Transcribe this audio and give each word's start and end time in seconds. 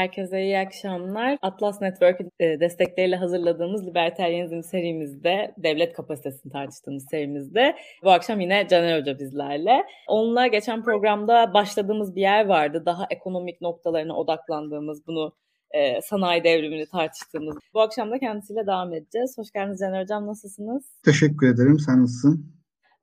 Herkese 0.00 0.42
iyi 0.42 0.58
akşamlar. 0.58 1.38
Atlas 1.42 1.80
Network 1.80 2.20
e, 2.20 2.60
destekleriyle 2.60 3.16
hazırladığımız 3.16 3.86
Libertarianizm 3.86 4.62
serimizde, 4.62 5.54
devlet 5.58 5.92
kapasitesini 5.92 6.52
tartıştığımız 6.52 7.06
serimizde 7.10 7.76
bu 8.04 8.10
akşam 8.10 8.40
yine 8.40 8.68
Caner 8.68 9.00
Hoca 9.00 9.18
bizlerle. 9.18 9.84
Onunla 10.08 10.46
geçen 10.46 10.82
programda 10.82 11.54
başladığımız 11.54 12.16
bir 12.16 12.20
yer 12.20 12.46
vardı. 12.46 12.82
Daha 12.86 13.06
ekonomik 13.10 13.60
noktalarına 13.60 14.16
odaklandığımız, 14.16 15.06
bunu 15.06 15.32
e, 15.70 16.00
sanayi 16.00 16.44
devrimini 16.44 16.86
tartıştığımız. 16.86 17.56
Bu 17.74 17.80
akşam 17.80 18.10
da 18.10 18.18
kendisiyle 18.18 18.66
devam 18.66 18.94
edeceğiz. 18.94 19.38
Hoş 19.38 19.50
geldiniz 19.50 19.80
Caner 19.80 20.02
Hocam, 20.02 20.26
nasılsınız? 20.26 20.84
Teşekkür 21.04 21.54
ederim, 21.54 21.78
sen 21.78 22.02
nasılsın? 22.02 22.59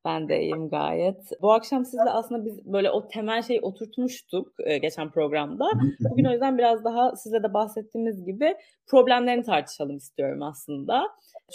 Ben 0.08 0.30
de 0.30 0.42
iyiyim 0.42 0.70
gayet. 0.70 1.32
Bu 1.42 1.54
akşam 1.54 1.86
sizle 1.86 2.10
aslında 2.10 2.46
biz 2.46 2.66
böyle 2.66 2.92
o 2.92 3.08
temel 3.08 3.42
şeyi 3.42 3.62
oturtmuştuk 3.62 4.54
e, 4.66 4.78
geçen 4.78 5.12
programda. 5.12 5.66
Bugün 6.00 6.26
o 6.26 6.32
yüzden 6.32 6.58
biraz 6.58 6.84
daha 6.84 7.16
size 7.16 7.44
de 7.44 7.54
bahsettiğimiz 7.54 8.26
gibi 8.26 8.56
problemlerini 8.88 9.44
tartışalım 9.44 9.98
istiyorum 9.98 10.44
aslında. 10.44 11.04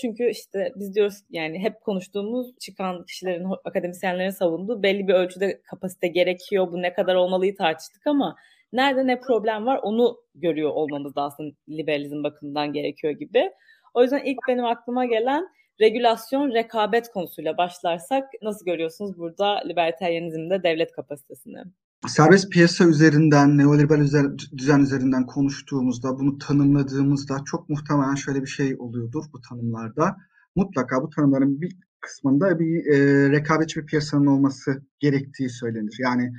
Çünkü 0.00 0.30
işte 0.30 0.72
biz 0.76 0.94
diyoruz 0.94 1.14
yani 1.30 1.58
hep 1.58 1.80
konuştuğumuz 1.80 2.58
çıkan 2.58 3.04
kişilerin, 3.04 3.46
akademisyenlerin 3.64 4.30
savunduğu 4.30 4.82
belli 4.82 5.08
bir 5.08 5.14
ölçüde 5.14 5.62
kapasite 5.62 6.08
gerekiyor. 6.08 6.72
Bu 6.72 6.82
ne 6.82 6.92
kadar 6.92 7.14
olmalıyı 7.14 7.56
tartıştık 7.56 8.06
ama 8.06 8.36
nerede 8.72 9.06
ne 9.06 9.20
problem 9.20 9.66
var 9.66 9.80
onu 9.82 10.16
görüyor 10.34 10.70
olmamız 10.70 11.16
da 11.16 11.22
aslında 11.22 11.54
liberalizm 11.68 12.24
bakımından 12.24 12.72
gerekiyor 12.72 13.12
gibi. 13.12 13.50
O 13.94 14.02
yüzden 14.02 14.24
ilk 14.24 14.38
benim 14.48 14.64
aklıma 14.64 15.04
gelen 15.04 15.48
regülasyon, 15.80 16.54
rekabet 16.54 17.10
konusuyla 17.10 17.56
başlarsak 17.56 18.24
nasıl 18.42 18.64
görüyorsunuz 18.64 19.18
burada 19.18 19.68
libertarianizmde 19.68 20.62
devlet 20.62 20.92
kapasitesini? 20.92 21.62
Serbest 22.06 22.50
piyasa 22.50 22.84
üzerinden, 22.84 23.58
neoliberal 23.58 24.00
üzer, 24.00 24.26
düzen 24.56 24.80
üzerinden 24.80 25.26
konuştuğumuzda, 25.26 26.18
bunu 26.18 26.38
tanımladığımızda 26.38 27.36
çok 27.46 27.68
muhtemelen 27.68 28.14
şöyle 28.14 28.42
bir 28.42 28.46
şey 28.46 28.76
oluyordur 28.78 29.24
bu 29.32 29.40
tanımlarda. 29.40 30.16
Mutlaka 30.56 31.02
bu 31.02 31.10
tanımların 31.10 31.60
bir 31.60 31.76
kısmında 32.00 32.58
bir 32.58 32.86
e, 32.86 33.30
rekabetçi 33.30 33.80
bir 33.80 33.86
piyasanın 33.86 34.26
olması 34.26 34.82
gerektiği 35.00 35.50
söylenir. 35.50 35.96
Yani 35.98 36.32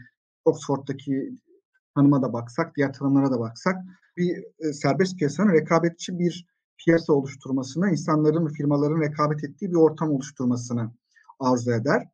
Oxford'daki 0.45 1.29
tanıma 1.95 2.21
da 2.21 2.33
baksak, 2.33 2.75
diğer 2.77 2.93
tanımlara 2.93 3.31
da 3.31 3.39
baksak 3.39 3.75
bir 4.17 4.37
e, 4.59 4.73
serbest 4.73 5.17
piyasanın 5.17 5.53
rekabetçi 5.53 6.19
bir 6.19 6.45
piyasa 6.85 7.13
oluşturmasını, 7.13 7.91
insanların 7.91 8.45
ve 8.45 8.49
firmaların 8.49 9.01
rekabet 9.01 9.43
ettiği 9.43 9.69
bir 9.69 9.75
ortam 9.75 10.11
oluşturmasını 10.11 10.91
arzu 11.39 11.71
eder. 11.71 12.07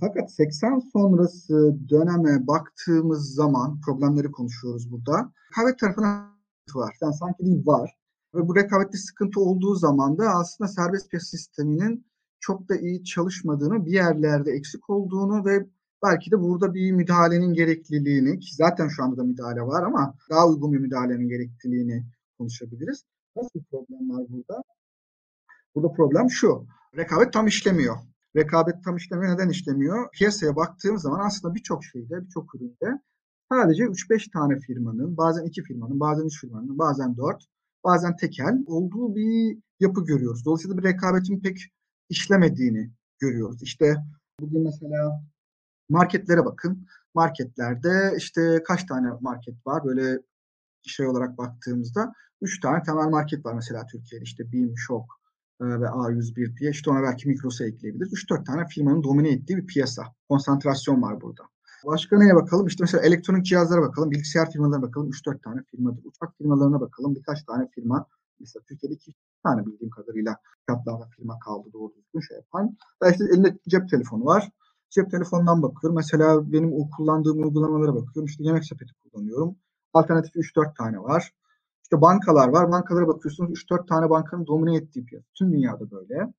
Fakat 0.00 0.32
80 0.32 0.78
sonrası 0.92 1.76
döneme 1.88 2.46
baktığımız 2.46 3.34
zaman 3.34 3.80
problemleri 3.80 4.32
konuşuyoruz 4.32 4.92
burada. 4.92 5.32
Rekabet 5.52 5.78
tarafına 5.78 6.36
var. 6.74 6.96
Yani 7.02 7.14
sanki 7.14 7.44
değil 7.44 7.66
var. 7.66 7.96
Ve 8.34 8.48
bu 8.48 8.56
rekabette 8.56 8.98
sıkıntı 8.98 9.40
olduğu 9.40 9.74
zaman 9.74 10.18
da 10.18 10.28
aslında 10.28 10.68
serbest 10.68 11.10
piyasa 11.10 11.26
sisteminin 11.26 12.06
çok 12.40 12.68
da 12.68 12.76
iyi 12.76 13.04
çalışmadığını, 13.04 13.86
bir 13.86 13.92
yerlerde 13.92 14.50
eksik 14.50 14.90
olduğunu 14.90 15.44
ve 15.44 15.66
belki 16.04 16.30
de 16.30 16.40
burada 16.40 16.74
bir 16.74 16.92
müdahalenin 16.92 17.54
gerekliliğini 17.54 18.38
ki 18.38 18.54
zaten 18.54 18.88
şu 18.88 19.04
anda 19.04 19.16
da 19.16 19.24
müdahale 19.24 19.60
var 19.60 19.82
ama 19.82 20.14
daha 20.30 20.48
uygun 20.48 20.72
bir 20.72 20.78
müdahalenin 20.78 21.28
gerekliliğini 21.28 22.06
konuşabiliriz. 22.38 23.04
Nasıl 23.36 23.60
problem 23.70 24.10
var 24.10 24.26
burada? 24.28 24.62
Burada 25.74 25.92
problem 25.92 26.30
şu. 26.30 26.66
Rekabet 26.96 27.32
tam 27.32 27.46
işlemiyor. 27.46 27.96
Rekabet 28.36 28.84
tam 28.84 28.96
işlemiyor. 28.96 29.34
Neden 29.34 29.48
işlemiyor? 29.48 30.10
Piyasaya 30.10 30.56
baktığım 30.56 30.98
zaman 30.98 31.26
aslında 31.26 31.54
birçok 31.54 31.84
şeyde, 31.84 32.24
birçok 32.24 32.54
üründe 32.54 33.00
sadece 33.52 33.84
3-5 33.84 34.30
tane 34.32 34.58
firmanın, 34.60 35.16
bazen 35.16 35.44
2 35.44 35.62
firmanın, 35.62 36.00
bazen 36.00 36.24
3 36.24 36.40
firmanın, 36.40 36.78
bazen 36.78 37.16
4, 37.16 37.44
bazen 37.84 38.16
tekel 38.16 38.64
olduğu 38.66 39.16
bir 39.16 39.58
yapı 39.80 40.04
görüyoruz. 40.04 40.44
Dolayısıyla 40.44 40.78
bir 40.78 40.82
rekabetin 40.82 41.40
pek 41.40 41.58
işlemediğini 42.08 42.90
görüyoruz. 43.18 43.62
İşte 43.62 43.96
bugün 44.40 44.62
mesela 44.62 45.22
marketlere 45.88 46.44
bakın. 46.44 46.86
Marketlerde 47.14 48.14
işte 48.16 48.62
kaç 48.66 48.84
tane 48.84 49.08
market 49.20 49.66
var? 49.66 49.84
Böyle 49.84 50.20
şey 50.86 51.06
olarak 51.06 51.38
baktığımızda 51.38 52.12
üç 52.40 52.60
tane 52.60 52.82
temel 52.82 53.08
market 53.08 53.46
var 53.46 53.54
mesela 53.54 53.86
Türkiye'de 53.86 54.24
işte 54.24 54.52
BİM, 54.52 54.74
Şok 54.76 55.20
e, 55.60 55.64
ve 55.64 55.86
A101 55.86 56.56
diye. 56.56 56.70
İşte 56.70 56.90
ona 56.90 57.02
belki 57.02 57.28
Migros'u 57.28 57.64
ekleyebiliriz. 57.64 58.12
3-4 58.12 58.44
tane 58.44 58.66
firmanın 58.66 59.02
domine 59.02 59.30
ettiği 59.30 59.56
bir 59.56 59.66
piyasa. 59.66 60.02
Konsantrasyon 60.28 61.02
var 61.02 61.20
burada. 61.20 61.42
Başka 61.86 62.18
neye 62.18 62.34
bakalım? 62.34 62.66
İşte 62.66 62.84
mesela 62.84 63.02
elektronik 63.02 63.46
cihazlara 63.46 63.82
bakalım, 63.82 64.10
bilgisayar 64.10 64.50
firmalarına 64.50 64.86
bakalım. 64.86 65.10
3-4 65.10 65.42
tane 65.42 65.62
firmadır. 65.70 66.04
Uçak 66.04 66.36
firmalarına 66.38 66.80
bakalım. 66.80 67.14
Birkaç 67.14 67.42
tane 67.42 67.68
firma. 67.74 68.06
Mesela 68.40 68.62
Türkiye'de 68.68 68.94
iki 68.94 69.12
tane 69.42 69.66
bildiğim 69.66 69.90
kadarıyla 69.90 70.36
katlarda 70.66 71.08
firma 71.16 71.38
kaldı 71.38 71.68
doğru 71.72 71.92
düzgün 71.94 72.20
şey 72.20 72.36
yapan. 72.36 72.76
Ve 73.02 73.10
işte 73.10 73.24
elinde 73.24 73.58
cep 73.68 73.88
telefonu 73.90 74.24
var. 74.24 74.50
Cep 74.90 75.10
telefonundan 75.10 75.62
bakıyorum. 75.62 75.96
Mesela 75.96 76.52
benim 76.52 76.72
o 76.72 76.90
kullandığım 76.90 77.42
uygulamalara 77.42 77.94
bakıyorum. 77.94 78.24
İşte 78.24 78.44
yemek 78.44 78.64
sepeti 78.64 78.92
kullanıyorum. 78.94 79.56
Alternatif 79.92 80.36
3-4 80.36 80.74
tane 80.74 80.98
var. 80.98 81.32
İşte 81.86 82.00
bankalar 82.00 82.48
var. 82.48 82.70
Bankalara 82.70 83.08
bakıyorsunuz 83.08 83.50
3-4 83.50 83.86
tane 83.86 84.10
bankanın 84.10 84.46
domine 84.46 84.76
ettiği 84.76 85.04
piyasa. 85.04 85.26
Tüm 85.38 85.52
dünyada 85.52 85.90
böyle. 85.90 86.32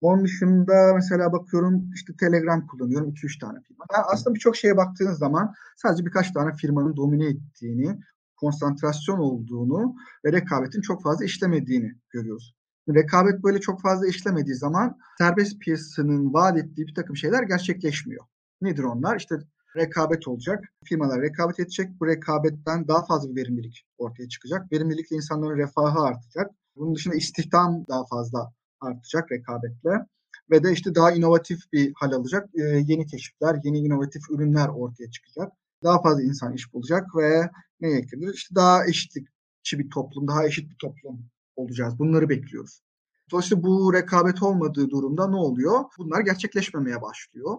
Onun 0.00 0.24
dışında 0.24 0.92
mesela 0.94 1.32
bakıyorum 1.32 1.90
işte 1.94 2.12
Telegram 2.20 2.66
kullanıyorum 2.66 3.10
2-3 3.10 3.40
tane 3.40 3.60
firma. 3.60 3.84
Yani 3.92 4.04
aslında 4.12 4.34
birçok 4.34 4.56
şeye 4.56 4.76
baktığınız 4.76 5.18
zaman 5.18 5.52
sadece 5.76 6.06
birkaç 6.06 6.32
tane 6.32 6.52
firmanın 6.52 6.96
domine 6.96 7.26
ettiğini, 7.26 8.00
konsantrasyon 8.36 9.18
olduğunu 9.18 9.94
ve 10.24 10.32
rekabetin 10.32 10.80
çok 10.80 11.02
fazla 11.02 11.24
işlemediğini 11.24 11.92
görüyoruz. 12.10 12.54
Rekabet 12.88 13.42
böyle 13.42 13.60
çok 13.60 13.82
fazla 13.82 14.06
işlemediği 14.06 14.56
zaman 14.56 14.98
serbest 15.18 15.60
piyasanın 15.60 16.32
vaat 16.34 16.58
ettiği 16.58 16.86
bir 16.86 16.94
takım 16.94 17.16
şeyler 17.16 17.42
gerçekleşmiyor. 17.42 18.24
Nedir 18.60 18.82
onlar? 18.82 19.16
İşte 19.16 19.38
rekabet 19.76 20.28
olacak. 20.28 20.64
Firmalar 20.84 21.22
rekabet 21.22 21.60
edecek. 21.60 22.00
Bu 22.00 22.06
rekabetten 22.06 22.88
daha 22.88 23.06
fazla 23.06 23.30
bir 23.30 23.36
verimlilik 23.36 23.86
ortaya 23.98 24.28
çıkacak. 24.28 24.72
Verimlilikle 24.72 25.16
insanların 25.16 25.58
refahı 25.58 26.00
artacak. 26.00 26.50
Bunun 26.76 26.94
dışında 26.94 27.14
istihdam 27.14 27.84
daha 27.88 28.06
fazla 28.06 28.52
artacak 28.80 29.32
rekabetle. 29.32 30.06
Ve 30.50 30.64
de 30.64 30.72
işte 30.72 30.94
daha 30.94 31.12
inovatif 31.12 31.72
bir 31.72 31.92
hal 31.96 32.12
alacak. 32.12 32.48
Ee, 32.54 32.62
yeni 32.62 33.06
keşifler, 33.06 33.60
yeni 33.64 33.78
inovatif 33.78 34.22
ürünler 34.30 34.68
ortaya 34.68 35.10
çıkacak. 35.10 35.52
Daha 35.82 36.02
fazla 36.02 36.22
insan 36.22 36.54
iş 36.54 36.74
bulacak 36.74 37.16
ve 37.16 37.50
ne 37.80 37.90
eklenir? 37.90 38.34
İşte 38.34 38.54
daha 38.54 38.86
eşitlikçi 38.86 39.78
bir 39.78 39.90
toplum, 39.90 40.28
daha 40.28 40.46
eşit 40.46 40.70
bir 40.70 40.76
toplum 40.76 41.30
olacağız. 41.56 41.98
Bunları 41.98 42.28
bekliyoruz. 42.28 42.82
Dolayısıyla 43.30 43.62
bu 43.62 43.94
rekabet 43.94 44.42
olmadığı 44.42 44.90
durumda 44.90 45.28
ne 45.28 45.36
oluyor? 45.36 45.80
Bunlar 45.98 46.20
gerçekleşmemeye 46.20 47.02
başlıyor. 47.02 47.58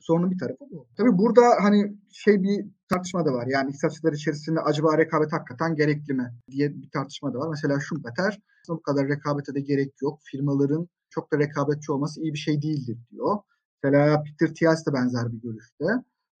Sorunun 0.00 0.30
bir 0.30 0.38
tarafı 0.38 0.64
bu. 0.70 0.86
Tabii 0.96 1.18
burada 1.18 1.42
hani 1.62 1.96
şey 2.12 2.42
bir 2.42 2.66
tartışma 2.88 3.24
da 3.24 3.32
var. 3.32 3.46
Yani 3.46 3.70
istatistikler 3.70 4.12
içerisinde 4.12 4.60
acaba 4.60 4.98
rekabet 4.98 5.32
hakikaten 5.32 5.74
gerekli 5.74 6.14
mi 6.14 6.32
diye 6.50 6.74
bir 6.74 6.90
tartışma 6.90 7.34
da 7.34 7.38
var. 7.38 7.48
Mesela 7.48 7.80
Schumpeter 7.80 8.40
bu 8.68 8.82
kadar 8.82 9.08
rekabete 9.08 9.54
de 9.54 9.60
gerek 9.60 9.94
yok. 10.02 10.20
Firmaların 10.24 10.88
çok 11.10 11.32
da 11.32 11.38
rekabetçi 11.38 11.92
olması 11.92 12.20
iyi 12.20 12.32
bir 12.32 12.38
şey 12.38 12.62
değildir 12.62 12.98
diyor. 13.10 13.36
Mesela 13.82 14.22
Peter 14.22 14.54
Thiel 14.54 14.76
de 14.86 14.92
benzer 14.92 15.32
bir 15.32 15.40
görüşte. 15.40 15.84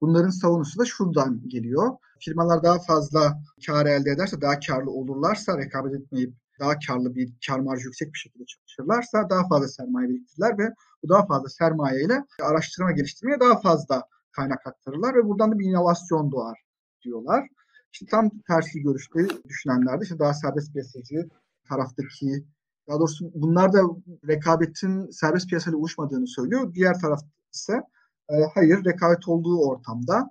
Bunların 0.00 0.30
savunusu 0.30 0.78
da 0.78 0.84
şuradan 0.84 1.48
geliyor. 1.48 1.96
Firmalar 2.20 2.62
daha 2.62 2.78
fazla 2.78 3.42
kar 3.66 3.86
elde 3.86 4.10
ederse, 4.10 4.40
daha 4.40 4.60
karlı 4.60 4.90
olurlarsa 4.90 5.58
rekabet 5.58 5.94
etmeyip 5.94 6.34
daha 6.60 6.74
karlı 6.86 7.14
bir 7.14 7.32
kar 7.46 7.58
marjı 7.58 7.84
yüksek 7.84 8.14
bir 8.14 8.18
şekilde 8.18 8.44
çalışırlarsa 8.46 9.30
daha 9.30 9.48
fazla 9.48 9.68
sermaye 9.68 10.08
biriktirirler 10.08 10.58
ve 10.58 10.74
bu 11.02 11.08
daha 11.08 11.26
fazla 11.26 11.48
sermaye 11.48 12.04
ile 12.04 12.24
araştırma 12.42 12.92
geliştirmeye 12.92 13.40
daha 13.40 13.60
fazla 13.60 14.02
kaynak 14.32 14.66
aktarırlar 14.66 15.14
ve 15.14 15.24
buradan 15.24 15.52
da 15.52 15.58
bir 15.58 15.70
inovasyon 15.70 16.32
doğar 16.32 16.58
diyorlar. 17.02 17.48
İşte 17.92 18.06
tam 18.06 18.30
tersi 18.46 18.82
görüşte 18.82 19.26
düşünenler 19.48 20.00
de 20.00 20.02
işte 20.02 20.18
daha 20.18 20.34
serbest 20.34 20.72
piyasacı 20.72 21.28
taraftaki 21.68 22.44
daha 22.88 22.98
doğrusu 22.98 23.30
bunlar 23.34 23.72
da 23.72 23.82
rekabetin 24.28 25.10
serbest 25.10 25.48
piyasayla 25.48 25.78
uyuşmadığını 25.78 26.26
söylüyor. 26.26 26.74
Diğer 26.74 27.00
taraf 27.00 27.20
ise 27.54 27.82
e, 28.30 28.34
hayır 28.54 28.84
rekabet 28.84 29.28
olduğu 29.28 29.58
ortamda 29.60 30.30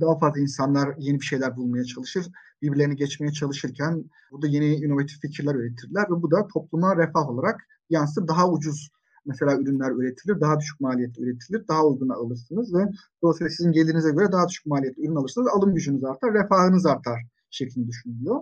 daha 0.00 0.18
fazla 0.18 0.40
insanlar 0.40 0.94
yeni 0.98 1.20
bir 1.20 1.24
şeyler 1.24 1.56
bulmaya 1.56 1.84
çalışır. 1.84 2.26
Birbirlerini 2.62 2.96
geçmeye 2.96 3.32
çalışırken 3.32 4.04
burada 4.30 4.46
yeni 4.46 4.74
inovatif 4.74 5.20
fikirler 5.20 5.54
üretirler 5.54 6.02
ve 6.02 6.22
bu 6.22 6.30
da 6.30 6.46
topluma 6.46 6.96
refah 6.96 7.28
olarak 7.28 7.60
yansır. 7.90 8.28
Daha 8.28 8.50
ucuz 8.50 8.90
mesela 9.26 9.58
ürünler 9.58 9.90
üretilir, 9.90 10.40
daha 10.40 10.60
düşük 10.60 10.80
maliyetli 10.80 11.22
üretilir, 11.22 11.68
daha 11.68 11.86
uyguna 11.86 12.14
alırsınız 12.14 12.74
ve 12.74 12.88
dolayısıyla 13.22 13.50
sizin 13.50 13.72
gelirinize 13.72 14.10
göre 14.10 14.32
daha 14.32 14.48
düşük 14.48 14.66
maliyetli 14.66 15.02
ürün 15.02 15.16
alırsınız, 15.16 15.48
alım 15.48 15.74
gücünüz 15.74 16.04
artar, 16.04 16.34
refahınız 16.34 16.86
artar 16.86 17.20
şeklinde 17.50 17.88
düşünülüyor. 17.88 18.40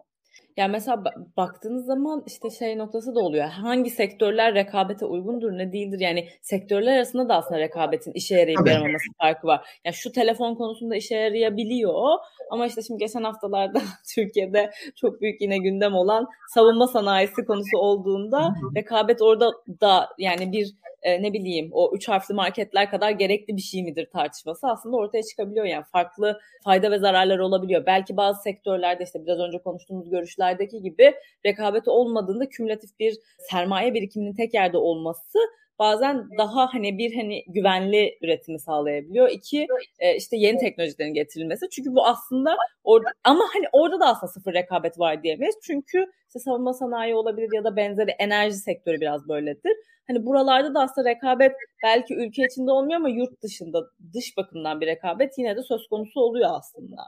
Yani 0.56 0.72
mesela 0.72 1.04
baktığınız 1.36 1.86
zaman 1.86 2.22
işte 2.26 2.50
şey 2.50 2.78
noktası 2.78 3.14
da 3.14 3.20
oluyor. 3.20 3.44
Hangi 3.44 3.90
sektörler 3.90 4.54
rekabete 4.54 5.06
uygundur 5.06 5.52
ne 5.52 5.72
değildir? 5.72 6.00
Yani 6.00 6.28
sektörler 6.42 6.96
arasında 6.96 7.28
da 7.28 7.36
aslında 7.36 7.60
rekabetin 7.60 8.12
işe 8.12 8.34
yarayıp 8.34 8.66
yaramaması 8.66 9.04
farkı 9.18 9.46
var. 9.46 9.80
Yani 9.84 9.94
şu 9.94 10.12
telefon 10.12 10.54
konusunda 10.54 10.96
işe 10.96 11.16
yarayabiliyor 11.16 12.18
ama 12.50 12.66
işte 12.66 12.82
şimdi 12.82 12.98
geçen 12.98 13.22
haftalarda 13.22 13.82
Türkiye'de 14.14 14.70
çok 14.96 15.20
büyük 15.20 15.40
yine 15.40 15.58
gündem 15.58 15.94
olan 15.94 16.26
savunma 16.54 16.86
sanayisi 16.86 17.44
konusu 17.44 17.78
olduğunda 17.78 18.54
rekabet 18.76 19.22
orada 19.22 19.52
da 19.80 20.08
yani 20.18 20.52
bir 20.52 20.74
e, 21.02 21.22
ne 21.22 21.32
bileyim 21.32 21.68
o 21.72 21.96
üç 21.96 22.08
harfli 22.08 22.34
marketler 22.34 22.90
kadar 22.90 23.10
gerekli 23.10 23.56
bir 23.56 23.62
şey 23.62 23.82
midir 23.82 24.08
tartışması 24.12 24.66
aslında 24.66 24.96
ortaya 24.96 25.22
çıkabiliyor. 25.22 25.66
Yani 25.66 25.84
farklı 25.92 26.40
fayda 26.64 26.90
ve 26.90 26.98
zararlar 26.98 27.38
olabiliyor. 27.38 27.86
Belki 27.86 28.16
bazı 28.16 28.42
sektörlerde 28.42 29.04
işte 29.04 29.26
biraz 29.26 29.38
önce 29.38 29.58
konuştuğumuz 29.58 30.10
görüşlerdeki 30.10 30.82
gibi 30.82 31.14
rekabet 31.46 31.88
olmadığında 31.88 32.48
kümülatif 32.48 32.98
bir 33.00 33.18
sermaye 33.50 33.94
birikiminin 33.94 34.34
tek 34.34 34.54
yerde 34.54 34.78
olması 34.78 35.38
bazen 35.82 36.28
daha 36.38 36.74
hani 36.74 36.98
bir 36.98 37.16
hani 37.16 37.44
güvenli 37.48 38.18
üretimi 38.22 38.60
sağlayabiliyor. 38.60 39.28
İki 39.30 39.66
e, 39.98 40.16
işte 40.16 40.36
yeni 40.36 40.58
teknolojilerin 40.58 41.14
getirilmesi. 41.14 41.70
Çünkü 41.70 41.94
bu 41.94 42.06
aslında 42.06 42.56
orada 42.84 43.08
ama 43.24 43.44
hani 43.54 43.64
orada 43.72 44.00
da 44.00 44.06
aslında 44.06 44.32
sıfır 44.32 44.54
rekabet 44.54 44.98
var 44.98 45.22
diyemeyiz. 45.22 45.54
Çünkü 45.62 46.06
işte 46.28 46.38
savunma 46.38 46.72
sanayi 46.72 47.14
olabilir 47.14 47.48
ya 47.54 47.64
da 47.64 47.76
benzeri 47.76 48.10
enerji 48.10 48.56
sektörü 48.56 49.00
biraz 49.00 49.28
böyledir. 49.28 49.72
Hani 50.08 50.26
buralarda 50.26 50.74
da 50.74 50.80
aslında 50.80 51.10
rekabet 51.10 51.52
belki 51.84 52.14
ülke 52.14 52.46
içinde 52.46 52.70
olmuyor 52.70 52.96
ama 53.00 53.08
yurt 53.08 53.42
dışında 53.42 53.78
dış 54.14 54.36
bakımdan 54.36 54.80
bir 54.80 54.86
rekabet 54.86 55.38
yine 55.38 55.56
de 55.56 55.62
söz 55.62 55.88
konusu 55.88 56.20
oluyor 56.20 56.50
aslında. 56.52 57.02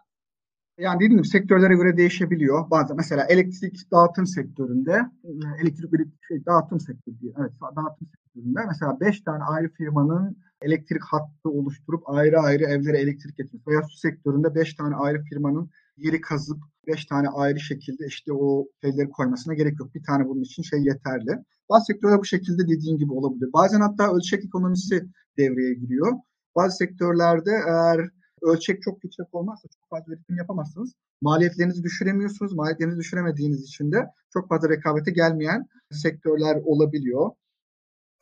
Yani 0.79 0.97
dediğim 0.97 1.17
gibi 1.17 1.29
sektörlere 1.29 1.75
göre 1.75 1.97
değişebiliyor. 1.97 2.71
Bazen 2.71 2.97
mesela 2.97 3.25
elektrik 3.29 3.91
dağıtım 3.93 4.27
sektöründe, 4.27 5.01
e, 5.25 5.31
elektrik 5.63 5.91
şey, 6.29 6.47
dağıtım 6.47 6.81
sektörü 6.81 7.21
diye, 7.21 7.33
evet 7.41 7.53
dağıtım 7.77 8.09
sektöründe 8.35 8.61
mesela 8.69 9.01
5 9.01 9.21
tane 9.21 9.45
ayrı 9.45 9.69
firmanın 9.69 10.37
elektrik 10.63 11.03
hattı 11.05 11.51
oluşturup 11.51 12.03
ayrı 12.07 12.41
ayrı 12.41 12.65
evlere 12.65 12.99
elektrik 12.99 13.37
getirmesi 13.37 13.67
veya 13.67 13.83
su 13.83 13.97
sektöründe 13.97 14.55
5 14.55 14.75
tane 14.75 14.95
ayrı 14.97 15.23
firmanın 15.23 15.71
yeri 15.97 16.21
kazıp 16.21 16.59
5 16.87 17.07
tane 17.07 17.29
ayrı 17.29 17.61
şekilde 17.61 18.07
işte 18.07 18.33
o 18.33 18.67
şeyleri 18.85 19.11
koymasına 19.11 19.55
gerek 19.55 19.81
yok. 19.81 19.95
Bir 19.95 20.03
tane 20.03 20.29
bunun 20.29 20.43
için 20.43 20.63
şey 20.63 20.81
yeterli. 20.83 21.45
Bazı 21.71 21.85
sektörler 21.85 22.19
bu 22.19 22.25
şekilde 22.25 22.63
dediğin 22.69 22.99
gibi 22.99 23.13
olabilir. 23.13 23.53
Bazen 23.53 23.81
hatta 23.81 24.13
ölçek 24.13 24.45
ekonomisi 24.45 25.07
devreye 25.39 25.75
giriyor. 25.75 26.13
Bazı 26.57 26.77
sektörlerde 26.77 27.51
eğer 27.67 28.09
ölçek 28.43 28.83
çok 28.83 29.05
yüksek 29.05 29.35
olmazsa 29.35 29.69
çok 29.69 29.89
fazla 29.91 30.13
üretim 30.13 30.37
yapamazsınız. 30.37 30.93
Maliyetlerinizi 31.21 31.83
düşüremiyorsunuz. 31.83 32.53
Maliyetlerinizi 32.53 33.01
düşüremediğiniz 33.01 33.63
için 33.63 33.93
de 33.93 34.07
çok 34.33 34.49
fazla 34.49 34.69
rekabete 34.69 35.11
gelmeyen 35.11 35.67
sektörler 35.91 36.57
olabiliyor. 36.65 37.31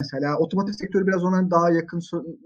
Mesela 0.03 0.39
otomotiv 0.39 0.73
sektörü 0.73 1.07
biraz 1.07 1.25
onların 1.25 1.51
daha 1.51 1.71
yakın 1.71 2.01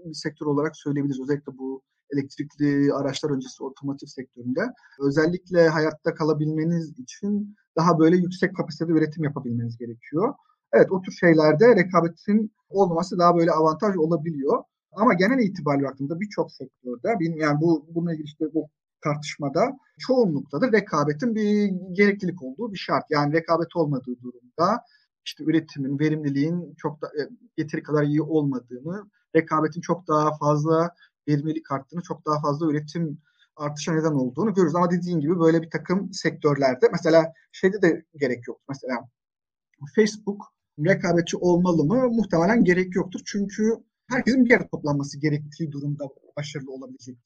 bir 0.05 0.13
sektör 0.13 0.45
olarak 0.45 0.77
söyleyebiliriz. 0.77 1.21
Özellikle 1.21 1.57
bu 1.57 1.81
elektrikli 2.13 2.93
araçlar 2.93 3.29
öncesi 3.29 3.63
otomotiv 3.63 4.07
sektöründe. 4.07 4.61
Özellikle 4.99 5.69
hayatta 5.69 6.15
kalabilmeniz 6.15 6.99
için 6.99 7.55
daha 7.77 7.99
böyle 7.99 8.17
yüksek 8.17 8.55
kapasitede 8.55 8.91
üretim 8.91 9.23
yapabilmeniz 9.23 9.77
gerekiyor. 9.77 10.33
Evet 10.73 10.91
o 10.91 11.01
tür 11.01 11.11
şeylerde 11.11 11.75
rekabetin 11.75 12.51
olmaması 12.69 13.19
daha 13.19 13.35
böyle 13.35 13.51
avantaj 13.51 13.97
olabiliyor. 13.97 14.63
Ama 14.91 15.13
genel 15.13 15.39
itibariyle 15.39 15.87
baktığımda 15.87 16.19
birçok 16.19 16.51
sektörde 16.51 17.15
yani 17.35 17.61
bu 17.61 17.87
bununla 17.95 18.13
ilgili 18.13 18.25
işte 18.25 18.45
bu 18.53 18.69
tartışmada 19.03 19.77
çoğunlukta 19.99 20.61
da 20.61 20.71
rekabetin 20.71 21.35
bir 21.35 21.71
gereklilik 21.91 22.43
olduğu 22.43 22.73
bir 22.73 22.77
şart. 22.77 23.03
Yani 23.09 23.33
rekabet 23.33 23.75
olmadığı 23.75 24.21
durumda 24.21 24.81
işte 25.27 25.43
üretimin, 25.43 25.99
verimliliğin 25.99 26.75
çok 26.77 27.01
da 27.01 27.07
e, 27.07 27.21
yeteri 27.57 27.83
kadar 27.83 28.03
iyi 28.03 28.21
olmadığını, 28.21 29.09
rekabetin 29.35 29.81
çok 29.81 30.07
daha 30.07 30.37
fazla 30.37 30.95
verimlilik 31.27 31.71
arttığını, 31.71 32.01
çok 32.01 32.25
daha 32.25 32.41
fazla 32.41 32.71
üretim 32.71 33.21
artışa 33.55 33.93
neden 33.93 34.11
olduğunu 34.11 34.53
görürüz. 34.53 34.75
Ama 34.75 34.91
dediğin 34.91 35.19
gibi 35.19 35.39
böyle 35.39 35.61
bir 35.61 35.69
takım 35.69 36.13
sektörlerde 36.13 36.89
mesela 36.91 37.33
şeyde 37.51 37.81
de 37.81 38.05
gerek 38.15 38.47
yok. 38.47 38.61
Mesela 38.69 39.09
Facebook 39.95 40.41
rekabetçi 40.79 41.37
olmalı 41.37 41.83
mı? 41.83 42.09
Muhtemelen 42.09 42.63
gerek 42.63 42.95
yoktur. 42.95 43.19
Çünkü 43.25 43.73
herkesin 44.09 44.45
bir 44.45 44.49
yere 44.49 44.67
toplanması 44.67 45.19
gerektiği 45.19 45.71
durumda 45.71 46.05
başarılı 46.37 46.71
olabilecek. 46.71 47.17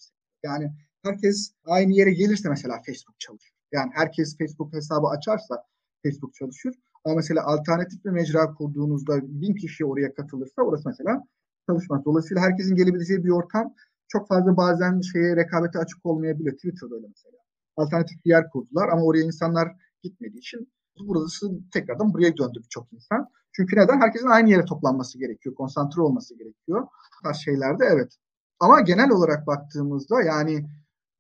Yani 0.43 0.71
herkes 1.03 1.53
aynı 1.65 1.93
yere 1.93 2.11
gelirse 2.13 2.49
mesela 2.49 2.81
Facebook 2.85 3.19
çalışır. 3.19 3.51
Yani 3.71 3.91
herkes 3.93 4.37
Facebook 4.37 4.73
hesabı 4.73 5.07
açarsa 5.07 5.63
Facebook 6.03 6.33
çalışır. 6.33 6.75
Ama 7.05 7.15
mesela 7.15 7.45
alternatif 7.45 8.05
bir 8.05 8.09
mecra 8.09 8.53
kurduğunuzda 8.53 9.19
bin 9.23 9.55
kişi 9.55 9.85
oraya 9.85 10.13
katılırsa 10.13 10.61
orası 10.61 10.89
mesela 10.89 11.23
çalışmaz. 11.67 12.05
Dolayısıyla 12.05 12.43
herkesin 12.43 12.75
gelebileceği 12.75 13.23
bir 13.23 13.29
ortam 13.29 13.73
çok 14.07 14.27
fazla 14.27 14.57
bazen 14.57 15.01
şeye 15.01 15.35
rekabete 15.35 15.79
açık 15.79 16.05
olmayabiliyor. 16.05 16.55
Twitter'da 16.55 16.95
öyle 16.95 17.07
mesela. 17.07 17.37
Alternatif 17.77 18.25
bir 18.25 18.29
yer 18.29 18.49
kurdular 18.49 18.89
ama 18.89 19.03
oraya 19.03 19.23
insanlar 19.23 19.71
gitmediği 20.03 20.39
için 20.39 20.71
burası 21.07 21.51
tekrardan 21.73 22.13
buraya 22.13 22.37
döndü 22.37 22.59
birçok 22.63 22.93
insan. 22.93 23.29
Çünkü 23.51 23.75
neden? 23.75 24.01
Herkesin 24.01 24.27
aynı 24.27 24.49
yere 24.49 24.65
toplanması 24.65 25.19
gerekiyor. 25.19 25.55
Konsantre 25.55 26.01
olması 26.01 26.37
gerekiyor. 26.37 26.87
Bu 27.25 27.33
şeylerde 27.33 27.85
evet. 27.85 28.17
Ama 28.59 28.81
genel 28.81 29.09
olarak 29.09 29.47
baktığımızda 29.47 30.21
yani 30.21 30.65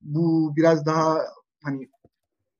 bu 0.01 0.53
biraz 0.55 0.85
daha 0.85 1.21
hani 1.63 1.89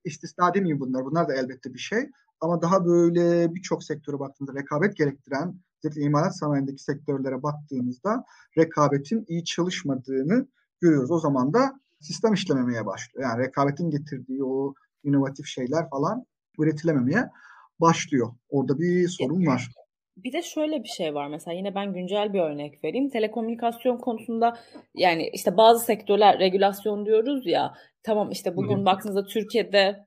istisna 0.04 0.54
demeyeyim 0.54 0.80
bunlar. 0.80 1.04
Bunlar 1.04 1.28
da 1.28 1.34
elbette 1.34 1.74
bir 1.74 1.78
şey. 1.78 2.10
Ama 2.42 2.62
daha 2.62 2.84
böyle 2.84 3.54
birçok 3.54 3.84
sektöre 3.84 4.18
baktığımızda 4.18 4.60
rekabet 4.60 4.96
gerektiren 4.96 5.54
özellikle 5.84 6.02
imalat 6.02 6.38
sanayindeki 6.38 6.82
sektörlere 6.82 7.42
baktığımızda 7.42 8.24
rekabetin 8.58 9.24
iyi 9.28 9.44
çalışmadığını 9.44 10.46
görüyoruz. 10.80 11.10
O 11.10 11.18
zaman 11.18 11.52
da 11.52 11.72
sistem 12.00 12.32
işlememeye 12.32 12.86
başlıyor. 12.86 13.28
Yani 13.30 13.46
rekabetin 13.46 13.90
getirdiği 13.90 14.44
o 14.44 14.74
inovatif 15.04 15.46
şeyler 15.46 15.90
falan 15.90 16.24
üretilememeye 16.58 17.30
başlıyor. 17.80 18.32
Orada 18.48 18.78
bir 18.78 19.08
sorun 19.08 19.46
var. 19.46 19.68
Bir 20.16 20.32
de 20.32 20.42
şöyle 20.42 20.82
bir 20.82 20.88
şey 20.88 21.14
var 21.14 21.28
mesela 21.28 21.54
yine 21.54 21.74
ben 21.74 21.92
güncel 21.92 22.32
bir 22.32 22.40
örnek 22.40 22.84
vereyim. 22.84 23.10
Telekomünikasyon 23.10 23.98
konusunda 23.98 24.58
yani 24.94 25.30
işte 25.32 25.56
bazı 25.56 25.84
sektörler 25.84 26.38
regülasyon 26.38 27.06
diyoruz 27.06 27.46
ya. 27.46 27.74
Tamam 28.02 28.30
işte 28.30 28.56
bugün 28.56 28.80
Hı. 28.80 28.84
baktığınızda 28.84 29.26
Türkiye'de 29.26 30.06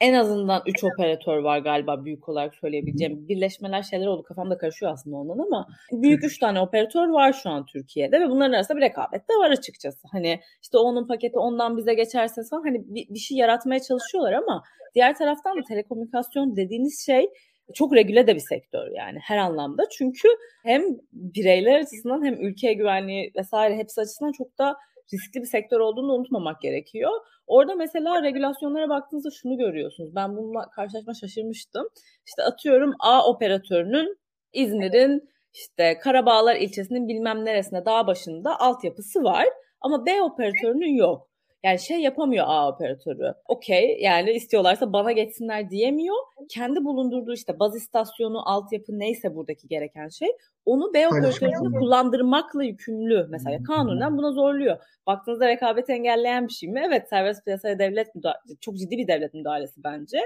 en 0.00 0.14
azından 0.14 0.62
3 0.66 0.84
operatör 0.84 1.38
var 1.38 1.58
galiba 1.58 2.04
büyük 2.04 2.28
olarak 2.28 2.54
söyleyebileceğim. 2.54 3.28
Birleşmeler 3.28 3.82
şeyler 3.82 4.06
oldu 4.06 4.22
kafamda 4.22 4.58
karışıyor 4.58 4.92
aslında 4.92 5.16
ondan 5.16 5.38
ama 5.38 5.68
büyük 5.92 6.24
3 6.24 6.38
tane 6.38 6.60
operatör 6.60 7.08
var 7.08 7.32
şu 7.32 7.50
an 7.50 7.66
Türkiye'de 7.66 8.20
ve 8.20 8.30
bunların 8.30 8.52
arasında 8.52 8.76
bir 8.76 8.82
rekabet 8.82 9.28
de 9.28 9.34
var 9.34 9.50
açıkçası. 9.50 10.08
Hani 10.12 10.40
işte 10.62 10.78
onun 10.78 11.06
paketi 11.06 11.38
ondan 11.38 11.76
bize 11.76 11.94
geçerse 11.94 12.42
falan 12.50 12.62
hani 12.62 12.82
bir, 12.86 13.08
bir 13.14 13.18
şey 13.18 13.36
yaratmaya 13.36 13.80
çalışıyorlar 13.80 14.32
ama 14.32 14.62
diğer 14.94 15.14
taraftan 15.14 15.58
da 15.58 15.62
telekomünikasyon 15.68 16.56
dediğiniz 16.56 17.06
şey 17.06 17.30
çok 17.74 17.94
regüle 17.94 18.26
de 18.26 18.34
bir 18.34 18.40
sektör 18.40 18.90
yani 18.90 19.18
her 19.22 19.36
anlamda. 19.36 19.82
Çünkü 19.98 20.28
hem 20.64 20.82
bireyler 21.12 21.80
açısından 21.80 22.24
hem 22.24 22.34
ülke 22.34 22.72
güvenliği 22.72 23.32
vesaire 23.36 23.76
hepsi 23.76 24.00
açısından 24.00 24.32
çok 24.32 24.58
da 24.58 24.76
riskli 25.12 25.40
bir 25.40 25.46
sektör 25.46 25.80
olduğunu 25.80 26.12
unutmamak 26.12 26.60
gerekiyor. 26.60 27.10
Orada 27.46 27.74
mesela 27.74 28.22
regülasyonlara 28.22 28.88
baktığınızda 28.88 29.30
şunu 29.30 29.56
görüyorsunuz. 29.56 30.14
Ben 30.14 30.36
bununla 30.36 30.70
karşılaşma 30.70 31.14
şaşırmıştım. 31.14 31.88
İşte 32.26 32.42
atıyorum 32.42 32.92
A 33.00 33.28
operatörünün 33.30 34.18
İzmir'in 34.52 35.28
işte 35.52 35.98
Karabağlar 35.98 36.56
ilçesinin 36.56 37.08
bilmem 37.08 37.44
neresinde 37.44 37.84
dağ 37.84 38.06
başında 38.06 38.60
altyapısı 38.60 39.24
var 39.24 39.46
ama 39.80 40.06
B 40.06 40.22
operatörünün 40.22 40.96
yok. 40.96 41.33
Yani 41.64 41.78
şey 41.78 42.00
yapamıyor 42.00 42.44
A 42.48 42.68
operatörü. 42.68 43.34
Okey 43.48 43.98
yani 44.00 44.30
istiyorlarsa 44.30 44.92
bana 44.92 45.12
geçsinler 45.12 45.70
diyemiyor. 45.70 46.16
Kendi 46.48 46.84
bulundurduğu 46.84 47.34
işte 47.34 47.58
baz 47.58 47.76
istasyonu, 47.76 48.48
altyapı 48.48 48.98
neyse 48.98 49.34
buradaki 49.34 49.68
gereken 49.68 50.08
şey 50.08 50.28
onu 50.64 50.94
B 50.94 51.08
operatörünü 51.08 51.78
kullandırmakla 51.78 52.64
yükümlü. 52.64 53.26
Mesela 53.30 53.62
kanunen 53.62 54.18
buna 54.18 54.32
zorluyor. 54.32 54.76
Baktığınızda 55.06 55.48
rekabet 55.48 55.90
engelleyen 55.90 56.48
bir 56.48 56.52
şey 56.52 56.68
mi? 56.68 56.82
Evet 56.86 57.08
serbest 57.08 57.44
piyasaya 57.44 57.78
devlet 57.78 58.14
müdahalesi, 58.14 58.60
çok 58.60 58.76
ciddi 58.76 58.98
bir 58.98 59.08
devlet 59.08 59.34
müdahalesi 59.34 59.84
bence. 59.84 60.18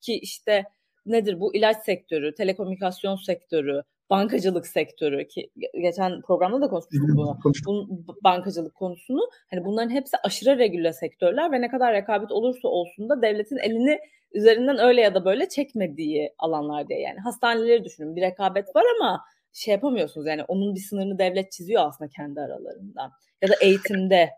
Ki 0.00 0.18
işte 0.18 0.64
nedir 1.06 1.40
bu 1.40 1.54
ilaç 1.54 1.76
sektörü, 1.84 2.34
telekomünikasyon 2.34 3.16
sektörü, 3.16 3.82
bankacılık 4.10 4.66
sektörü 4.66 5.28
ki 5.28 5.50
geçen 5.82 6.22
programda 6.22 6.60
da 6.60 6.68
konuşmuştuk 6.68 7.16
bunu. 7.16 7.38
Bu 7.66 8.16
bankacılık 8.24 8.74
konusunu. 8.74 9.20
Hani 9.50 9.64
bunların 9.64 9.90
hepsi 9.90 10.16
aşırı 10.24 10.58
regüle 10.58 10.92
sektörler 10.92 11.52
ve 11.52 11.60
ne 11.60 11.68
kadar 11.68 11.92
rekabet 11.92 12.32
olursa 12.32 12.68
olsun 12.68 13.08
da 13.08 13.22
devletin 13.22 13.56
elini 13.56 13.98
üzerinden 14.32 14.78
öyle 14.78 15.00
ya 15.00 15.14
da 15.14 15.24
böyle 15.24 15.48
çekmediği 15.48 16.34
alanlar 16.38 16.88
diye. 16.88 17.00
Yani 17.00 17.18
hastaneleri 17.18 17.84
düşünün 17.84 18.16
bir 18.16 18.22
rekabet 18.22 18.76
var 18.76 18.84
ama 18.96 19.20
şey 19.52 19.74
yapamıyorsunuz 19.74 20.26
yani 20.26 20.42
onun 20.44 20.74
bir 20.74 20.80
sınırını 20.80 21.18
devlet 21.18 21.52
çiziyor 21.52 21.82
aslında 21.86 22.10
kendi 22.10 22.40
aralarında. 22.40 23.12
Ya 23.42 23.48
da 23.48 23.54
eğitimde. 23.62 24.30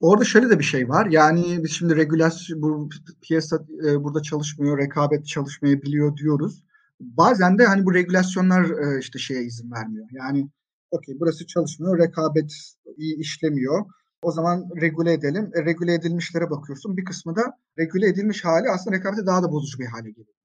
Orada 0.00 0.24
şöyle 0.24 0.50
de 0.50 0.58
bir 0.58 0.64
şey 0.64 0.88
var. 0.88 1.06
Yani 1.10 1.64
biz 1.64 1.72
şimdi 1.72 1.96
regülasyon, 1.96 2.62
bu 2.62 2.88
piyasa 3.22 3.56
e, 3.86 4.04
burada 4.04 4.22
çalışmıyor, 4.22 4.78
rekabet 4.78 5.26
çalışmayabiliyor 5.26 6.16
diyoruz. 6.16 6.62
Bazen 7.00 7.58
de 7.58 7.66
hani 7.66 7.84
bu 7.84 7.94
regülasyonlar 7.94 8.64
e, 8.64 8.98
işte 9.00 9.18
şeye 9.18 9.42
izin 9.42 9.70
vermiyor. 9.70 10.06
Yani 10.12 10.50
okey 10.90 11.16
burası 11.20 11.46
çalışmıyor, 11.46 11.98
rekabet 11.98 12.52
iyi 12.96 13.16
işlemiyor. 13.18 13.84
O 14.22 14.32
zaman 14.32 14.68
regüle 14.80 15.12
edelim. 15.12 15.50
E, 15.54 15.64
regüle 15.64 15.94
edilmişlere 15.94 16.50
bakıyorsun. 16.50 16.96
Bir 16.96 17.04
kısmı 17.04 17.36
da 17.36 17.42
regüle 17.78 18.08
edilmiş 18.08 18.44
hali 18.44 18.70
aslında 18.70 18.96
rekabeti 18.96 19.26
daha 19.26 19.42
da 19.42 19.52
bozucu 19.52 19.78
bir 19.78 19.86
hale 19.86 20.10
geliyor. 20.10 20.36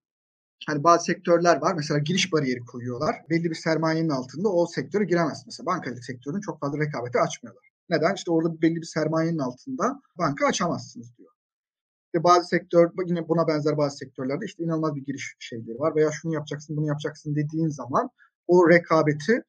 Hani 0.67 0.83
bazı 0.83 1.05
sektörler 1.05 1.61
var. 1.61 1.75
Mesela 1.75 1.99
giriş 1.99 2.33
bariyeri 2.33 2.59
koyuyorlar. 2.59 3.15
Belli 3.29 3.49
bir 3.49 3.55
sermayenin 3.55 4.09
altında 4.09 4.49
o 4.49 4.67
sektöre 4.67 5.03
giremez. 5.03 5.43
Mesela 5.45 5.65
bankacılık 5.65 6.05
sektörünün 6.05 6.41
çok 6.41 6.59
fazla 6.59 6.79
rekabeti 6.79 7.19
açmıyorlar. 7.19 7.63
Neden? 7.89 8.15
İşte 8.15 8.31
orada 8.31 8.61
belli 8.61 8.75
bir 8.75 8.85
sermayenin 8.85 9.39
altında 9.39 10.01
banka 10.17 10.47
açamazsınız 10.47 11.17
diyor. 11.17 11.31
İşte 12.13 12.23
bazı 12.23 12.47
sektör, 12.47 12.89
yine 13.05 13.27
buna 13.27 13.47
benzer 13.47 13.77
bazı 13.77 13.97
sektörlerde 13.97 14.45
işte 14.45 14.63
inanılmaz 14.63 14.95
bir 14.95 15.05
giriş 15.05 15.35
şeyleri 15.39 15.79
var 15.79 15.95
veya 15.95 16.11
şunu 16.11 16.33
yapacaksın, 16.33 16.77
bunu 16.77 16.87
yapacaksın 16.87 17.35
dediğin 17.35 17.67
zaman 17.67 18.09
o 18.47 18.69
rekabeti 18.69 19.43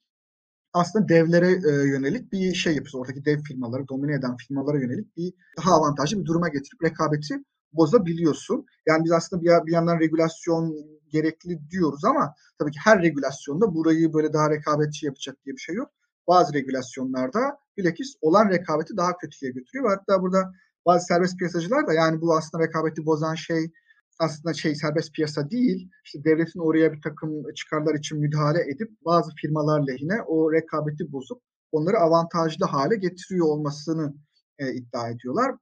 aslında 0.73 1.09
devlere 1.09 1.51
e, 1.51 1.89
yönelik 1.89 2.33
bir 2.33 2.55
şey 2.55 2.73
yapıyorsun. 2.73 2.99
Oradaki 2.99 3.25
dev 3.25 3.43
firmaları, 3.43 3.89
domine 3.89 4.15
eden 4.15 4.37
firmalara 4.37 4.79
yönelik 4.79 5.17
bir 5.17 5.35
daha 5.57 5.75
avantajlı 5.75 6.21
bir 6.21 6.25
duruma 6.25 6.49
getirip 6.49 6.83
rekabeti 6.85 7.35
bozabiliyorsun. 7.73 8.67
Yani 8.87 9.05
biz 9.05 9.13
aslında 9.13 9.43
bir, 9.43 9.67
bir 9.67 9.73
yandan 9.73 10.01
regülasyon 10.01 10.77
gerekli 11.09 11.71
diyoruz 11.71 12.05
ama 12.05 12.35
tabii 12.59 12.71
ki 12.71 12.79
her 12.85 13.03
regülasyonda 13.03 13.75
burayı 13.75 14.13
böyle 14.13 14.33
daha 14.33 14.51
rekabetçi 14.51 15.07
yapacak 15.07 15.37
diye 15.45 15.55
bir 15.57 15.61
şey 15.61 15.75
yok. 15.75 15.91
Bazı 16.29 16.55
regülasyonlarda 16.55 17.59
bilakis 17.77 18.15
olan 18.21 18.49
rekabeti 18.49 18.97
daha 18.97 19.17
kötüye 19.17 19.53
götürüyor. 19.53 19.91
Hatta 19.91 20.23
burada 20.23 20.53
bazı 20.87 21.07
serbest 21.07 21.39
piyasacılar 21.39 21.87
da 21.87 21.93
yani 21.93 22.21
bu 22.21 22.37
aslında 22.37 22.65
rekabeti 22.65 23.07
bozan 23.07 23.35
şey 23.35 23.71
aslında 24.19 24.55
şey 24.55 24.75
serbest 24.75 25.13
piyasa 25.15 25.51
değil. 25.51 25.91
İşte 26.05 26.25
devletin 26.25 26.61
oraya 26.61 26.93
bir 26.93 27.03
takım 27.03 27.53
çıkarlar 27.55 27.95
için 27.95 28.19
müdahale 28.21 28.63
edip 28.71 28.91
bazı 29.05 29.31
firmalar 29.35 29.87
lehine 29.87 30.23
o 30.23 30.53
rekabeti 30.53 31.13
bozup 31.13 31.43
onları 31.73 31.97
avantajlı 31.99 32.67
hale 32.67 32.97
getiriyor 32.97 33.47
olmasını 33.47 34.15
e, 34.59 34.75
iddia 34.75 35.09
ediyorlar. 35.09 35.55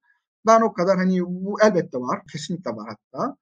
Ben 0.46 0.60
o 0.60 0.72
kadar 0.72 0.96
hani 0.96 1.20
bu 1.26 1.62
elbette 1.62 1.98
var. 1.98 2.22
Kesinlikle 2.32 2.70
var 2.70 2.88
hatta. 2.88 3.36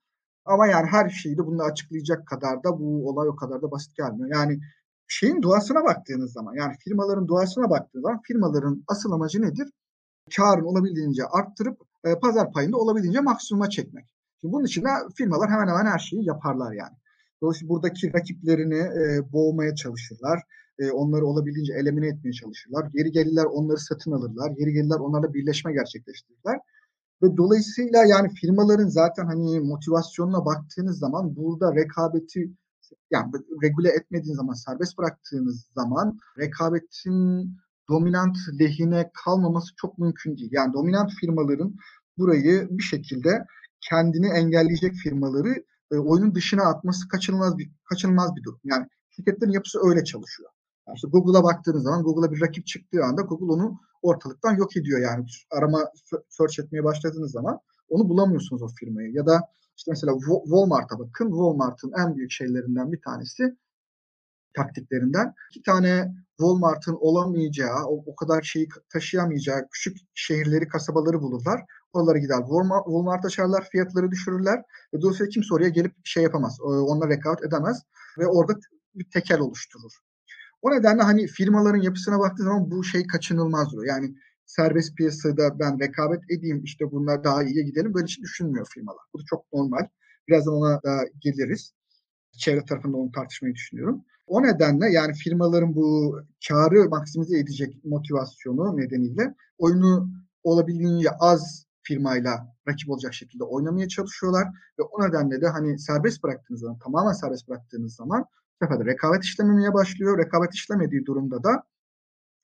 Ama 0.45 0.67
yani 0.67 0.87
her 0.87 1.11
şeyi 1.11 1.39
de 1.39 1.47
bunu 1.47 1.63
açıklayacak 1.63 2.27
kadar 2.27 2.65
da 2.65 2.79
bu 2.79 3.09
olay 3.09 3.29
o 3.29 3.37
kadar 3.37 3.63
da 3.63 3.71
basit 3.71 3.97
gelmiyor. 3.97 4.29
Yani 4.33 4.61
şeyin 5.09 5.43
doğasına 5.43 5.85
baktığınız 5.85 6.33
zaman 6.33 6.55
yani 6.55 6.77
firmaların 6.85 7.29
doğasına 7.29 7.71
baktığınız 7.71 8.03
zaman 8.03 8.21
firmaların 8.23 8.85
asıl 8.89 9.13
amacı 9.13 9.43
nedir? 9.43 9.73
Karın 10.37 10.65
olabildiğince 10.65 11.23
arttırıp 11.25 11.79
e, 12.05 12.19
pazar 12.19 12.53
payında 12.53 12.77
olabildiğince 12.77 13.21
maksimuma 13.21 13.71
çekmek. 13.71 14.07
Şimdi 14.41 14.53
bunun 14.53 14.65
için 14.65 14.85
de 14.85 14.89
firmalar 15.15 15.51
hemen 15.51 15.69
hemen 15.69 15.87
her 15.87 15.99
şeyi 15.99 16.25
yaparlar 16.25 16.73
yani. 16.73 16.97
Dolayısıyla 17.43 17.69
buradaki 17.69 18.13
rakiplerini 18.15 18.79
e, 18.79 19.33
boğmaya 19.33 19.75
çalışırlar. 19.75 20.43
E, 20.79 20.91
onları 20.91 21.27
olabildiğince 21.27 21.73
elimine 21.73 22.07
etmeye 22.07 22.33
çalışırlar. 22.33 22.91
Geri 22.95 23.13
gelirler 23.13 23.45
onları 23.45 23.79
satın 23.79 24.13
alırlar. 24.13 24.51
Geri 24.51 24.73
gelirler 24.73 24.99
onlarla 24.99 25.35
birleşme 25.35 25.73
gerçekleştirirler. 25.73 26.59
Ve 27.23 27.37
dolayısıyla 27.37 28.05
yani 28.05 28.29
firmaların 28.29 28.89
zaten 28.89 29.27
hani 29.27 29.61
motivasyonuna 29.61 30.45
baktığınız 30.45 30.99
zaman 30.99 31.37
burada 31.37 31.75
rekabeti 31.75 32.53
yani 33.11 33.33
regüle 33.63 33.89
etmediğiniz 33.89 34.37
zaman, 34.37 34.55
serbest 34.55 34.99
bıraktığınız 34.99 35.67
zaman 35.75 36.19
rekabetin 36.39 37.53
dominant 37.91 38.37
lehine 38.61 39.11
kalmaması 39.25 39.75
çok 39.77 39.99
mümkün 39.99 40.37
değil. 40.37 40.51
Yani 40.53 40.73
dominant 40.73 41.13
firmaların 41.13 41.77
burayı 42.19 42.69
bir 42.71 42.83
şekilde 42.83 43.47
kendini 43.81 44.27
engelleyecek 44.27 44.95
firmaları 44.95 45.65
e, 45.93 45.97
oyunun 45.97 46.35
dışına 46.35 46.63
atması 46.63 47.09
kaçınılmaz 47.09 47.59
bir 47.59 47.71
kaçınılmaz 47.85 48.37
bir 48.37 48.43
durum. 48.43 48.61
Yani 48.65 48.87
şirketlerin 49.11 49.53
yapısı 49.53 49.79
öyle 49.89 50.05
çalışıyor. 50.05 50.51
Yani 50.87 50.97
işte 50.97 51.09
Google'a 51.09 51.45
baktığınız 51.45 51.83
zaman 51.83 52.03
Google'a 52.03 52.33
bir 52.33 52.41
rakip 52.41 52.67
çıktığı 52.67 53.05
anda 53.05 53.23
Google 53.23 53.53
onu 53.53 53.81
ortalıktan 54.03 54.57
yok 54.57 54.77
ediyor 54.77 55.01
yani. 55.01 55.27
Arama 55.51 55.85
search 56.29 56.61
etmeye 56.61 56.85
başladığınız 56.85 57.31
zaman 57.33 57.59
onu 57.89 58.09
bulamıyorsunuz 58.09 58.63
o 58.63 58.69
firmayı. 58.69 59.13
Ya 59.13 59.27
da 59.27 59.41
işte 59.77 59.91
mesela 59.91 60.13
Walmart'a 60.45 60.99
bakın. 60.99 61.29
Walmart'ın 61.31 61.93
en 61.99 62.17
büyük 62.17 62.31
şeylerinden 62.31 62.93
bir 62.93 63.01
tanesi 63.01 63.57
taktiklerinden. 64.57 65.35
iki 65.51 65.63
tane 65.63 66.15
Walmart'ın 66.39 66.97
olamayacağı, 67.01 67.85
o, 67.87 68.05
o 68.07 68.17
kadar 68.17 68.43
şeyi 68.43 68.69
taşıyamayacağı 68.93 69.69
küçük 69.73 69.97
şehirleri, 70.15 70.69
kasabaları 70.69 71.21
bulurlar. 71.21 71.61
Oralara 71.93 72.19
gider. 72.19 72.39
Walmart, 72.39 72.85
Walmart 72.85 73.25
açarlar, 73.25 73.69
fiyatları 73.73 74.11
düşürürler. 74.11 74.63
Ve 74.95 75.01
dolayısıyla 75.01 75.29
kimse 75.31 75.55
oraya 75.55 75.69
gelip 75.69 75.95
şey 76.05 76.23
yapamaz. 76.23 76.61
Onunla 76.61 77.09
rekabet 77.09 77.45
edemez. 77.45 77.83
Ve 78.19 78.27
orada 78.27 78.59
bir 78.95 79.11
tekel 79.11 79.41
oluşturur. 79.41 79.93
O 80.63 80.71
nedenle 80.71 81.03
hani 81.03 81.27
firmaların 81.27 81.83
yapısına 81.83 82.19
baktığı 82.19 82.43
zaman 82.43 82.71
bu 82.71 82.85
şey 82.85 83.07
kaçınılmaz 83.07 83.73
diyor. 83.73 83.85
Yani 83.85 84.15
serbest 84.47 84.97
piyasada 84.97 85.59
ben 85.59 85.81
rekabet 85.81 86.31
edeyim 86.31 86.65
işte 86.65 86.91
bunlar 86.91 87.25
daha 87.25 87.43
iyiye 87.43 87.65
gidelim 87.65 87.95
böyle 87.95 88.07
hiç 88.07 88.21
düşünmüyor 88.21 88.67
firmalar. 88.75 89.03
Bu 89.15 89.19
da 89.19 89.23
çok 89.31 89.53
normal. 89.53 89.89
Birazdan 90.29 90.55
ona 90.55 90.83
da 90.83 91.05
geliriz. 91.21 91.73
Çevre 92.39 92.65
tarafında 92.65 92.97
onu 92.97 93.13
tartışmayı 93.13 93.55
düşünüyorum. 93.55 94.05
O 94.29 94.43
nedenle 94.43 94.87
yani 94.87 95.15
firmaların 95.15 95.75
bu 95.75 96.19
karı 96.49 96.89
maksimize 96.89 97.39
edecek 97.39 97.85
motivasyonu 97.85 98.77
nedeniyle 98.77 99.35
oyunu 99.59 100.09
olabildiğince 100.45 101.11
az 101.11 101.67
firmayla 101.83 102.55
rakip 102.69 102.91
olacak 102.91 103.15
şekilde 103.15 103.45
oynamaya 103.45 103.89
çalışıyorlar 103.89 104.49
ve 104.79 104.83
o 104.83 105.09
nedenle 105.09 105.41
de 105.41 105.49
hani 105.49 105.79
serbest 105.79 106.23
bıraktığınız 106.23 106.61
zaman 106.61 106.79
tamamen 106.79 107.13
serbest 107.13 107.49
bıraktığınız 107.49 107.95
zaman 107.95 108.25
sefer 108.63 108.87
rekabet 108.87 109.25
işlememeye 109.25 109.75
başlıyor. 109.75 110.19
Rekabet 110.19 110.55
işlemediği 110.55 111.07
durumda 111.07 111.45
da 111.45 111.63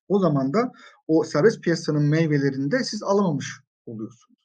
o 0.08 0.18
zaman 0.18 0.54
da 0.54 0.72
o 1.08 1.24
serbest 1.24 1.60
piyasanın 1.60 2.02
meyvelerini 2.02 2.70
de 2.70 2.84
siz 2.84 3.02
alamamış 3.02 3.60
oluyorsunuz. 3.86 4.40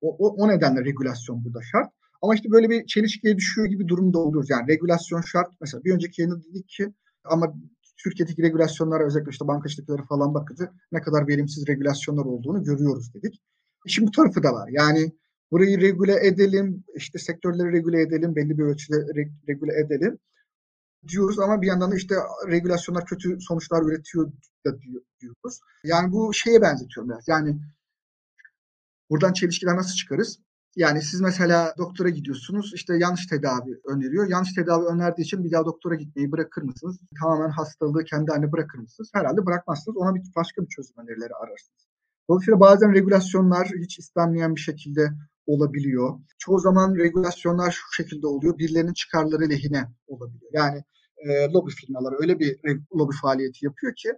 O, 0.00 0.16
o, 0.18 0.44
o 0.44 0.48
nedenle 0.48 0.84
regülasyon 0.84 1.44
burada 1.44 1.62
şart. 1.62 1.95
Ama 2.22 2.34
işte 2.34 2.50
böyle 2.50 2.70
bir 2.70 2.86
çelişkiye 2.86 3.36
düşüyor 3.36 3.66
gibi 3.66 3.88
durumda 3.88 4.18
oluyoruz. 4.18 4.50
Yani 4.50 4.68
regülasyon 4.68 5.20
şart. 5.20 5.48
Mesela 5.60 5.84
bir 5.84 5.94
önceki 5.94 6.22
yayında 6.22 6.44
dedik 6.44 6.68
ki 6.68 6.92
ama 7.24 7.54
Türkiye'deki 7.96 8.42
regülasyonlara 8.42 9.06
özellikle 9.06 9.30
işte 9.30 9.48
bankacılıkları 9.48 10.02
falan 10.02 10.34
bakınca 10.34 10.72
ne 10.92 11.00
kadar 11.00 11.28
verimsiz 11.28 11.68
regülasyonlar 11.68 12.24
olduğunu 12.24 12.64
görüyoruz 12.64 13.14
dedik. 13.14 13.42
Şimdi 13.86 14.08
bu 14.08 14.10
tarafı 14.10 14.42
da 14.42 14.52
var. 14.52 14.68
Yani 14.72 15.12
burayı 15.50 15.80
regüle 15.80 16.26
edelim, 16.26 16.84
işte 16.94 17.18
sektörleri 17.18 17.72
regüle 17.72 18.02
edelim, 18.02 18.36
belli 18.36 18.58
bir 18.58 18.62
ölçüde 18.62 18.96
regüle 19.48 19.80
edelim 19.80 20.18
diyoruz 21.08 21.38
ama 21.38 21.62
bir 21.62 21.66
yandan 21.66 21.90
da 21.90 21.96
işte 21.96 22.14
regülasyonlar 22.48 23.06
kötü 23.06 23.40
sonuçlar 23.40 23.82
üretiyor 23.82 24.32
da 24.66 24.80
diyoruz. 25.20 25.60
Yani 25.84 26.12
bu 26.12 26.34
şeye 26.34 26.62
benzetiyorum 26.62 27.10
biraz. 27.10 27.28
Yani 27.28 27.58
buradan 29.10 29.32
çelişkiler 29.32 29.76
nasıl 29.76 29.94
çıkarız? 29.94 30.38
Yani 30.76 31.02
siz 31.02 31.20
mesela 31.20 31.74
doktora 31.78 32.08
gidiyorsunuz 32.08 32.72
işte 32.74 32.96
yanlış 32.98 33.26
tedavi 33.26 33.80
öneriyor. 33.84 34.28
Yanlış 34.28 34.54
tedavi 34.54 34.84
önerdiği 34.84 35.24
için 35.24 35.44
bir 35.44 35.52
daha 35.52 35.64
doktora 35.64 35.94
gitmeyi 35.94 36.32
bırakır 36.32 36.62
mısınız? 36.62 36.98
Tamamen 37.20 37.50
hastalığı 37.50 38.04
kendi 38.04 38.30
haline 38.30 38.52
bırakır 38.52 38.78
mısınız? 38.78 39.10
Herhalde 39.14 39.46
bırakmazsınız. 39.46 39.96
Ona 39.96 40.14
bir 40.14 40.22
başka 40.36 40.62
bir 40.62 40.68
çözüm 40.68 40.96
önerileri 40.98 41.34
ararsınız. 41.34 41.86
Dolayısıyla 42.28 42.60
bazen 42.60 42.94
regülasyonlar 42.94 43.68
hiç 43.82 43.98
istenmeyen 43.98 44.54
bir 44.54 44.60
şekilde 44.60 45.12
olabiliyor. 45.46 46.18
Çoğu 46.38 46.58
zaman 46.58 46.94
regülasyonlar 46.94 47.70
şu 47.70 48.02
şekilde 48.02 48.26
oluyor. 48.26 48.58
Birilerinin 48.58 48.92
çıkarları 48.92 49.50
lehine 49.50 49.84
olabiliyor. 50.06 50.50
Yani 50.52 50.82
e, 51.16 51.52
lobi 51.52 51.70
firmaları 51.70 52.14
öyle 52.20 52.38
bir 52.38 52.60
lobi 52.96 53.16
faaliyeti 53.22 53.64
yapıyor 53.64 53.94
ki 53.94 54.12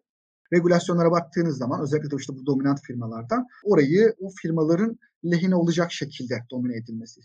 regülasyonlara 0.53 1.11
baktığınız 1.11 1.59
zaman 1.59 1.81
özellikle 1.81 2.11
de 2.11 2.17
işte 2.19 2.37
bu 2.37 2.47
dominant 2.47 2.83
firmalardan 2.83 3.47
orayı 3.65 4.15
o 4.21 4.31
firmaların 4.43 4.99
lehine 5.25 5.55
olacak 5.55 5.93
şekilde 5.93 6.35
domine 6.51 6.77
edilmesi. 6.77 7.21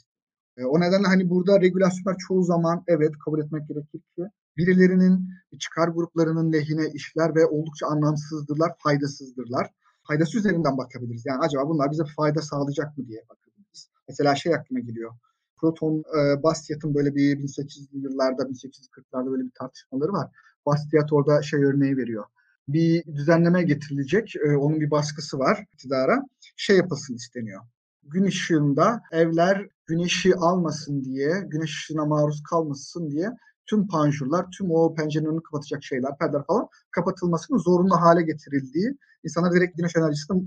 E, 0.57 0.65
o 0.65 0.79
nedenle 0.79 1.07
hani 1.07 1.29
burada 1.29 1.61
regülasyonlar 1.61 2.17
çoğu 2.27 2.43
zaman 2.43 2.83
evet 2.87 3.11
kabul 3.25 3.39
etmek 3.39 3.67
gerekir 3.67 3.99
ki 4.15 4.23
birilerinin 4.57 5.29
çıkar 5.59 5.87
gruplarının 5.87 6.53
lehine 6.53 6.87
işler 6.93 7.35
ve 7.35 7.45
oldukça 7.45 7.87
anlamsızdırlar, 7.87 8.71
faydasızdırlar. 8.83 9.71
Faydası 10.07 10.37
üzerinden 10.37 10.77
bakabiliriz. 10.77 11.23
Yani 11.25 11.39
acaba 11.39 11.69
bunlar 11.69 11.91
bize 11.91 12.03
fayda 12.17 12.41
sağlayacak 12.41 12.97
mı 12.97 13.07
diye 13.07 13.21
bakabiliriz. 13.29 13.89
Mesela 14.07 14.35
şey 14.35 14.55
aklıma 14.55 14.79
geliyor. 14.79 15.11
Proton 15.57 16.03
e, 16.19 16.43
Bastiat'ın 16.43 16.95
böyle 16.95 17.15
bir 17.15 17.37
1800'lü 17.37 17.97
yıllarda 18.01 18.43
1840'larda 18.43 19.31
böyle 19.31 19.43
bir 19.43 19.51
tartışmaları 19.59 20.11
var. 20.11 20.31
Bastiat 20.65 21.13
orada 21.13 21.41
şey 21.41 21.63
örneği 21.63 21.97
veriyor. 21.97 22.25
Bir 22.67 23.03
düzenleme 23.15 23.63
getirilecek. 23.63 24.35
E, 24.35 24.57
onun 24.57 24.79
bir 24.79 24.91
baskısı 24.91 25.39
var 25.39 25.65
iktidara. 25.73 26.23
Şey 26.55 26.77
yapılsın 26.77 27.15
isteniyor. 27.15 27.61
Gün 28.03 28.23
ışığında 28.23 29.01
evler 29.11 29.67
güneşi 29.85 30.35
almasın 30.35 31.03
diye, 31.03 31.43
güneş 31.47 31.69
ışığına 31.69 32.05
maruz 32.05 32.43
kalmasın 32.43 33.11
diye 33.11 33.29
tüm 33.65 33.87
panjurlar, 33.87 34.45
tüm 34.57 34.71
o 34.71 34.95
pencerenin 34.95 35.29
önünü 35.29 35.43
kapatacak 35.43 35.83
şeyler, 35.83 36.17
perdeler 36.17 36.43
falan 36.47 36.67
kapatılmasının 36.91 37.57
zorunlu 37.57 37.95
hale 38.01 38.21
getirildiği, 38.21 38.97
insanlar 39.23 39.53
direkt 39.53 39.77
güneş 39.77 39.95
enerjisini 39.95 40.43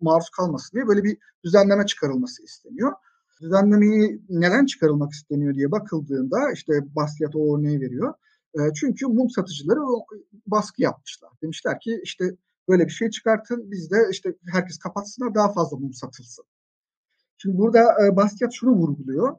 maruz 0.00 0.30
kalmasın 0.30 0.76
diye 0.76 0.88
böyle 0.88 1.04
bir 1.04 1.18
düzenleme 1.44 1.86
çıkarılması 1.86 2.42
isteniyor. 2.42 2.92
Düzenlemeyi 3.40 4.22
neden 4.28 4.66
çıkarılmak 4.66 5.12
isteniyor 5.12 5.54
diye 5.54 5.70
bakıldığında 5.70 6.52
işte 6.54 6.72
Bastiat 6.96 7.36
o 7.36 7.58
örneği 7.58 7.80
veriyor. 7.80 8.14
Çünkü 8.74 9.06
mum 9.06 9.30
satıcıları 9.30 9.80
baskı 10.46 10.82
yapmışlar. 10.82 11.30
Demişler 11.42 11.80
ki 11.80 12.00
işte 12.02 12.36
böyle 12.68 12.86
bir 12.86 12.90
şey 12.90 13.10
çıkartın 13.10 13.70
biz 13.70 13.90
de 13.90 13.96
işte 14.12 14.34
herkes 14.52 14.78
kapatsınlar 14.78 15.34
daha 15.34 15.52
fazla 15.52 15.76
mum 15.76 15.92
satılsın. 15.92 16.44
Şimdi 17.38 17.58
burada 17.58 17.80
e, 17.80 18.50
şunu 18.52 18.70
vurguluyor. 18.70 19.36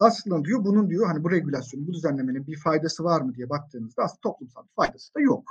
Aslında 0.00 0.44
diyor 0.44 0.64
bunun 0.64 0.90
diyor 0.90 1.06
hani 1.06 1.24
bu 1.24 1.30
regülasyonun, 1.30 1.86
bu 1.86 1.92
düzenlemenin 1.92 2.46
bir 2.46 2.58
faydası 2.58 3.04
var 3.04 3.20
mı 3.20 3.34
diye 3.34 3.50
baktığınızda 3.50 4.02
aslında 4.02 4.20
toplumsal 4.20 4.62
bir 4.62 4.74
faydası 4.76 5.14
da 5.14 5.20
yok. 5.20 5.44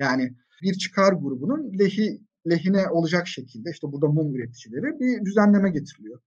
Yani 0.00 0.34
bir 0.62 0.74
çıkar 0.74 1.12
grubunun 1.12 1.78
lehi, 1.78 2.20
lehine 2.50 2.88
olacak 2.88 3.28
şekilde 3.28 3.70
işte 3.70 3.92
burada 3.92 4.08
mum 4.08 4.34
üreticileri 4.34 5.00
bir 5.00 5.24
düzenleme 5.24 5.70
getiriliyor. 5.70 6.20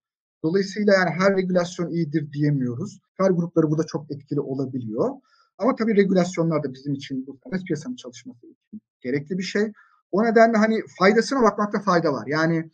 Dolayısıyla 0.44 0.94
yani 0.94 1.10
her 1.10 1.38
regülasyon 1.38 1.89
iyidir 1.89 2.34
diyemiyoruz. 2.34 3.00
Çıkar 3.12 3.32
grupları 3.32 3.72
burada 3.72 3.84
çok 3.84 4.12
etkili 4.12 4.39
olabiliyor. 4.39 5.10
Ama 5.57 5.75
tabii 5.75 5.95
regülasyonlar 5.95 6.63
da 6.63 6.74
bizim 6.74 6.93
için 6.93 7.27
bu 7.27 7.38
serbest 7.43 7.65
piyasanın 7.65 7.95
çalışması 7.95 8.47
için 8.47 8.81
gerekli 9.01 9.38
bir 9.38 9.43
şey. 9.43 9.71
O 10.12 10.24
nedenle 10.24 10.57
hani 10.57 10.81
faydasına 11.00 11.41
bakmakta 11.41 11.79
fayda 11.79 12.13
var. 12.13 12.27
Yani 12.27 12.69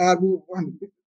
eğer 0.00 0.20
bu 0.20 0.46
hani 0.54 0.72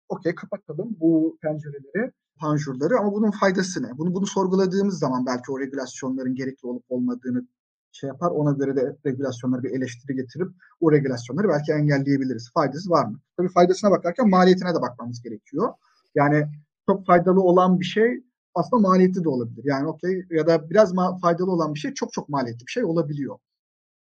okey 0.09 0.35
kapatalım 0.35 0.97
bu 1.01 1.39
pencereleri, 1.43 2.13
panjurları 2.41 2.99
ama 2.99 3.13
bunun 3.13 3.31
faydası 3.31 3.83
ne? 3.83 3.99
Bunu 3.99 4.15
bunu 4.15 4.27
sorguladığımız 4.27 4.99
zaman 4.99 5.27
belki 5.27 5.53
o 5.53 5.61
regülasyonların 5.61 6.35
gerekli 6.35 6.67
olup 6.67 6.85
olmadığını 6.89 7.47
şey 7.93 8.09
yapar. 8.09 8.31
Ona 8.31 8.53
göre 8.53 8.77
de 8.77 8.97
regülasyonlara 9.07 9.63
bir 9.63 9.71
eleştiri 9.71 10.17
getirip 10.17 10.49
o 10.81 10.93
regülasyonları 10.93 11.49
belki 11.49 11.73
engelleyebiliriz. 11.73 12.51
Faydası 12.55 12.91
var 12.91 13.05
mı? 13.05 13.21
Tabii 13.37 13.49
faydasına 13.49 13.91
bakarken 13.91 14.29
maliyetine 14.29 14.75
de 14.75 14.81
bakmamız 14.83 15.23
gerekiyor. 15.23 15.73
Yani 16.15 16.47
çok 16.87 17.07
faydalı 17.07 17.41
olan 17.41 17.81
bir 17.81 17.85
şey 17.85 18.25
aslında 18.57 18.89
maliyetli 18.89 19.25
de 19.25 19.29
olabilir. 19.29 19.63
Yani 19.65 19.89
okey 19.89 20.27
ya 20.31 20.47
da 20.47 20.71
biraz 20.71 20.95
ma- 20.95 21.21
faydalı 21.21 21.51
olan 21.51 21.75
bir 21.75 21.79
şey 21.81 21.95
çok 21.95 22.13
çok 22.13 22.29
maliyetli 22.29 22.67
bir 22.67 22.73
şey 22.73 22.85
olabiliyor. 22.85 23.39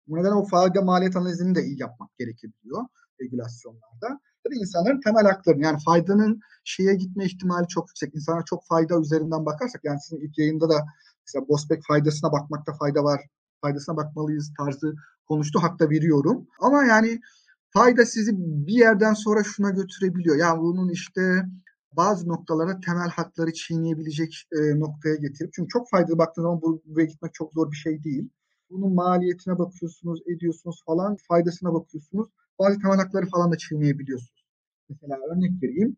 Bu 0.08 0.16
nedenle 0.16 0.34
o 0.34 0.44
fayda 0.46 0.82
maliyet 0.82 1.16
analizini 1.16 1.54
de 1.54 1.64
iyi 1.64 1.80
yapmak 1.80 2.18
gerekebiliyor 2.18 2.84
regülasyonlarda. 3.20 4.20
Tabii 4.44 4.56
insanların 4.58 5.00
temel 5.00 5.24
hakları 5.24 5.60
yani 5.60 5.78
faydanın 5.86 6.40
şeye 6.64 6.94
gitme 6.94 7.24
ihtimali 7.24 7.68
çok 7.68 7.88
yüksek. 7.88 8.14
İnsana 8.14 8.42
çok 8.44 8.66
fayda 8.66 9.00
üzerinden 9.00 9.46
bakarsak 9.46 9.84
yani 9.84 10.00
sizin 10.00 10.20
ilk 10.26 10.38
yayında 10.38 10.68
da 10.68 10.84
mesela 11.26 11.48
Bosbek 11.48 11.82
faydasına 11.88 12.32
bakmakta 12.32 12.72
fayda 12.72 13.04
var. 13.04 13.20
Faydasına 13.60 13.96
bakmalıyız 13.96 14.52
tarzı 14.58 14.94
konuştu. 15.28 15.62
Hak 15.62 15.78
da 15.80 15.90
veriyorum. 15.90 16.46
Ama 16.60 16.84
yani 16.84 17.20
fayda 17.70 18.06
sizi 18.06 18.32
bir 18.38 18.72
yerden 18.74 19.14
sonra 19.14 19.44
şuna 19.44 19.70
götürebiliyor. 19.70 20.36
Yani 20.36 20.60
bunun 20.60 20.88
işte 20.88 21.44
bazı 21.96 22.28
noktalara 22.28 22.80
temel 22.80 23.08
hakları 23.08 23.52
çiğneyebilecek 23.52 24.48
e, 24.52 24.80
noktaya 24.80 25.14
getirip 25.14 25.52
çünkü 25.52 25.68
çok 25.68 25.90
faydalı 25.90 26.18
baktığınız 26.18 26.46
zaman 26.46 26.62
buraya 26.62 27.04
gitmek 27.04 27.34
çok 27.34 27.52
zor 27.52 27.70
bir 27.70 27.76
şey 27.76 28.04
değil. 28.04 28.28
Bunun 28.70 28.94
maliyetine 28.94 29.58
bakıyorsunuz, 29.58 30.20
ediyorsunuz 30.26 30.82
falan, 30.86 31.16
faydasına 31.28 31.74
bakıyorsunuz. 31.74 32.28
Bazı 32.58 32.78
temel 32.80 32.96
hakları 32.96 33.26
falan 33.26 33.52
da 33.52 33.58
çiğneyebiliyorsunuz. 33.58 34.44
Mesela 34.88 35.18
örnek 35.32 35.62
vereyim. 35.62 35.96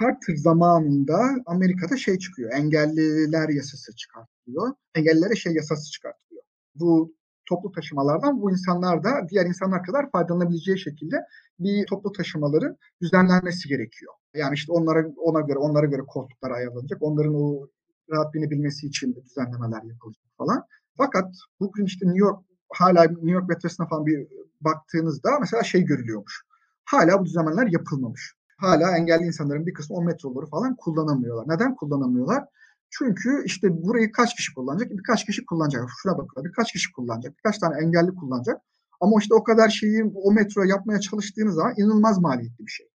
Carter 0.00 0.36
zamanında 0.36 1.18
Amerika'da 1.46 1.96
şey 1.96 2.18
çıkıyor. 2.18 2.52
Engelliler 2.52 3.48
yasası 3.48 3.96
çıkartılıyor. 3.96 4.74
Engellilere 4.94 5.36
şey 5.36 5.54
yasası 5.54 5.90
çıkartılıyor. 5.90 6.42
Bu 6.74 7.14
toplu 7.46 7.72
taşımalardan 7.72 8.40
bu 8.40 8.50
insanlar 8.50 9.04
da 9.04 9.10
diğer 9.28 9.46
insanlar 9.46 9.82
kadar 9.82 10.10
faydalanabileceği 10.10 10.78
şekilde 10.78 11.16
bir 11.58 11.86
toplu 11.86 12.12
taşımaların 12.12 12.76
düzenlenmesi 13.02 13.68
gerekiyor. 13.68 14.12
Yani 14.34 14.54
işte 14.54 14.72
onlara 14.72 15.06
ona 15.16 15.40
göre 15.40 15.58
onlara 15.58 15.86
göre 15.86 16.02
koltuklar 16.06 16.50
ayarlanacak. 16.50 16.98
Onların 17.02 17.34
o 17.34 17.68
rahat 18.10 18.34
binebilmesi 18.34 18.86
için 18.86 19.14
düzenlemeler 19.24 19.82
yapılacak 19.82 20.24
falan. 20.38 20.64
Fakat 20.96 21.34
bugün 21.60 21.84
işte 21.84 22.06
New 22.06 22.18
York 22.18 22.38
hala 22.68 23.04
New 23.04 23.30
York 23.30 23.48
metrosuna 23.48 23.86
falan 23.88 24.06
bir 24.06 24.28
baktığınızda 24.60 25.38
mesela 25.40 25.62
şey 25.62 25.82
görülüyormuş. 25.82 26.42
Hala 26.84 27.20
bu 27.20 27.24
düzenlemeler 27.24 27.66
yapılmamış. 27.66 28.34
Hala 28.56 28.96
engelli 28.96 29.26
insanların 29.26 29.66
bir 29.66 29.74
kısmı 29.74 29.96
o 29.96 30.02
metroları 30.02 30.46
falan 30.46 30.76
kullanamıyorlar. 30.76 31.56
Neden 31.56 31.74
kullanamıyorlar? 31.74 32.44
Çünkü 32.90 33.42
işte 33.44 33.82
burayı 33.82 34.12
kaç 34.12 34.36
kişi 34.36 34.54
kullanacak? 34.54 34.90
Birkaç 34.90 35.26
kişi 35.26 35.46
kullanacak. 35.46 35.88
Şuna 36.02 36.18
bakıyor. 36.18 36.44
Birkaç 36.44 36.72
kişi 36.72 36.92
kullanacak. 36.92 37.36
Birkaç 37.36 37.58
tane 37.58 37.84
engelli 37.84 38.14
kullanacak. 38.14 38.60
Ama 39.00 39.16
işte 39.20 39.34
o 39.34 39.44
kadar 39.44 39.68
şeyi 39.68 40.04
o 40.14 40.32
metro 40.32 40.62
yapmaya 40.62 41.00
çalıştığınız 41.00 41.54
zaman 41.54 41.74
inanılmaz 41.76 42.18
maliyetli 42.18 42.66
bir 42.66 42.70
şey. 42.70 42.86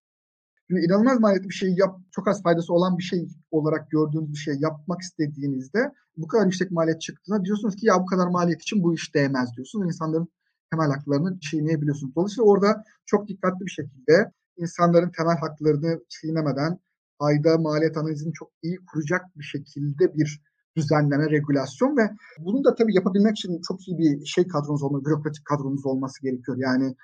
Şimdi 0.67 0.85
inanılmaz 0.85 1.19
maliyetli 1.19 1.49
bir 1.49 1.53
şey 1.53 1.73
yap, 1.77 1.99
çok 2.11 2.27
az 2.27 2.43
faydası 2.43 2.73
olan 2.73 2.97
bir 2.97 3.03
şey 3.03 3.27
olarak 3.51 3.91
gördüğünüz 3.91 4.31
bir 4.31 4.37
şey 4.37 4.55
yapmak 4.59 5.01
istediğinizde 5.01 5.91
bu 6.17 6.27
kadar 6.27 6.45
yüksek 6.45 6.71
maliyet 6.71 7.01
çıktığında 7.01 7.45
diyorsunuz 7.45 7.75
ki 7.75 7.85
ya 7.85 8.01
bu 8.01 8.05
kadar 8.05 8.27
maliyet 8.27 8.61
için 8.61 8.83
bu 8.83 8.93
iş 8.93 9.15
değmez 9.15 9.49
diyorsunuz. 9.55 9.85
İnsanların 9.85 10.27
temel 10.71 10.91
haklarını 10.91 11.39
çiğneyebiliyorsunuz. 11.39 12.15
Dolayısıyla 12.15 12.43
orada 12.43 12.83
çok 13.05 13.27
dikkatli 13.27 13.65
bir 13.65 13.71
şekilde 13.71 14.31
insanların 14.57 15.11
temel 15.17 15.37
haklarını 15.37 15.99
çiğnemeden 16.09 16.79
fayda 17.21 17.57
maliyet 17.57 17.97
analizini 17.97 18.33
çok 18.33 18.51
iyi 18.63 18.77
kuracak 18.85 19.21
bir 19.35 19.43
şekilde 19.43 20.15
bir 20.15 20.41
düzenleme, 20.75 21.29
regülasyon 21.29 21.97
ve 21.97 22.09
bunu 22.39 22.63
da 22.63 22.75
tabii 22.75 22.95
yapabilmek 22.95 23.37
için 23.37 23.61
çok 23.67 23.87
iyi 23.87 23.97
bir 23.97 24.25
şey 24.25 24.47
kadronuz 24.47 24.83
olması, 24.83 25.05
bürokratik 25.05 25.45
kadronuz 25.45 25.85
olması 25.85 26.21
gerekiyor. 26.21 26.57
Yani 26.59 26.95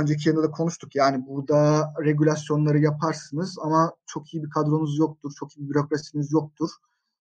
önceki 0.00 0.28
yılda 0.28 0.42
da 0.42 0.50
konuştuk. 0.50 0.96
Yani 0.96 1.26
burada 1.28 1.92
regülasyonları 2.04 2.78
yaparsınız 2.78 3.56
ama 3.62 3.92
çok 4.06 4.34
iyi 4.34 4.44
bir 4.44 4.50
kadronuz 4.50 4.98
yoktur, 4.98 5.32
çok 5.38 5.56
iyi 5.56 5.64
bir 5.64 5.70
bürokrasiniz 5.70 6.32
yoktur. 6.32 6.70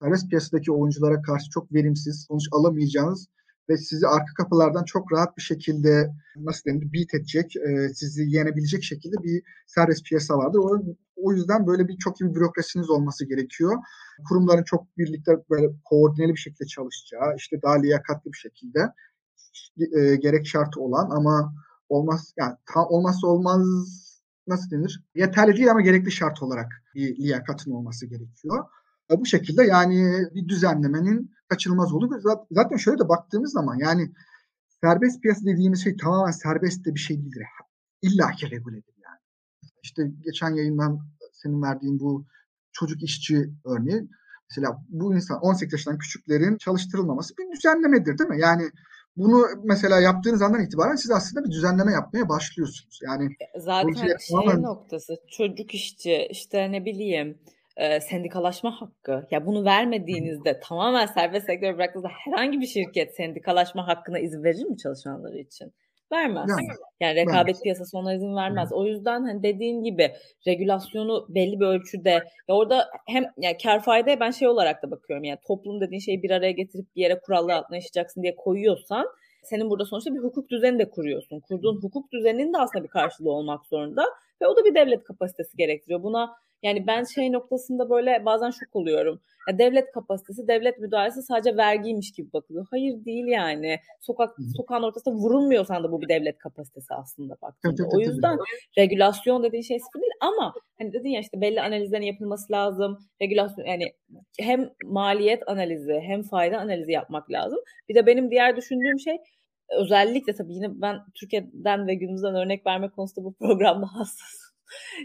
Serbest 0.01 0.30
piyasadaki 0.30 0.71
oyunculara 0.71 1.21
karşı 1.21 1.49
çok 1.49 1.73
verimsiz, 1.73 2.25
sonuç 2.28 2.43
alamayacağınız 2.51 3.28
ve 3.69 3.78
sizi 3.78 4.08
arka 4.08 4.34
kapılardan 4.38 4.84
çok 4.84 5.12
rahat 5.12 5.38
bir 5.38 5.41
şekilde 5.41 6.12
nasıl 6.36 6.69
denir 6.69 6.93
beat 6.93 7.13
edecek, 7.13 7.56
e, 7.56 7.89
sizi 7.93 8.23
yenebilecek 8.28 8.84
şekilde 8.84 9.15
bir 9.23 9.43
serbest 9.67 10.06
piyasa 10.06 10.38
vardır. 10.38 10.60
O, 10.60 10.82
o 11.15 11.34
yüzden 11.34 11.67
böyle 11.67 11.88
bir 11.88 11.97
çok 11.97 12.21
iyi 12.21 12.30
bir 12.30 12.36
bürokrasiniz 12.36 12.89
olması 12.89 13.25
gerekiyor. 13.25 13.78
Kurumların 14.30 14.63
çok 14.63 14.97
birlikte 14.97 15.32
böyle 15.49 15.67
koordineli 15.86 16.32
bir 16.32 16.39
şekilde 16.39 16.65
çalışacağı, 16.65 17.36
işte 17.38 17.62
daha 17.62 17.73
liyakatli 17.73 18.32
bir 18.34 18.38
şekilde 18.38 18.80
e, 19.97 20.15
gerek 20.15 20.47
şartı 20.47 20.82
olan 20.82 21.10
ama 21.10 21.54
olmaz 21.89 22.34
yani 22.38 22.56
tam 22.73 22.86
olmazsa 22.89 23.28
olmaz 23.28 23.62
nasıl 24.47 24.71
denir? 24.71 25.04
Yeterli 25.15 25.58
değil 25.58 25.71
ama 25.71 25.82
gerekli 25.82 26.12
şart 26.12 26.43
olarak 26.43 26.84
bir 26.95 27.17
liyakatın 27.17 27.71
olması 27.71 28.06
gerekiyor. 28.06 28.65
E, 29.12 29.19
bu 29.19 29.25
şekilde 29.25 29.63
yani 29.63 30.28
bir 30.36 30.47
düzenlemenin 30.47 31.35
kaçınılmaz 31.49 31.93
olduğu. 31.93 32.19
Zaten 32.51 32.77
şöyle 32.77 32.99
de 32.99 33.10
baktığımız 33.10 33.51
zaman 33.51 33.75
yani 33.79 34.12
serbest 34.81 35.21
piyasa 35.21 35.45
dediğimiz 35.45 35.84
şey 35.84 35.97
tamamen 35.97 36.31
serbest 36.31 36.86
de 36.86 36.93
bir 36.95 36.99
şey 36.99 37.17
değildir. 37.17 37.43
İlla 38.01 38.31
ki 38.31 38.45
regüledir 38.45 38.95
yani. 39.03 39.19
İşte 39.84 40.12
geçen 40.21 40.49
yayından 40.49 40.99
senin 41.34 41.62
verdiğin 41.62 41.99
bu 41.99 42.25
çocuk 42.71 43.03
işçi 43.03 43.49
örneği 43.65 44.10
mesela 44.49 44.84
bu 44.89 45.15
insan 45.15 45.39
18 45.41 45.73
yaşından 45.73 45.99
küçüklerin 45.99 46.58
çalıştırılmaması 46.58 47.34
bir 47.38 47.58
düzenlemedir 47.58 48.17
değil 48.17 48.29
mi? 48.29 48.39
Yani 48.39 48.71
bunu 49.17 49.45
mesela 49.63 49.99
yaptığınız 49.99 50.41
andan 50.41 50.63
itibaren 50.63 50.95
siz 50.95 51.12
aslında 51.12 51.45
bir 51.45 51.51
düzenleme 51.51 51.91
yapmaya 51.91 52.29
başlıyorsunuz. 52.29 52.99
Yani 53.03 53.25
e, 53.55 53.60
zaten 53.60 53.93
şey 53.93 54.15
tamamen... 54.29 54.62
noktası 54.62 55.15
çocuk 55.31 55.73
işçi 55.73 56.27
işte 56.31 56.71
ne 56.71 56.86
bileyim 56.86 57.38
e, 57.78 58.00
sendikalaşma 58.02 58.82
hakkı. 58.82 59.28
Ya 59.32 59.46
bunu 59.46 59.66
vermediğinizde 59.66 60.60
tamamen 60.60 61.06
serbest 61.06 61.46
sektör 61.46 61.78
bıraktığınızda 61.78 62.10
herhangi 62.10 62.62
bir 62.62 62.68
şirket 62.68 63.16
sendikalaşma 63.16 63.88
hakkına 63.88 64.20
izin 64.20 64.44
verir 64.44 64.64
mi 64.64 64.78
çalışanları 64.78 65.38
için? 65.38 65.74
Vermez. 66.12 66.50
Yani, 66.50 66.68
yani 67.00 67.16
rekabet 67.16 67.36
vermez. 67.36 67.62
piyasası 67.62 67.98
ona 67.98 68.14
izin 68.14 68.36
vermez. 68.36 68.74
O 68.74 68.86
yüzden 68.86 69.24
hani 69.24 69.44
dediğin 69.44 69.84
gibi 69.84 70.12
regülasyonu 70.48 71.26
belli 71.30 71.60
bir 71.60 71.66
ölçüde 71.66 72.10
ya 72.48 72.56
orada 72.56 72.88
hem 73.08 73.26
yani 73.38 73.58
kar 73.64 73.84
faydaya 73.84 74.20
ben 74.20 74.32
şey 74.32 74.48
olarak 74.48 74.84
da 74.84 74.92
bakıyorum. 74.92 75.24
Yani 75.24 75.40
toplum 75.48 75.82
dediğin 75.82 76.00
şeyi 76.00 76.24
bir 76.24 76.32
araya 76.32 76.52
getirip 76.52 76.96
bir 76.96 77.02
yere 77.02 77.20
kurallar 77.20 77.56
altına 77.56 77.78
yaşayacaksın 77.78 78.24
diye 78.24 78.36
koyuyorsan 78.36 79.08
senin 79.44 79.70
burada 79.70 79.86
sonuçta 79.86 80.14
bir 80.14 80.20
hukuk 80.20 80.50
düzeni 80.50 80.80
de 80.80 80.90
kuruyorsun. 80.90 81.40
Kurduğun 81.40 81.82
hukuk 81.82 82.12
düzeninin 82.12 82.54
de 82.54 82.58
aslında 82.58 82.84
bir 82.84 82.90
karşılığı 82.90 83.32
olmak 83.32 83.66
zorunda 83.66 84.06
ve 84.42 84.48
o 84.48 84.56
da 84.56 84.66
bir 84.66 84.76
devlet 84.76 85.04
kapasitesi 85.04 85.58
gerektiriyor. 85.58 86.04
Buna 86.04 86.36
yani 86.63 86.88
ben 86.88 87.04
şey 87.04 87.32
noktasında 87.32 87.89
böyle 87.89 88.26
bazen 88.26 88.50
şok 88.50 88.76
oluyorum. 88.76 89.22
Ya 89.50 89.58
devlet 89.58 89.91
kapasitesi, 89.91 90.48
devlet 90.48 90.80
müdahalesi 90.80 91.22
sadece 91.24 91.58
vergiymiş 91.58 92.12
gibi 92.12 92.34
bakılıyor. 92.34 92.65
Hayır 92.72 93.06
değil 93.06 93.26
yani. 93.26 93.80
Sokak 94.02 94.36
sokağın 94.58 94.84
ortasında 94.84 95.15
vurulmuyorsan 95.15 95.84
da 95.84 95.91
bu 95.91 96.02
bir 96.02 96.10
devlet 96.10 96.38
kapasitesi 96.38 96.94
aslında 96.94 97.36
baktığında. 97.41 97.88
o 97.94 98.00
yüzden 98.00 98.38
regülasyon 98.78 99.44
dediğin 99.44 99.63
şey 99.63 99.80
sıfır 99.80 100.02
değil 100.02 100.13
ama 100.22 100.54
hani 100.80 100.94
dedin 100.94 101.10
ya 101.10 101.20
işte 101.20 101.41
belli 101.41 101.62
analizlerin 101.62 102.06
yapılması 102.06 102.54
lazım. 102.54 102.98
Regülasyon 103.22 103.65
yani 103.65 103.94
hem 104.39 104.70
maliyet 104.84 105.50
analizi 105.50 106.00
hem 106.04 106.24
fayda 106.24 106.58
analizi 106.58 106.91
yapmak 106.91 107.32
lazım. 107.32 107.60
Bir 107.89 107.96
de 107.96 108.06
benim 108.06 108.32
diğer 108.32 108.58
düşündüğüm 108.58 109.00
şey 109.00 109.18
özellikle 109.70 110.34
tabii 110.34 110.54
yine 110.54 110.82
ben 110.82 111.00
Türkiye'den 111.15 111.88
ve 111.88 111.96
günümüzden 111.96 112.36
örnek 112.36 112.65
verme 112.65 112.89
konusunda 112.89 113.26
bu 113.26 113.34
programda 113.34 113.86
hassasım. 113.94 114.44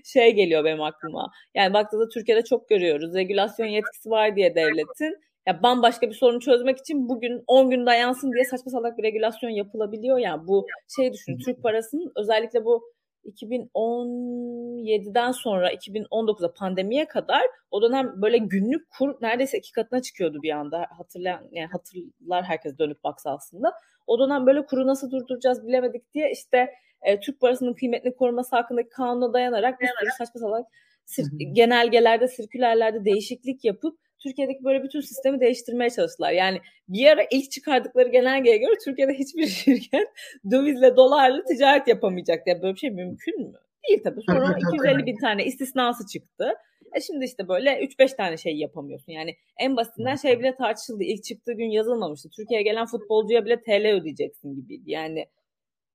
Şey 0.05 0.35
geliyor 0.35 0.65
benim 0.65 0.83
aklıma. 0.83 1.31
Yani 1.55 1.75
baktığında 1.75 2.09
Türkiye'de 2.09 2.45
çok 2.45 2.69
görüyoruz. 2.69 3.15
Regülasyon 3.15 3.67
yetkisi 3.67 4.11
var 4.11 4.37
diye 4.37 4.55
devletin 4.55 5.17
ya 5.47 5.63
bambaşka 5.63 6.11
bir 6.11 6.15
sorunu 6.15 6.41
çözmek 6.41 6.79
için 6.79 7.09
bugün 7.09 7.45
10 7.47 7.71
gün 7.71 7.87
dayansın 7.87 8.33
diye 8.33 8.45
saçma 8.45 8.71
salak 8.71 8.99
bir 8.99 9.03
regülasyon 9.03 9.51
yapılabiliyor 9.51 10.19
ya. 10.19 10.31
Yani 10.31 10.47
bu 10.47 10.67
şey 10.97 11.13
düşün 11.13 11.39
Türk 11.39 11.63
parasının 11.63 12.13
özellikle 12.17 12.65
bu 12.65 12.93
2017'den 13.25 15.33
sonra 15.33 15.73
2019'a 15.73 16.53
pandemiye 16.53 17.09
kadar 17.09 17.43
o 17.71 17.83
dönem 17.83 18.23
böyle 18.23 18.39
günlük 18.39 18.91
kur 18.91 19.15
neredeyse 19.21 19.59
iki 19.59 19.73
katına 19.73 20.03
çıkıyordu 20.03 20.43
bir 20.43 20.51
anda. 20.51 20.87
Hatırlayan 20.99 21.49
yani 21.53 21.69
hatırlar 21.69 22.45
herkes 22.45 22.79
dönüp 22.79 23.05
baksa 23.05 23.31
aslında. 23.31 23.73
O 24.07 24.19
dönem 24.19 24.47
böyle 24.47 24.67
kuru 24.67 24.87
nasıl 24.87 25.11
durduracağız 25.11 25.67
bilemedik 25.67 26.15
diye 26.15 26.33
işte 26.33 26.71
e, 27.03 27.21
Türk 27.21 27.41
parasının 27.41 27.75
kıymetini 27.75 28.15
koruması 28.15 28.57
hakkındaki 28.57 28.89
kanuna 28.89 29.33
dayanarak 29.33 29.81
bir 29.81 29.87
sürü 29.87 30.11
saçma 30.19 30.41
salak 30.41 30.67
sir- 31.07 31.53
genelgelerde, 31.53 32.29
sirkülerlerde 32.29 33.05
değişiklik 33.05 33.65
yapıp 33.65 33.99
Türkiye'deki 34.19 34.65
böyle 34.65 34.83
bütün 34.83 35.01
sistemi 35.01 35.41
değiştirmeye 35.41 35.91
çalıştılar. 35.91 36.33
Yani 36.33 36.61
bir 36.89 37.07
ara 37.07 37.23
ilk 37.31 37.51
çıkardıkları 37.51 38.09
genelgeye 38.09 38.57
göre 38.57 38.73
Türkiye'de 38.85 39.13
hiçbir 39.13 39.47
şirket 39.65 40.09
dövizle 40.51 40.97
dolarla 40.97 41.45
ticaret 41.45 41.89
yapamayacak 41.89 42.47
diye 42.47 42.63
böyle 42.63 42.75
bir 42.75 42.79
şey 42.79 42.91
mümkün 42.91 43.41
mü? 43.41 43.59
Değil 43.89 44.01
tabii. 44.05 44.21
Sonra 44.27 44.59
250 44.75 45.07
bin 45.07 45.17
tane 45.17 45.45
istisnası 45.45 46.07
çıktı. 46.07 46.55
E 46.97 47.01
şimdi 47.01 47.25
işte 47.25 47.49
böyle 47.49 47.71
3-5 47.71 48.17
tane 48.17 48.37
şey 48.37 48.57
yapamıyorsun. 48.57 49.13
Yani 49.13 49.37
en 49.59 49.77
basitinden 49.77 50.17
şey 50.17 50.39
bile 50.39 50.55
tartışıldı. 50.55 51.05
İlk 51.05 51.25
çıktığı 51.25 51.53
gün 51.53 51.71
yazılmamıştı. 51.71 52.29
Türkiye'ye 52.31 52.65
gelen 52.65 52.87
futbolcuya 52.87 53.45
bile 53.45 53.63
TL 53.63 54.01
ödeyeceksin 54.01 54.55
gibiydi. 54.55 54.91
Yani 54.91 55.27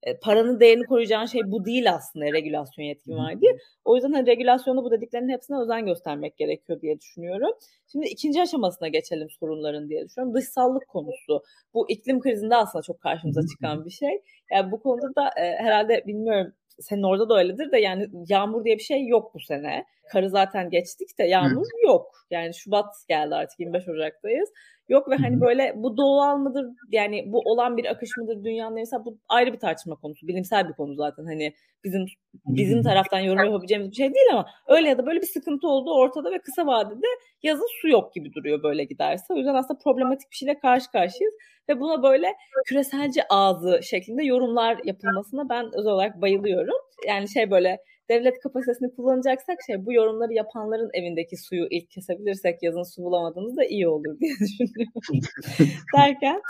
e, 0.06 0.18
paranın 0.18 0.60
değerini 0.60 0.86
koruyacağın 0.86 1.26
şey 1.26 1.42
bu 1.46 1.66
değil 1.66 1.94
aslında 1.94 2.26
regülasyon 2.26 2.86
yetkin 2.86 3.18
var 3.18 3.42
diye. 3.42 3.58
O 3.86 3.96
yüzden 3.96 4.14
hani 4.14 4.28
regülasyonda 4.28 4.84
bu 4.84 4.92
dediklerinin 4.92 5.30
hepsine 5.30 5.58
özen 5.60 5.86
göstermek 5.86 6.38
gerekiyor 6.38 6.82
diye 6.82 7.00
düşünüyorum. 7.00 7.52
Şimdi 7.92 8.06
ikinci 8.08 8.42
aşamasına 8.42 8.88
geçelim 8.88 9.30
sorunların 9.30 9.90
diye 9.90 10.06
düşünüyorum. 10.06 10.36
Dışsallık 10.36 10.88
konusu. 10.88 11.44
Bu 11.74 11.90
iklim 11.90 12.20
krizinde 12.20 12.56
aslında 12.56 12.84
çok 12.84 13.02
karşımıza 13.02 13.42
çıkan 13.48 13.86
bir 13.86 13.92
şey. 13.92 14.22
Yani 14.52 14.72
bu 14.72 14.80
konuda 14.80 15.16
da 15.16 15.30
e, 15.38 15.56
herhalde 15.56 16.04
bilmiyorum 16.08 16.54
senin 16.80 17.04
orada 17.04 17.30
da 17.30 17.38
öyledir 17.38 17.72
de 17.72 17.80
yani 17.80 18.08
yağmur 18.30 18.64
diye 18.64 18.78
bir 18.78 18.84
şey 18.84 19.08
yok 19.08 19.34
bu 19.34 19.40
sene. 19.40 19.86
Karı 20.12 20.30
zaten 20.30 20.70
geçtik 20.70 21.20
de 21.20 21.24
yağmur 21.24 21.66
evet. 21.76 21.84
yok. 21.88 22.12
Yani 22.32 22.54
Şubat 22.54 22.96
geldi 23.08 23.36
artık 23.36 23.60
25 23.60 23.88
Ocak'tayız. 23.88 24.50
Yok 24.90 25.10
ve 25.10 25.16
hani 25.16 25.42
böyle 25.42 25.74
bu 25.76 25.98
doğal 25.98 26.38
mıdır 26.38 26.66
yani 26.92 27.24
bu 27.28 27.40
olan 27.40 27.78
bir 27.78 27.86
akış 27.86 28.10
mıdır 28.18 28.44
dünyanın 28.44 28.74
mesela 28.74 29.06
bu 29.06 29.18
ayrı 29.30 29.54
bir 29.54 29.60
tartışma 29.60 29.96
konusu. 29.96 30.28
Bilimsel 30.28 30.70
bir 30.70 30.74
konu 30.74 30.96
zaten 30.96 31.26
hani 31.26 31.54
bizim 31.84 32.06
bizim 32.46 32.84
taraftan 32.84 33.20
yorum 33.20 33.46
yapabileceğimiz 33.46 33.92
bir 33.92 33.96
şey 33.96 34.14
değil 34.14 34.26
ama 34.32 34.46
öyle 34.68 34.90
ya 34.90 34.98
da 34.98 35.06
böyle 35.06 35.22
bir 35.22 35.28
sıkıntı 35.28 35.68
oldu 35.68 35.94
ortada 35.94 36.32
ve 36.32 36.40
kısa 36.40 36.66
vadede 36.66 37.08
yazın 37.44 37.68
su 37.82 37.90
yok 37.90 38.14
gibi 38.14 38.34
duruyor 38.34 38.64
böyle 38.64 38.84
giderse. 38.84 39.34
O 39.34 39.36
yüzden 39.36 39.56
aslında 39.56 39.80
problematik 39.84 40.32
bir 40.32 40.36
şeyle 40.36 40.60
karşı 40.60 40.92
karşıyayız 40.92 41.36
ve 41.70 41.80
buna 41.80 42.04
böyle 42.04 42.28
küreselci 42.66 43.22
ağzı 43.30 43.80
şeklinde 43.84 44.24
yorumlar 44.24 44.78
yapılmasına 44.84 45.50
ben 45.50 45.66
özel 45.74 45.92
olarak 45.92 46.22
bayılıyorum. 46.22 46.78
Yani 47.08 47.30
şey 47.30 47.52
böyle 47.52 47.78
devlet 48.10 48.40
kapasitesini 48.40 48.96
kullanacaksak 48.96 49.58
şey 49.68 49.86
bu 49.86 49.94
yorumları 49.94 50.34
yapanların 50.34 50.90
evindeki 50.94 51.38
suyu 51.38 51.68
ilk 51.70 51.90
kesebilirsek 51.90 52.64
yazın 52.64 52.84
su 52.84 53.04
bulamadığımızda 53.04 53.66
iyi 53.66 53.88
olur 53.88 54.20
diye 54.20 54.34
düşünüyorum. 54.40 55.20
Derken 55.98 56.42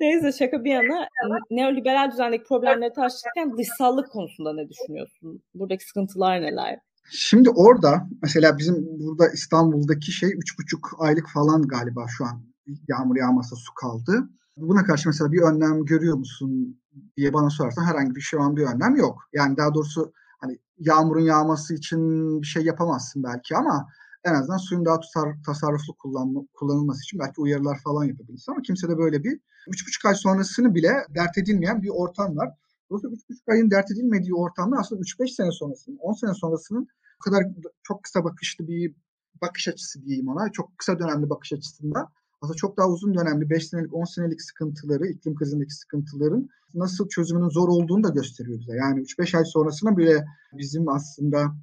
neyse 0.00 0.32
şaka 0.32 0.64
bir 0.64 0.70
yana 0.70 1.08
neoliberal 1.50 2.12
düzendeki 2.12 2.44
problemleri 2.44 2.92
tartışırken 2.92 3.56
dışsallık 3.58 4.10
konusunda 4.10 4.52
ne 4.52 4.68
düşünüyorsun? 4.68 5.42
Buradaki 5.54 5.84
sıkıntılar 5.84 6.42
neler? 6.42 6.78
Şimdi 7.12 7.50
orada 7.50 8.08
mesela 8.22 8.58
bizim 8.58 8.86
burada 9.00 9.28
İstanbul'daki 9.28 10.12
şey 10.12 10.28
üç 10.28 10.58
buçuk 10.58 10.90
aylık 10.98 11.28
falan 11.34 11.62
galiba 11.62 12.06
şu 12.08 12.24
an 12.24 12.42
yağmur 12.88 13.16
yağmasa 13.16 13.56
su 13.56 13.74
kaldı. 13.74 14.28
Buna 14.56 14.84
karşı 14.84 15.08
mesela 15.08 15.32
bir 15.32 15.40
önlem 15.40 15.84
görüyor 15.84 16.16
musun 16.16 16.80
diye 17.16 17.32
bana 17.32 17.50
sorarsan 17.50 17.84
herhangi 17.84 18.14
bir 18.14 18.20
şu 18.20 18.40
an 18.40 18.56
bir 18.56 18.62
önlem 18.62 18.96
yok. 18.96 19.28
Yani 19.32 19.56
daha 19.56 19.74
doğrusu 19.74 20.12
hani 20.40 20.58
yağmurun 20.78 21.20
yağması 21.20 21.74
için 21.74 22.00
bir 22.42 22.46
şey 22.46 22.64
yapamazsın 22.64 23.22
belki 23.22 23.56
ama 23.56 23.88
en 24.24 24.34
azından 24.34 24.56
suyun 24.56 24.84
daha 24.84 25.00
tutar, 25.00 25.34
tasarruflu 25.46 25.94
kullanma, 25.94 26.40
kullanılması 26.54 27.02
için 27.02 27.18
belki 27.18 27.40
uyarılar 27.40 27.78
falan 27.84 28.04
yapabilirsin 28.04 28.52
ama 28.52 28.62
kimse 28.62 28.88
de 28.88 28.98
böyle 28.98 29.24
bir 29.24 29.40
üç 29.68 29.86
buçuk 29.86 30.04
ay 30.04 30.14
sonrasını 30.14 30.74
bile 30.74 30.92
dert 31.14 31.38
edilmeyen 31.38 31.82
bir 31.82 31.88
ortam 31.88 32.36
var. 32.36 32.50
Dolayısıyla 32.90 33.16
üç 33.16 33.28
buçuk 33.28 33.48
ayın 33.48 33.70
dert 33.70 33.90
edilmediği 33.90 34.34
ortamda 34.34 34.76
aslında 34.76 35.00
üç 35.00 35.20
beş 35.20 35.34
sene 35.34 35.52
sonrasının, 35.52 35.96
on 35.96 36.12
sene 36.12 36.34
sonrasının 36.34 36.88
o 37.20 37.24
kadar 37.24 37.44
çok 37.82 38.02
kısa 38.02 38.24
bakışlı 38.24 38.68
bir 38.68 38.94
bakış 39.42 39.68
açısı 39.68 40.04
diyeyim 40.04 40.28
ona. 40.28 40.52
Çok 40.52 40.78
kısa 40.78 40.98
dönemli 40.98 41.30
bakış 41.30 41.52
açısında 41.52 42.08
aslında 42.40 42.56
çok 42.56 42.76
daha 42.76 42.88
uzun 42.88 43.14
dönemli 43.14 43.50
5 43.50 43.68
senelik 43.68 43.94
10 43.94 44.04
senelik 44.04 44.42
sıkıntıları, 44.42 45.06
iklim 45.06 45.34
krizindeki 45.34 45.74
sıkıntıların 45.74 46.48
nasıl 46.74 47.08
çözümünün 47.08 47.48
zor 47.48 47.68
olduğunu 47.68 48.04
da 48.04 48.08
gösteriyor 48.08 48.58
bize. 48.58 48.76
Yani 48.76 49.00
3-5 49.00 49.38
ay 49.38 49.44
sonrasına 49.44 49.96
bile 49.96 50.24
bizim 50.52 50.88
aslında 50.88 51.54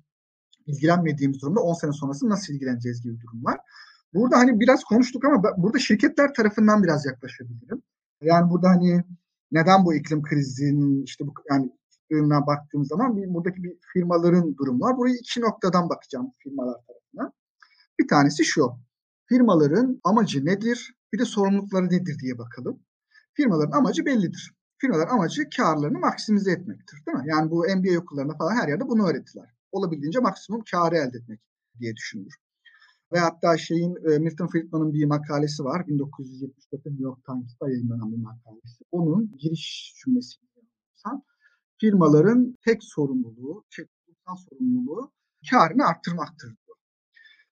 ilgilenmediğimiz 0.66 1.42
durumda 1.42 1.60
10 1.60 1.74
sene 1.74 1.92
sonrası 1.92 2.30
nasıl 2.30 2.54
ilgileneceğiz 2.54 3.02
gibi 3.02 3.16
bir 3.16 3.22
durum 3.22 3.46
var. 3.46 3.60
Burada 4.14 4.38
hani 4.38 4.60
biraz 4.60 4.84
konuştuk 4.84 5.26
ama 5.26 5.44
burada 5.58 5.80
şirketler 5.80 6.34
tarafından 6.34 6.84
biraz 6.84 7.06
yaklaşabilirim. 7.06 7.82
Yani 8.22 8.50
burada 8.50 8.70
hani 8.70 9.04
neden 9.52 9.86
bu 9.86 9.94
iklim 9.94 10.22
krizinin 10.22 11.04
işte 11.04 11.28
bu 11.28 11.34
yani 11.50 11.72
baktığım 12.48 12.86
zaman 12.86 13.18
bir, 13.18 13.34
buradaki 13.34 13.64
bir 13.64 13.78
firmaların 13.94 14.58
durumu 14.58 14.80
var. 14.80 14.98
Burayı 14.98 15.16
iki 15.16 15.42
noktadan 15.42 15.90
bakacağım 15.90 16.32
firmalar 16.38 16.76
tarafından. 16.88 17.34
Bir 18.00 18.08
tanesi 18.08 18.46
şu 18.46 18.72
firmaların 19.30 20.02
amacı 20.04 20.46
nedir? 20.46 20.94
Bir 21.14 21.20
de 21.20 21.26
sorumlulukları 21.26 21.86
nedir 21.86 22.20
diye 22.20 22.38
bakalım. 22.38 22.80
Firmaların 23.34 23.78
amacı 23.78 24.06
bellidir. 24.06 24.54
Firmaların 24.78 25.16
amacı 25.16 25.50
karlarını 25.58 26.00
maksimize 26.00 26.52
etmektir. 26.52 27.04
Değil 27.06 27.18
mi? 27.18 27.24
Yani 27.28 27.52
bu 27.52 27.66
MBA 27.76 28.00
okullarında 28.00 28.38
falan 28.38 28.56
her 28.56 28.68
yerde 28.68 28.88
bunu 28.88 29.08
öğrettiler. 29.10 29.50
Olabildiğince 29.72 30.20
maksimum 30.20 30.64
karı 30.72 30.96
elde 30.96 31.18
etmek 31.18 31.40
diye 31.80 31.96
düşünülür. 31.96 32.36
Ve 33.14 33.20
hatta 33.20 33.58
şeyin 33.58 33.96
e, 34.12 34.20
Milton 34.20 34.48
Friedman'ın 34.48 34.94
bir 34.94 35.06
makalesi 35.06 35.64
var. 35.64 35.82
1974'te 35.82 36.90
New 36.90 37.04
York 37.04 37.26
Times'ta 37.26 37.70
yayınlanan 37.70 38.12
bir 38.12 38.18
makalesi. 38.18 38.84
Onun 38.92 39.38
giriş 39.38 39.94
cümlesi 40.04 40.38
firmaların 41.78 42.56
tek 42.66 42.84
sorumluluğu, 42.84 43.64
şey, 43.70 43.86
sorumluluğu 44.50 45.12
karını 45.52 45.86
arttırmaktır 45.86 46.56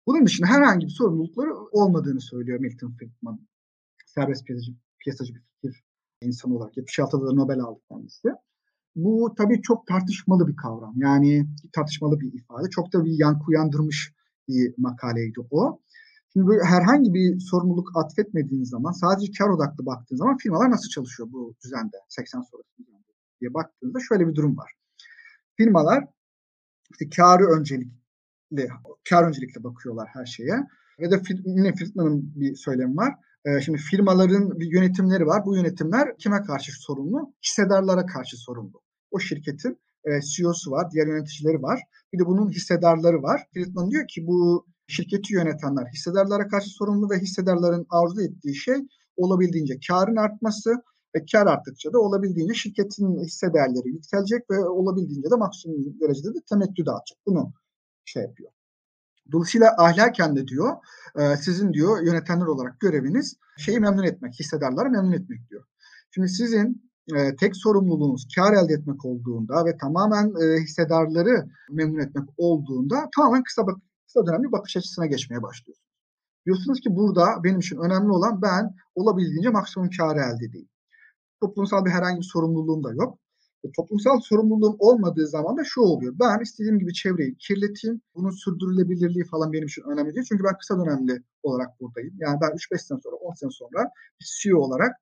bunun 0.07 0.25
dışında 0.25 0.47
herhangi 0.47 0.85
bir 0.85 0.91
sorumlulukları 0.91 1.55
olmadığını 1.55 2.21
söylüyor 2.21 2.59
Milton 2.59 2.91
Friedman. 2.91 3.39
Serbest 4.05 4.45
piyasacı, 4.45 4.71
piyasacı 4.99 5.33
bir 5.33 5.41
fikir 5.41 5.83
insanı 6.21 6.55
olarak. 6.55 6.77
76'da 6.77 7.27
da 7.27 7.33
Nobel 7.33 7.59
aldı 7.59 7.79
kendisi. 7.89 8.29
Bu 8.95 9.33
tabii 9.37 9.61
çok 9.61 9.87
tartışmalı 9.87 10.47
bir 10.47 10.55
kavram. 10.55 10.93
Yani 10.97 11.47
tartışmalı 11.73 12.19
bir 12.19 12.33
ifade. 12.33 12.69
Çok 12.69 12.93
da 12.93 13.05
bir 13.05 13.19
yankı 13.19 13.45
uyandırmış 13.47 14.13
bir 14.47 14.73
makaleydi 14.77 15.39
o. 15.51 15.79
Şimdi 16.33 16.47
böyle 16.47 16.63
herhangi 16.63 17.13
bir 17.13 17.39
sorumluluk 17.39 17.97
atfetmediğiniz 17.97 18.69
zaman 18.69 18.91
sadece 18.91 19.31
kar 19.37 19.49
odaklı 19.49 19.85
baktığınız 19.85 20.19
zaman 20.19 20.37
firmalar 20.37 20.71
nasıl 20.71 20.89
çalışıyor 20.89 21.29
bu 21.31 21.55
düzende 21.63 21.97
80 22.09 22.41
sonrası 22.41 22.69
düzende 22.79 23.03
diye 23.41 23.53
baktığınızda 23.53 23.99
şöyle 24.09 24.27
bir 24.27 24.35
durum 24.35 24.57
var. 24.57 24.71
Firmalar 25.57 26.05
işte 26.91 27.09
karı 27.09 27.45
öncelik 27.45 27.91
kar 29.10 29.23
öncelikle 29.23 29.63
bakıyorlar 29.63 30.08
her 30.13 30.25
şeye. 30.25 30.67
Ve 30.99 31.12
de 31.12 31.21
yine 31.45 31.75
Friedman'ın 31.75 32.34
bir 32.36 32.55
söylemi 32.55 32.95
var. 32.95 33.13
Ee, 33.45 33.62
şimdi 33.62 33.77
firmaların 33.77 34.60
bir 34.60 34.71
yönetimleri 34.71 35.25
var. 35.25 35.45
Bu 35.45 35.55
yönetimler 35.55 36.17
kime 36.17 36.41
karşı 36.41 36.71
sorumlu? 36.71 37.34
Hissedarlara 37.45 38.05
karşı 38.05 38.38
sorumlu. 38.38 38.81
O 39.12 39.19
şirketin 39.19 39.79
e, 40.05 40.21
CEO'su 40.21 40.71
var, 40.71 40.91
diğer 40.91 41.08
yöneticileri 41.08 41.62
var. 41.62 41.79
Bir 42.13 42.19
de 42.19 42.25
bunun 42.25 42.49
hissedarları 42.49 43.23
var. 43.23 43.41
Friedman 43.53 43.91
diyor 43.91 44.08
ki 44.08 44.27
bu 44.27 44.65
şirketi 44.88 45.34
yönetenler 45.34 45.86
hissedarlara 45.93 46.47
karşı 46.47 46.69
sorumlu 46.69 47.10
ve 47.10 47.17
hissedarların 47.19 47.86
arzu 47.89 48.21
ettiği 48.21 48.55
şey 48.55 48.75
olabildiğince 49.17 49.79
karın 49.88 50.15
artması 50.15 50.69
ve 51.15 51.25
kar 51.31 51.47
arttıkça 51.47 51.93
da 51.93 51.99
olabildiğince 51.99 52.53
şirketin 52.53 53.23
hisse 53.23 53.53
değerleri 53.53 53.89
yükselecek 53.89 54.49
ve 54.51 54.60
olabildiğince 54.60 55.29
de 55.31 55.36
maksimum 55.36 55.99
derecede 56.01 56.34
de 56.34 56.39
temettü 56.49 56.86
dağıtacak. 56.86 57.17
Bunu 57.25 57.53
şey 58.05 58.23
yapıyor. 58.23 58.51
Dolayısıyla 59.31 59.75
ahlaken 59.77 60.35
de 60.35 60.47
diyor 60.47 60.75
e, 61.19 61.37
sizin 61.37 61.73
diyor 61.73 62.01
yönetenler 62.01 62.45
olarak 62.45 62.79
göreviniz 62.79 63.37
şeyi 63.57 63.79
memnun 63.79 64.03
etmek, 64.03 64.39
hissedarları 64.39 64.89
memnun 64.89 65.11
etmek 65.11 65.49
diyor. 65.49 65.63
Şimdi 66.11 66.29
sizin 66.29 66.91
e, 67.15 67.35
tek 67.35 67.55
sorumluluğunuz 67.55 68.27
kar 68.35 68.53
elde 68.53 68.73
etmek 68.73 69.05
olduğunda 69.05 69.65
ve 69.65 69.77
tamamen 69.77 70.33
e, 70.41 70.61
hissedarları 70.61 71.45
memnun 71.71 71.99
etmek 71.99 72.29
olduğunda 72.37 73.09
tamamen 73.15 73.43
kısa 73.43 73.67
bak 73.67 73.77
kısa 74.05 74.25
dönemli 74.25 74.51
bakış 74.51 74.77
açısına 74.77 75.05
geçmeye 75.05 75.41
başlıyorsunuz. 75.41 75.85
Diyorsunuz 76.45 76.79
ki 76.79 76.95
burada 76.95 77.43
benim 77.43 77.59
için 77.59 77.77
önemli 77.77 78.11
olan 78.11 78.41
ben 78.41 78.75
olabildiğince 78.95 79.49
maksimum 79.49 79.89
kar 79.97 80.15
elde 80.15 80.45
edeyim. 80.45 80.69
Toplumsal 81.41 81.85
bir 81.85 81.91
herhangi 81.91 82.17
bir 82.17 82.29
sorumluluğum 82.33 82.83
da 82.83 82.93
yok. 82.93 83.19
E, 83.65 83.71
toplumsal 83.71 84.19
sorumluluğum 84.19 84.75
olmadığı 84.80 85.28
zaman 85.28 85.58
da 85.58 85.63
şu 85.63 85.82
oluyor. 85.82 86.13
Ben 86.19 86.43
istediğim 86.43 86.80
gibi 86.80 86.93
çevreyi 86.93 87.38
kirleteyim. 87.38 88.01
Bunun 88.15 88.30
sürdürülebilirliği 88.30 89.23
falan 89.23 89.54
benim 89.54 89.67
için 89.67 89.82
önemli 89.82 90.15
değil. 90.15 90.25
Çünkü 90.30 90.43
ben 90.43 90.58
kısa 90.58 90.80
dönemli 90.80 91.23
olarak 91.43 91.80
buradayım. 91.80 92.13
Yani 92.19 92.38
ben 92.41 92.47
3-5 92.47 92.78
sene 92.78 92.99
sonra, 93.04 93.15
10 93.15 93.34
sene 93.34 93.51
sonra 93.51 93.91
bir 94.21 94.25
CEO 94.41 94.58
olarak 94.58 94.95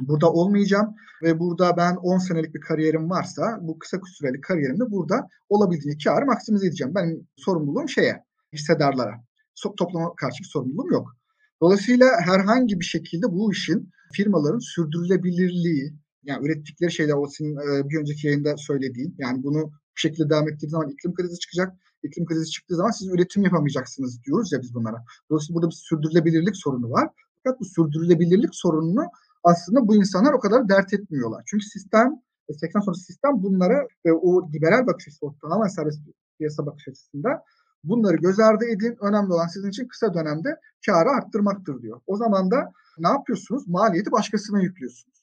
burada 0.00 0.32
olmayacağım 0.32 0.94
ve 1.22 1.38
burada 1.38 1.76
ben 1.76 1.96
10 1.96 2.18
senelik 2.18 2.54
bir 2.54 2.60
kariyerim 2.60 3.10
varsa 3.10 3.58
bu 3.60 3.78
kısa 3.78 3.98
süreli 4.18 4.40
kariyerimde 4.40 4.90
burada 4.90 5.28
olabildiğince 5.48 6.10
karı 6.10 6.26
maksimize 6.26 6.66
edeceğim. 6.66 6.94
Benim 6.94 7.28
sorumluluğum 7.36 7.88
şeye, 7.88 8.24
hissedarlara. 8.52 9.14
So, 9.54 9.74
topluma 9.74 10.14
karşı 10.14 10.42
bir 10.42 10.48
sorumluluğum 10.48 10.92
yok. 10.92 11.16
Dolayısıyla 11.62 12.06
herhangi 12.20 12.80
bir 12.80 12.84
şekilde 12.84 13.26
bu 13.32 13.52
işin 13.52 13.90
firmaların 14.12 14.58
sürdürülebilirliği, 14.58 15.94
yani 16.28 16.46
ürettikleri 16.46 16.92
şeyler 16.92 17.14
o 17.14 17.26
senin 17.26 17.56
e, 17.56 17.88
bir 17.88 18.00
önceki 18.00 18.26
yayında 18.26 18.56
söylediğin 18.56 19.14
yani 19.18 19.42
bunu 19.42 19.62
bu 19.64 20.00
şekilde 20.00 20.30
devam 20.30 20.48
ettiği 20.48 20.68
zaman 20.68 20.88
iklim 20.88 21.14
krizi 21.14 21.38
çıkacak. 21.38 21.76
İklim 22.02 22.26
krizi 22.26 22.50
çıktığı 22.50 22.76
zaman 22.76 22.90
siz 22.90 23.08
üretim 23.08 23.42
yapamayacaksınız 23.42 24.22
diyoruz 24.24 24.52
ya 24.52 24.60
biz 24.62 24.74
bunlara. 24.74 25.04
Dolayısıyla 25.30 25.54
burada 25.54 25.70
bir 25.70 25.74
sürdürülebilirlik 25.74 26.56
sorunu 26.56 26.90
var. 26.90 27.08
Fakat 27.44 27.60
bu 27.60 27.64
sürdürülebilirlik 27.64 28.54
sorununu 28.54 29.04
aslında 29.44 29.88
bu 29.88 29.96
insanlar 29.96 30.32
o 30.32 30.40
kadar 30.40 30.68
dert 30.68 30.94
etmiyorlar. 30.94 31.42
Çünkü 31.46 31.64
sistem 31.66 32.22
80 32.56 32.80
sonrası 32.80 33.04
sistem 33.04 33.42
bunlara 33.42 33.86
ve 34.06 34.12
o 34.12 34.52
liberal 34.52 34.86
bakış 34.86 35.08
açısı, 35.08 35.26
o 35.26 35.34
tamamen 35.42 35.68
serbest 35.68 36.00
piyasa 36.38 36.66
bakış 36.66 36.88
açısında 36.88 37.42
bunları 37.84 38.16
göz 38.16 38.40
ardı 38.40 38.64
edin. 38.64 38.96
Önemli 39.00 39.32
olan 39.32 39.46
sizin 39.46 39.68
için 39.68 39.88
kısa 39.88 40.14
dönemde 40.14 40.60
karı 40.86 41.10
arttırmaktır 41.10 41.82
diyor. 41.82 42.00
O 42.06 42.16
zaman 42.16 42.50
da 42.50 42.72
ne 42.98 43.08
yapıyorsunuz? 43.08 43.68
Maliyeti 43.68 44.12
başkasına 44.12 44.60
yüklüyorsunuz. 44.60 45.17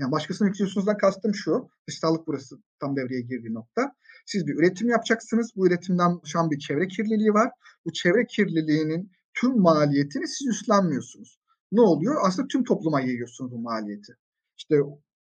Yani 0.00 0.12
başkasına 0.12 0.48
yüklüyorsunuzdan 0.48 0.96
kastım 0.96 1.34
şu. 1.34 1.68
Dışsallık 1.88 2.26
burası 2.26 2.56
tam 2.80 2.96
devreye 2.96 3.20
girdiği 3.20 3.54
nokta. 3.54 3.94
Siz 4.26 4.46
bir 4.46 4.54
üretim 4.54 4.88
yapacaksınız. 4.88 5.52
Bu 5.56 5.66
üretimden 5.66 6.20
şu 6.24 6.50
bir 6.50 6.58
çevre 6.58 6.88
kirliliği 6.88 7.34
var. 7.34 7.50
Bu 7.84 7.92
çevre 7.92 8.26
kirliliğinin 8.26 9.12
tüm 9.34 9.60
maliyetini 9.60 10.28
siz 10.28 10.48
üstlenmiyorsunuz. 10.48 11.38
Ne 11.72 11.80
oluyor? 11.80 12.16
Aslında 12.24 12.48
tüm 12.48 12.64
topluma 12.64 13.00
yayıyorsunuz 13.00 13.52
bu 13.52 13.58
maliyeti. 13.58 14.12
İşte 14.58 14.76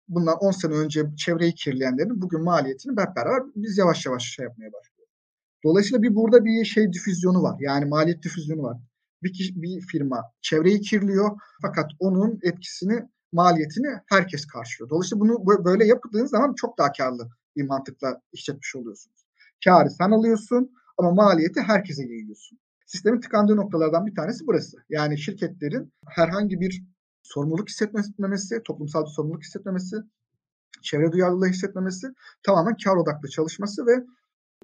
bundan 0.09 0.37
10 0.39 0.51
sene 0.51 0.75
önce 0.75 1.05
çevreyi 1.17 1.55
kirleyenlerin 1.55 2.23
bugün 2.23 2.45
maliyetini 2.45 2.91
hep 2.91 3.17
beraber 3.17 3.43
biz 3.57 3.79
yavaş 3.79 4.07
yavaş 4.07 4.23
şey 4.23 4.45
yapmaya 4.45 4.73
başlıyoruz. 4.73 5.15
Dolayısıyla 5.65 6.03
bir 6.03 6.15
burada 6.15 6.45
bir 6.45 6.65
şey 6.65 6.93
difüzyonu 6.93 7.43
var. 7.43 7.57
Yani 7.61 7.85
maliyet 7.85 8.23
difüzyonu 8.23 8.63
var. 8.63 8.77
Bir, 9.23 9.33
kişi, 9.33 9.63
bir 9.63 9.81
firma 9.81 10.23
çevreyi 10.41 10.81
kirliyor 10.81 11.31
fakat 11.63 11.91
onun 11.99 12.39
etkisini 12.43 13.09
maliyetini 13.33 14.01
herkes 14.07 14.47
karşılıyor. 14.47 14.91
Dolayısıyla 14.91 15.21
bunu 15.21 15.65
böyle 15.65 15.87
yaptığınız 15.87 16.31
zaman 16.31 16.55
çok 16.55 16.79
daha 16.79 16.93
karlı 16.93 17.29
bir 17.57 17.65
mantıkla 17.65 18.21
işletmiş 18.33 18.77
oluyorsunuz. 18.77 19.27
Karı 19.65 19.91
sen 19.91 20.11
alıyorsun 20.11 20.73
ama 20.99 21.11
maliyeti 21.11 21.61
herkese 21.61 22.03
yayıyorsun. 22.03 22.59
Sistemin 22.87 23.21
tıkandığı 23.21 23.57
noktalardan 23.57 24.07
bir 24.07 24.15
tanesi 24.15 24.47
burası. 24.47 24.77
Yani 24.89 25.19
şirketlerin 25.19 25.93
herhangi 26.09 26.61
bir 26.61 26.85
sorumluluk 27.23 27.69
hissetmemesi, 27.69 28.63
toplumsal 28.63 29.05
bir 29.05 29.11
sorumluluk 29.11 29.43
hissetmemesi, 29.43 29.97
çevre 30.83 31.13
duyarlılığı 31.13 31.47
hissetmemesi, 31.47 32.07
tamamen 32.43 32.77
kar 32.85 32.97
odaklı 32.97 33.29
çalışması 33.29 33.87
ve 33.87 34.05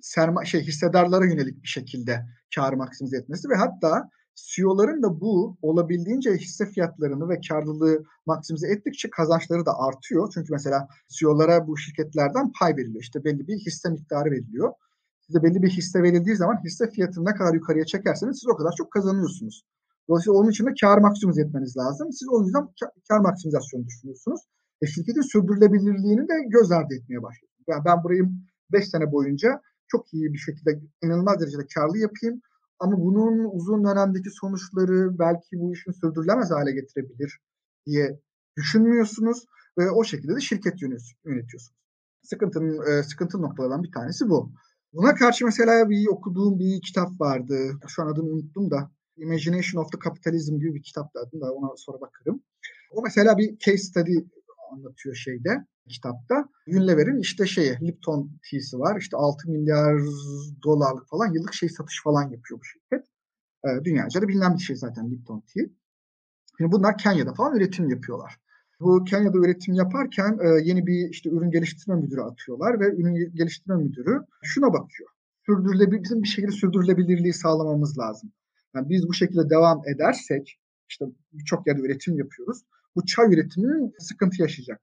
serma 0.00 0.44
şey 0.44 0.61
hissedarlara 0.61 1.24
yönelik 1.24 1.62
bir 1.62 1.68
şekilde 1.68 2.27
karı 2.55 2.77
maksimize 2.77 3.16
etmesi 3.16 3.48
ve 3.48 3.55
hatta 3.55 4.11
CEO'ların 4.34 5.02
da 5.02 5.20
bu 5.20 5.56
olabildiğince 5.62 6.32
hisse 6.32 6.66
fiyatlarını 6.66 7.28
ve 7.28 7.40
karlılığı 7.48 8.04
maksimize 8.26 8.68
ettikçe 8.68 9.10
kazançları 9.10 9.66
da 9.66 9.78
artıyor. 9.78 10.30
Çünkü 10.34 10.52
mesela 10.52 10.88
CEO'lara 11.08 11.66
bu 11.66 11.76
şirketlerden 11.76 12.52
pay 12.60 12.76
veriliyor. 12.76 13.02
İşte 13.02 13.24
belli 13.24 13.48
bir 13.48 13.58
hisse 13.58 13.90
miktarı 13.90 14.30
veriliyor. 14.30 14.72
Size 15.26 15.42
belli 15.42 15.62
bir 15.62 15.70
hisse 15.70 16.02
verildiği 16.02 16.36
zaman 16.36 16.64
hisse 16.64 16.90
fiyatını 16.90 17.24
ne 17.24 17.34
kadar 17.34 17.54
yukarıya 17.54 17.84
çekerseniz 17.84 18.38
siz 18.40 18.48
o 18.48 18.56
kadar 18.56 18.72
çok 18.78 18.90
kazanıyorsunuz. 18.90 19.64
Dolayısıyla 20.08 20.38
onun 20.38 20.50
için 20.50 20.66
de 20.66 20.70
kar 20.80 20.98
maksimize 20.98 21.42
etmeniz 21.42 21.76
lazım. 21.76 22.12
Siz 22.12 22.28
o 22.28 22.42
yüzden 22.42 22.68
kar 23.08 23.18
maksimizasyonu 23.18 23.86
düşünüyorsunuz. 23.86 24.40
E 24.82 24.86
şirketin 24.86 25.20
sürdürülebilirliğini 25.20 26.28
de 26.28 26.34
göz 26.48 26.72
ardı 26.72 26.94
etmeye 26.94 27.22
başlıyorsunuz. 27.22 27.64
Yani 27.68 27.84
ben 27.84 28.04
burayı 28.04 28.24
5 28.72 28.88
sene 28.88 29.12
boyunca 29.12 29.60
çok 29.88 30.14
iyi 30.14 30.32
bir 30.32 30.38
şekilde 30.38 30.80
inanılmaz 31.02 31.40
derecede 31.40 31.66
karlı 31.74 31.98
yapayım 31.98 32.40
ama 32.78 32.98
bunun 32.98 33.44
uzun 33.52 33.84
dönemdeki 33.84 34.30
sonuçları 34.30 35.18
belki 35.18 35.58
bu 35.60 35.72
işin 35.72 35.92
sürdürülemez 35.92 36.50
hale 36.50 36.72
getirebilir 36.72 37.38
diye 37.87 38.20
düşünmüyorsunuz 38.56 39.44
ve 39.78 39.90
o 39.90 40.04
şekilde 40.04 40.37
de 40.37 40.40
şirket 40.40 40.82
yönetiyorsunuz. 40.82 41.74
Sıkıntının 42.22 42.90
e, 42.90 43.02
sıkıntı 43.02 43.42
noktalardan 43.42 43.82
bir 43.82 43.92
tanesi 43.92 44.28
bu. 44.28 44.52
Buna 44.92 45.14
karşı 45.14 45.44
mesela 45.44 45.90
bir 45.90 46.06
okuduğum 46.08 46.58
bir 46.58 46.80
kitap 46.80 47.20
vardı. 47.20 47.56
Şu 47.88 48.02
an 48.02 48.06
adını 48.06 48.24
unuttum 48.24 48.70
da. 48.70 48.90
Imagination 49.16 49.82
of 49.82 49.92
the 49.92 49.98
Capitalism 50.04 50.58
gibi 50.58 50.74
bir 50.74 50.82
kitap 50.82 51.14
da 51.14 51.20
adı 51.20 51.40
da 51.40 51.52
ona 51.52 51.76
sonra 51.76 52.00
bakarım. 52.00 52.42
O 52.90 53.02
mesela 53.02 53.38
bir 53.38 53.58
case 53.58 53.78
study 53.78 54.16
anlatıyor 54.72 55.14
şeyde 55.14 55.66
kitapta. 55.88 56.48
Unilever'in 56.68 57.18
işte 57.18 57.46
şeyi 57.46 57.78
Lipton 57.82 58.30
Tea'si 58.50 58.78
var. 58.78 59.00
İşte 59.00 59.16
6 59.16 59.50
milyar 59.50 60.00
dolarlık 60.64 61.08
falan 61.08 61.32
yıllık 61.32 61.54
şey 61.54 61.68
satış 61.68 62.02
falan 62.02 62.22
yapıyor 62.22 62.60
bu 62.60 62.64
şirket. 62.64 63.06
E, 63.64 63.84
dünyaca 63.84 64.22
da 64.22 64.28
bilinen 64.28 64.54
bir 64.54 64.62
şey 64.62 64.76
zaten 64.76 65.10
Lipton 65.10 65.40
Tea. 65.40 65.64
Şimdi 66.58 66.72
bunlar 66.72 66.98
Kenya'da 66.98 67.34
falan 67.34 67.56
üretim 67.56 67.88
yapıyorlar. 67.88 68.36
Bu 68.80 69.04
Kenya'da 69.04 69.38
üretim 69.38 69.74
yaparken 69.74 70.38
e, 70.42 70.48
yeni 70.48 70.86
bir 70.86 71.10
işte 71.10 71.30
ürün 71.30 71.50
geliştirme 71.50 72.00
müdürü 72.00 72.20
atıyorlar 72.20 72.80
ve 72.80 72.86
ürün 72.86 73.34
geliştirme 73.34 73.76
müdürü 73.76 74.20
şuna 74.42 74.72
bakıyor. 74.72 75.10
Sürdürülebilir, 75.46 76.02
bizim 76.02 76.22
bir 76.22 76.28
şekilde 76.28 76.52
sürdürülebilirliği 76.52 77.32
sağlamamız 77.32 77.98
lazım. 77.98 78.32
Yani 78.74 78.88
biz 78.88 79.08
bu 79.08 79.14
şekilde 79.14 79.50
devam 79.50 79.82
edersek 79.94 80.60
işte 80.88 81.04
birçok 81.32 81.66
yerde 81.66 81.80
üretim 81.82 82.18
yapıyoruz. 82.18 82.62
Bu 82.96 83.06
çay 83.06 83.34
üretiminin 83.34 83.92
sıkıntı 83.98 84.42
yaşayacak. 84.42 84.80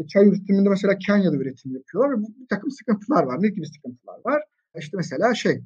E, 0.00 0.06
çay 0.06 0.28
üretiminde 0.28 0.68
mesela 0.68 0.98
Kenya'da 0.98 1.36
üretim 1.36 1.74
yapıyorlar 1.74 2.18
ve 2.18 2.22
bir 2.22 2.48
takım 2.48 2.70
sıkıntılar 2.70 3.22
var. 3.22 3.42
Ne 3.42 3.48
gibi 3.48 3.66
sıkıntılar 3.66 4.18
var? 4.24 4.42
İşte 4.78 4.96
mesela 4.96 5.34
şey 5.34 5.62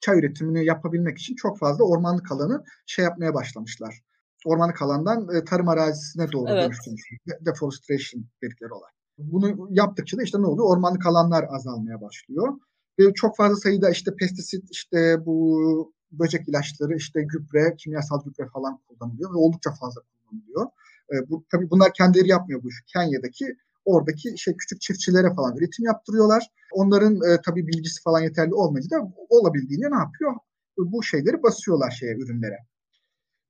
çay 0.00 0.18
üretimini 0.18 0.64
yapabilmek 0.64 1.18
için 1.18 1.34
çok 1.34 1.58
fazla 1.58 1.84
ormanlık 1.84 2.32
alanı 2.32 2.64
şey 2.86 3.04
yapmaya 3.04 3.34
başlamışlar. 3.34 4.00
Ormanlık 4.44 4.82
alandan 4.82 5.28
e, 5.36 5.44
tarım 5.44 5.68
arazisine 5.68 6.32
doğru 6.32 6.50
evet. 6.50 6.64
dönüştürmüş. 6.64 7.10
Deforestation 7.40 8.24
dedikleri 8.42 8.72
olay. 8.72 8.90
Bunu 9.18 9.68
yaptıkça 9.70 10.18
da 10.18 10.22
işte 10.22 10.38
ne 10.38 10.46
oluyor? 10.46 10.76
Ormanlık 10.76 11.06
alanlar 11.06 11.44
azalmaya 11.48 12.00
başlıyor. 12.00 12.58
Ve 12.98 13.14
çok 13.14 13.36
fazla 13.36 13.56
sayıda 13.56 13.90
işte 13.90 14.16
pestisit, 14.16 14.64
işte 14.70 15.26
bu 15.26 15.92
böcek 16.12 16.48
ilaçları, 16.48 16.96
işte 16.96 17.22
gübre, 17.22 17.76
kimyasal 17.76 18.24
gübre 18.24 18.48
falan 18.52 18.78
kullanılıyor 18.88 19.30
ve 19.30 19.36
oldukça 19.36 19.70
fazla 19.70 20.00
kullanılıyor. 20.00 20.66
E, 21.12 21.30
bu, 21.30 21.44
tabii 21.52 21.70
bunlar 21.70 21.92
kendileri 21.94 22.28
yapmıyor 22.28 22.62
bu 22.62 22.68
işi. 22.68 22.84
Kenya'daki 22.86 23.56
oradaki 23.84 24.38
şey 24.38 24.56
küçük 24.56 24.80
çiftçilere 24.80 25.34
falan 25.34 25.56
üretim 25.56 25.84
yaptırıyorlar. 25.84 26.46
Onların 26.72 27.14
e, 27.14 27.40
tabii 27.46 27.66
bilgisi 27.66 28.02
falan 28.02 28.20
yeterli 28.20 28.54
olmayınca 28.54 28.96
da 28.96 29.12
olabildiğince 29.28 29.90
ne 29.90 29.98
yapıyor? 29.98 30.34
Bu 30.78 31.02
şeyleri 31.02 31.42
basıyorlar 31.42 31.90
şeye 31.90 32.14
ürünlere. 32.14 32.58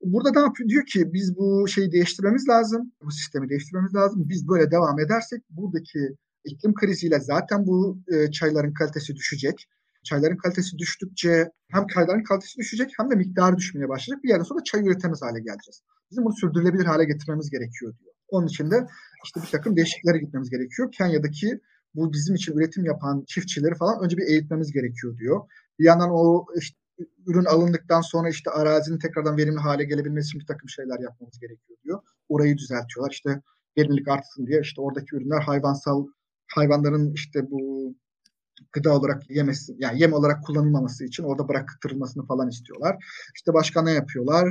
Burada 0.03 0.31
ne 0.31 0.41
yapıyor? 0.41 0.69
Diyor 0.69 0.87
ki 0.87 1.13
biz 1.13 1.37
bu 1.37 1.69
şeyi 1.69 1.93
değiştirmemiz 1.93 2.49
lazım. 2.49 2.93
Bu 3.03 3.11
sistemi 3.11 3.49
değiştirmemiz 3.49 3.95
lazım. 3.95 4.29
Biz 4.29 4.49
böyle 4.49 4.71
devam 4.71 5.01
edersek 5.01 5.43
buradaki 5.51 6.17
iklim 6.45 6.75
kriziyle 6.75 7.21
zaten 7.21 7.67
bu 7.67 7.99
e, 8.13 8.31
çayların 8.31 8.73
kalitesi 8.73 9.17
düşecek. 9.17 9.69
Çayların 10.05 10.37
kalitesi 10.37 10.79
düştükçe 10.79 11.51
hem 11.69 11.87
çayların 11.87 12.23
kalitesi 12.23 12.59
düşecek 12.59 12.91
hem 12.99 13.11
de 13.11 13.15
miktarı 13.15 13.57
düşmeye 13.57 13.89
başlayacak. 13.89 14.25
Bir 14.25 14.29
yerden 14.29 14.45
sonra 14.45 14.65
çay 14.65 14.81
üretemez 14.81 15.23
hale 15.23 15.39
geleceğiz. 15.39 15.83
Bizim 16.11 16.25
bunu 16.25 16.35
sürdürülebilir 16.37 16.85
hale 16.85 17.05
getirmemiz 17.05 17.51
gerekiyor 17.51 17.99
diyor. 17.99 18.13
Onun 18.29 18.47
için 18.47 18.71
de 18.71 18.87
işte 19.25 19.43
bir 19.43 19.47
takım 19.47 19.77
değişikliklere 19.77 20.19
gitmemiz 20.19 20.51
gerekiyor. 20.51 20.93
Kenya'daki 20.93 21.61
bu 21.95 22.13
bizim 22.13 22.35
için 22.35 22.53
üretim 22.53 22.85
yapan 22.85 23.25
çiftçileri 23.27 23.75
falan 23.75 24.05
önce 24.05 24.17
bir 24.17 24.27
eğitmemiz 24.27 24.73
gerekiyor 24.73 25.19
diyor. 25.19 25.41
Bir 25.79 25.85
yandan 25.85 26.11
o 26.11 26.47
işte 26.57 26.77
ürün 27.27 27.45
alındıktan 27.45 28.01
sonra 28.01 28.29
işte 28.29 28.51
arazinin 28.51 28.99
tekrardan 28.99 29.37
verimli 29.37 29.59
hale 29.59 29.85
gelebilmesi 29.85 30.27
için 30.27 30.41
bir 30.41 30.47
takım 30.47 30.69
şeyler 30.69 31.01
yapmamız 31.01 31.39
gerekiyor 31.39 31.79
diyor. 31.85 32.03
Orayı 32.29 32.57
düzeltiyorlar. 32.59 33.11
İşte 33.13 33.43
verimlilik 33.79 34.09
artsın 34.09 34.47
diye 34.47 34.61
işte 34.61 34.81
oradaki 34.81 35.17
ürünler 35.17 35.41
hayvansal 35.41 36.07
hayvanların 36.55 37.13
işte 37.15 37.51
bu 37.51 37.95
gıda 38.73 38.97
olarak 38.97 39.31
yemesi 39.31 39.75
yani 39.79 40.01
yem 40.01 40.13
olarak 40.13 40.45
kullanılmaması 40.45 41.05
için 41.05 41.25
orada 41.25 41.49
bıraktırılmasını 41.49 42.27
falan 42.27 42.49
istiyorlar. 42.49 42.97
İşte 43.35 43.55
başka 43.55 43.83
ne 43.83 43.93
yapıyorlar? 43.93 44.49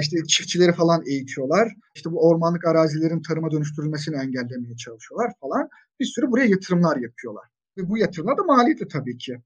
İşte 0.00 0.24
çiftçileri 0.24 0.72
falan 0.72 1.02
eğitiyorlar. 1.06 1.72
İşte 1.94 2.12
bu 2.12 2.28
ormanlık 2.28 2.64
arazilerin 2.64 3.22
tarıma 3.22 3.50
dönüştürülmesini 3.50 4.16
engellemeye 4.16 4.76
çalışıyorlar 4.76 5.32
falan. 5.40 5.68
Bir 6.00 6.04
sürü 6.04 6.30
buraya 6.30 6.46
yatırımlar 6.46 6.96
yapıyorlar. 6.96 7.44
Ve 7.76 7.88
bu 7.88 7.98
yatırımlar 7.98 8.38
da 8.38 8.42
maliyetli 8.42 8.88
tabii 8.88 9.18
ki. 9.18 9.36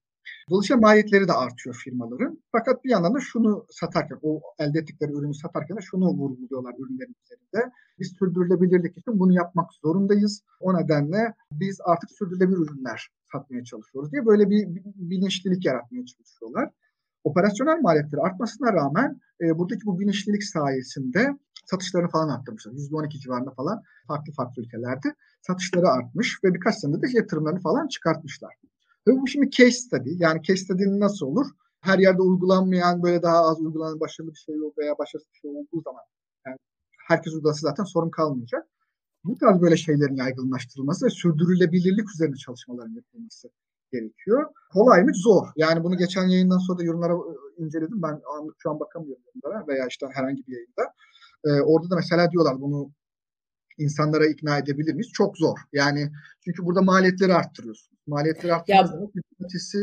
Dolayısıyla 0.50 0.80
maliyetleri 0.80 1.28
de 1.28 1.32
artıyor 1.32 1.76
firmaların. 1.84 2.42
Fakat 2.52 2.84
bir 2.84 2.90
yandan 2.90 3.14
da 3.14 3.20
şunu 3.20 3.66
satarken, 3.70 4.18
o 4.22 4.40
elde 4.58 4.78
ettikleri 4.78 5.12
ürünü 5.12 5.34
satarken 5.34 5.76
de 5.76 5.80
şunu 5.80 6.08
vurguluyorlar 6.08 6.74
ürünlerin 6.78 7.16
üzerinde. 7.24 7.72
Biz 7.98 8.12
sürdürülebilirlik 8.18 8.98
için 8.98 9.18
bunu 9.18 9.32
yapmak 9.32 9.74
zorundayız. 9.82 10.42
O 10.60 10.78
nedenle 10.78 11.34
biz 11.52 11.78
artık 11.84 12.10
sürdürülebilir 12.10 12.56
ürünler 12.56 13.08
satmaya 13.38 13.64
çalışıyoruz 13.64 14.12
diye 14.12 14.26
böyle 14.26 14.50
bir 14.50 14.68
bilinçlilik 14.84 15.64
yaratmaya 15.64 16.04
çalışıyorlar. 16.06 16.70
Operasyonel 17.24 17.80
maliyetleri 17.80 18.20
artmasına 18.20 18.72
rağmen 18.72 19.20
e, 19.40 19.58
buradaki 19.58 19.86
bu 19.86 20.00
bilinçlilik 20.00 20.44
sayesinde 20.44 21.38
satışlarını 21.64 22.08
falan 22.08 22.28
arttırmışlar. 22.28 22.72
%12 22.72 23.08
civarında 23.08 23.50
falan 23.50 23.82
farklı 24.06 24.32
farklı 24.32 24.62
ülkelerde 24.62 25.14
satışları 25.40 25.88
artmış 25.88 26.38
ve 26.44 26.54
birkaç 26.54 26.74
senede 26.74 27.02
de 27.02 27.06
yatırımlarını 27.12 27.60
falan 27.60 27.88
çıkartmışlar. 27.88 28.54
Ve 29.08 29.12
bu 29.12 29.26
şimdi 29.26 29.50
case 29.50 29.70
study. 29.70 30.10
Yani 30.18 30.42
case 30.42 30.64
study 30.64 30.82
nasıl 30.84 31.26
olur? 31.26 31.46
Her 31.80 31.98
yerde 31.98 32.22
uygulanmayan 32.22 33.02
böyle 33.02 33.22
daha 33.22 33.38
az 33.50 33.60
uygulanan 33.60 34.00
başarılı 34.00 34.32
bir 34.32 34.38
şey 34.38 34.54
yok 34.54 34.78
veya 34.78 34.98
başarısız 34.98 35.32
bir 35.34 35.38
şey 35.38 35.50
olduğu 35.50 35.82
zaman 35.84 36.02
yani 36.46 36.56
herkes 37.08 37.34
uygulası 37.34 37.60
zaten 37.60 37.84
sorun 37.84 38.10
kalmayacak. 38.10 38.66
Bu 39.26 39.38
tarz 39.38 39.60
böyle 39.60 39.76
şeylerin 39.76 40.16
yaygınlaştırılması 40.16 41.06
ve 41.06 41.10
sürdürülebilirlik 41.10 42.10
üzerine 42.14 42.36
çalışmaların 42.36 42.94
yapılması 42.94 43.48
gerekiyor. 43.92 44.46
Kolay 44.72 45.02
mı? 45.02 45.10
Zor. 45.14 45.46
Yani 45.56 45.84
bunu 45.84 45.96
geçen 45.96 46.26
yayından 46.28 46.58
sonra 46.58 46.78
da 46.78 46.84
yorumlara 46.84 47.12
e, 47.12 47.64
inceledim. 47.64 48.02
Ben 48.02 48.20
şu 48.58 48.70
an 48.70 48.80
bakamıyorum 48.80 49.22
yorumlara 49.34 49.66
veya 49.68 49.86
işte 49.86 50.06
herhangi 50.12 50.46
bir 50.46 50.52
yayında. 50.52 50.92
Ee, 51.44 51.60
orada 51.60 51.90
da 51.90 51.96
mesela 51.96 52.30
diyorlar 52.30 52.60
bunu 52.60 52.90
insanlara 53.78 54.26
ikna 54.26 54.58
edebilir 54.58 54.94
miyiz? 54.94 55.10
Çok 55.12 55.38
zor. 55.38 55.58
Yani 55.72 56.10
çünkü 56.44 56.64
burada 56.64 56.82
maliyetleri 56.82 57.34
arttırıyorsun. 57.34 57.98
Maliyetleri 58.06 58.54
arttırırsanız 58.54 59.10
hipotesi 59.32 59.78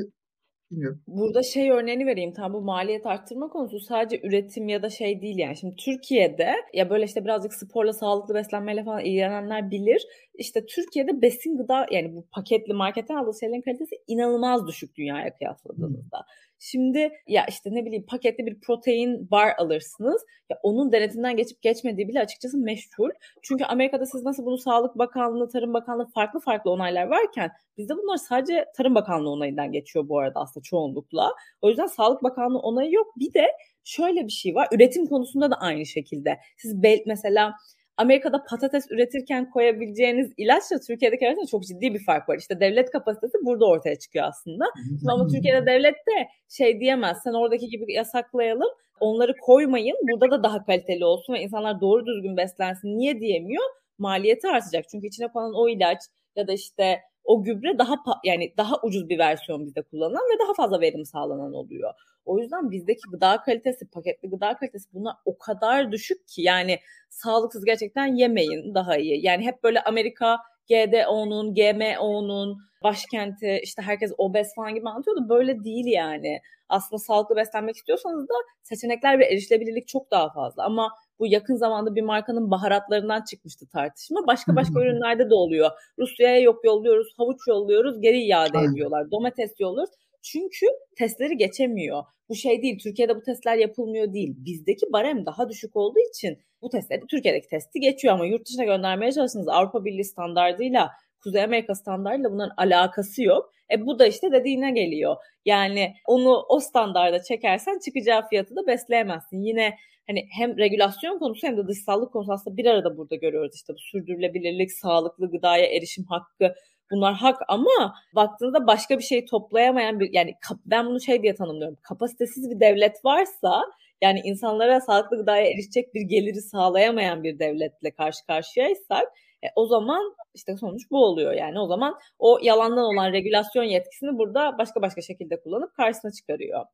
Bilmiyorum. 0.71 1.01
Burada 1.07 1.43
şey 1.43 1.71
örneğini 1.71 2.05
vereyim. 2.05 2.33
Tam 2.33 2.53
bu 2.53 2.61
maliyet 2.61 3.05
arttırma 3.05 3.47
konusu 3.47 3.79
sadece 3.79 4.27
üretim 4.27 4.67
ya 4.67 4.83
da 4.83 4.89
şey 4.89 5.21
değil 5.21 5.37
yani. 5.37 5.57
Şimdi 5.57 5.75
Türkiye'de 5.75 6.53
ya 6.73 6.89
böyle 6.89 7.05
işte 7.05 7.23
birazcık 7.23 7.53
sporla, 7.53 7.93
sağlıklı 7.93 8.33
beslenmeyle 8.33 8.83
falan 8.83 9.05
ilgilenenler 9.05 9.71
bilir. 9.71 10.07
İşte 10.33 10.65
Türkiye'de 10.65 11.21
besin 11.21 11.57
gıda 11.57 11.85
yani 11.91 12.15
bu 12.15 12.25
paketli 12.31 12.73
marketten 12.73 13.15
aldığı 13.15 13.39
şeylerin 13.39 13.61
kalitesi 13.61 13.95
inanılmaz 14.07 14.67
düşük 14.67 14.95
dünyaya 14.95 15.33
kıyasladığınızda. 15.37 16.17
Hmm. 16.17 16.52
Şimdi 16.65 17.11
ya 17.27 17.45
işte 17.49 17.69
ne 17.73 17.85
bileyim 17.85 18.05
paketli 18.05 18.45
bir 18.45 18.59
protein 18.59 19.31
bar 19.31 19.53
alırsınız. 19.57 20.21
Ya 20.49 20.59
onun 20.63 20.91
denetinden 20.91 21.35
geçip 21.37 21.61
geçmediği 21.61 22.07
bile 22.07 22.19
açıkçası 22.19 22.57
meşhur. 22.57 23.09
Çünkü 23.41 23.65
Amerika'da 23.65 24.05
siz 24.05 24.23
nasıl 24.23 24.45
bunu 24.45 24.57
Sağlık 24.57 24.97
Bakanlığı, 24.97 25.49
Tarım 25.49 25.73
Bakanlığı 25.73 26.05
farklı 26.05 26.39
farklı 26.39 26.71
onaylar 26.71 27.07
varken 27.07 27.51
bizde 27.77 27.93
bunlar 27.97 28.17
sadece 28.17 28.65
Tarım 28.77 28.95
Bakanlığı 28.95 29.29
onayından 29.29 29.71
geçiyor 29.71 30.09
bu 30.09 30.19
arada 30.19 30.39
aslında 30.39 30.63
çoğunlukla. 30.63 31.31
O 31.61 31.69
yüzden 31.69 31.87
Sağlık 31.87 32.23
Bakanlığı 32.23 32.59
onayı 32.59 32.91
yok. 32.91 33.07
Bir 33.19 33.33
de 33.33 33.47
şöyle 33.83 34.25
bir 34.25 34.31
şey 34.31 34.55
var. 34.55 34.67
Üretim 34.71 35.07
konusunda 35.07 35.51
da 35.51 35.55
aynı 35.55 35.85
şekilde. 35.85 36.39
Siz 36.57 36.75
mesela 37.05 37.53
Amerika'da 37.97 38.43
patates 38.49 38.91
üretirken 38.91 39.49
koyabileceğiniz 39.49 40.31
ilaçla 40.37 40.79
Türkiye'deki 40.87 41.27
arasında 41.27 41.45
çok 41.45 41.63
ciddi 41.63 41.93
bir 41.93 42.05
fark 42.05 42.29
var. 42.29 42.37
İşte 42.37 42.59
devlet 42.59 42.91
kapasitesi 42.91 43.37
burada 43.45 43.65
ortaya 43.65 43.99
çıkıyor 43.99 44.25
aslında. 44.25 44.65
Ama 45.07 45.27
Türkiye'de 45.27 45.65
devlet 45.65 45.95
de 45.95 46.27
şey 46.49 46.79
diyemez. 46.79 47.17
Sen 47.23 47.33
oradaki 47.33 47.67
gibi 47.67 47.93
yasaklayalım. 47.93 48.69
Onları 48.99 49.33
koymayın. 49.41 49.97
Burada 50.11 50.31
da 50.31 50.43
daha 50.43 50.65
kaliteli 50.65 51.05
olsun 51.05 51.33
ve 51.33 51.41
insanlar 51.41 51.81
doğru 51.81 52.05
düzgün 52.05 52.37
beslensin. 52.37 52.97
Niye 52.97 53.19
diyemiyor? 53.19 53.63
Maliyeti 53.97 54.47
artacak. 54.47 54.85
Çünkü 54.89 55.07
içine 55.07 55.27
konan 55.27 55.53
o 55.55 55.69
ilaç 55.69 55.99
ya 56.35 56.47
da 56.47 56.53
işte 56.53 56.99
o 57.23 57.43
gübre 57.43 57.77
daha 57.77 57.95
yani 58.23 58.53
daha 58.57 58.75
ucuz 58.83 59.09
bir 59.09 59.19
versiyon 59.19 59.65
bizde 59.65 59.81
kullanılan 59.81 60.21
ve 60.33 60.39
daha 60.45 60.53
fazla 60.53 60.81
verim 60.81 61.05
sağlanan 61.05 61.53
oluyor. 61.53 61.93
O 62.25 62.39
yüzden 62.39 62.71
bizdeki 62.71 63.01
gıda 63.11 63.41
kalitesi, 63.41 63.87
paketli 63.87 64.29
gıda 64.29 64.57
kalitesi 64.57 64.89
bunlar 64.93 65.15
o 65.25 65.37
kadar 65.37 65.91
düşük 65.91 66.27
ki 66.27 66.41
yani 66.41 66.79
sağlıksız 67.09 67.65
gerçekten 67.65 68.15
yemeyin 68.15 68.73
daha 68.75 68.97
iyi. 68.97 69.25
Yani 69.25 69.45
hep 69.45 69.63
böyle 69.63 69.83
Amerika 69.83 70.37
GDO'nun, 70.69 71.53
GMO'nun 71.53 72.57
başkenti 72.83 73.59
işte 73.63 73.81
herkes 73.81 74.11
obez 74.17 74.55
falan 74.55 74.75
gibi 74.75 74.89
anlatıyor 74.89 75.17
da 75.17 75.29
böyle 75.29 75.63
değil 75.63 75.85
yani. 75.85 76.41
Aslında 76.69 76.99
sağlıklı 76.99 77.35
beslenmek 77.35 77.75
istiyorsanız 77.75 78.29
da 78.29 78.33
seçenekler 78.63 79.19
ve 79.19 79.25
erişilebilirlik 79.25 79.87
çok 79.87 80.11
daha 80.11 80.33
fazla. 80.33 80.63
Ama 80.63 80.89
bu 81.19 81.27
yakın 81.27 81.55
zamanda 81.55 81.95
bir 81.95 82.01
markanın 82.01 82.51
baharatlarından 82.51 83.21
çıkmıştı 83.21 83.67
tartışma. 83.67 84.27
Başka 84.27 84.55
başka 84.55 84.79
ürünlerde 84.79 85.29
de 85.29 85.33
oluyor. 85.33 85.71
Rusya'ya 85.99 86.39
yok 86.39 86.65
yolluyoruz, 86.65 87.13
havuç 87.17 87.37
yolluyoruz, 87.47 88.01
geri 88.01 88.23
iade 88.23 88.57
ediyorlar. 88.59 89.11
Domates 89.11 89.59
yolluyoruz. 89.59 89.93
Çünkü 90.23 90.65
testleri 90.97 91.37
geçemiyor. 91.37 92.03
Bu 92.29 92.35
şey 92.35 92.61
değil, 92.61 92.79
Türkiye'de 92.83 93.15
bu 93.15 93.21
testler 93.21 93.57
yapılmıyor 93.57 94.13
değil. 94.13 94.35
Bizdeki 94.37 94.85
barem 94.93 95.25
daha 95.25 95.49
düşük 95.49 95.75
olduğu 95.75 95.99
için 96.09 96.39
bu 96.61 96.69
testleri 96.69 97.01
Türkiye'deki 97.11 97.47
testi 97.47 97.79
geçiyor 97.79 98.13
ama 98.13 98.25
yurt 98.25 98.47
dışına 98.47 98.63
göndermeye 98.63 99.11
çalışsanız 99.11 99.47
Avrupa 99.47 99.85
Birliği 99.85 100.03
standartıyla 100.03 100.91
Kuzey 101.23 101.43
Amerika 101.43 101.75
standartıyla 101.75 102.31
bunların 102.31 102.55
alakası 102.57 103.23
yok. 103.23 103.51
E 103.71 103.85
bu 103.85 103.99
da 103.99 104.07
işte 104.07 104.31
dediğine 104.31 104.71
geliyor. 104.71 105.15
Yani 105.45 105.93
onu 106.07 106.45
o 106.49 106.59
standarda 106.59 107.23
çekersen 107.23 107.79
çıkacağı 107.79 108.27
fiyatı 108.27 108.55
da 108.55 108.67
besleyemezsin. 108.67 109.41
Yine 109.41 109.75
hani 110.07 110.27
hem 110.37 110.57
regülasyon 110.57 111.19
konusu 111.19 111.47
hem 111.47 111.57
de 111.57 111.67
dışsallık 111.67 112.13
konusu 112.13 112.33
aslında 112.33 112.57
bir 112.57 112.65
arada 112.65 112.97
burada 112.97 113.15
görüyoruz. 113.15 113.55
İşte 113.55 113.73
bu 113.73 113.79
sürdürülebilirlik, 113.79 114.71
sağlıklı 114.71 115.31
gıdaya 115.31 115.65
erişim 115.65 116.05
hakkı 116.05 116.55
bunlar 116.91 117.13
hak 117.13 117.41
ama 117.47 117.95
baktığınızda 118.15 118.67
başka 118.67 118.97
bir 118.97 119.03
şey 119.03 119.25
toplayamayan 119.25 119.99
bir 119.99 120.09
yani 120.13 120.33
ben 120.65 120.85
bunu 120.85 121.01
şey 121.01 121.23
diye 121.23 121.35
tanımlıyorum. 121.35 121.77
Kapasitesiz 121.81 122.49
bir 122.49 122.59
devlet 122.59 123.05
varsa 123.05 123.61
yani 124.01 124.21
insanlara 124.23 124.81
sağlıklı 124.81 125.17
gıdaya 125.17 125.47
erişecek 125.47 125.93
bir 125.93 126.01
geliri 126.01 126.41
sağlayamayan 126.41 127.23
bir 127.23 127.39
devletle 127.39 127.91
karşı 127.91 128.25
karşıyaysak 128.25 129.03
e, 129.43 129.47
o 129.55 129.67
zaman 129.67 130.15
işte 130.33 130.57
sonuç 130.57 130.81
bu 130.91 131.05
oluyor 131.05 131.33
yani 131.33 131.59
o 131.59 131.67
zaman 131.67 131.95
o 132.19 132.39
yalandan 132.41 132.83
olan 132.83 133.11
regülasyon 133.11 133.63
yetkisini 133.63 134.17
burada 134.17 134.57
başka 134.57 134.81
başka 134.81 135.01
şekilde 135.01 135.41
kullanıp 135.41 135.75
karşısına 135.75 136.11
çıkarıyor. 136.11 136.65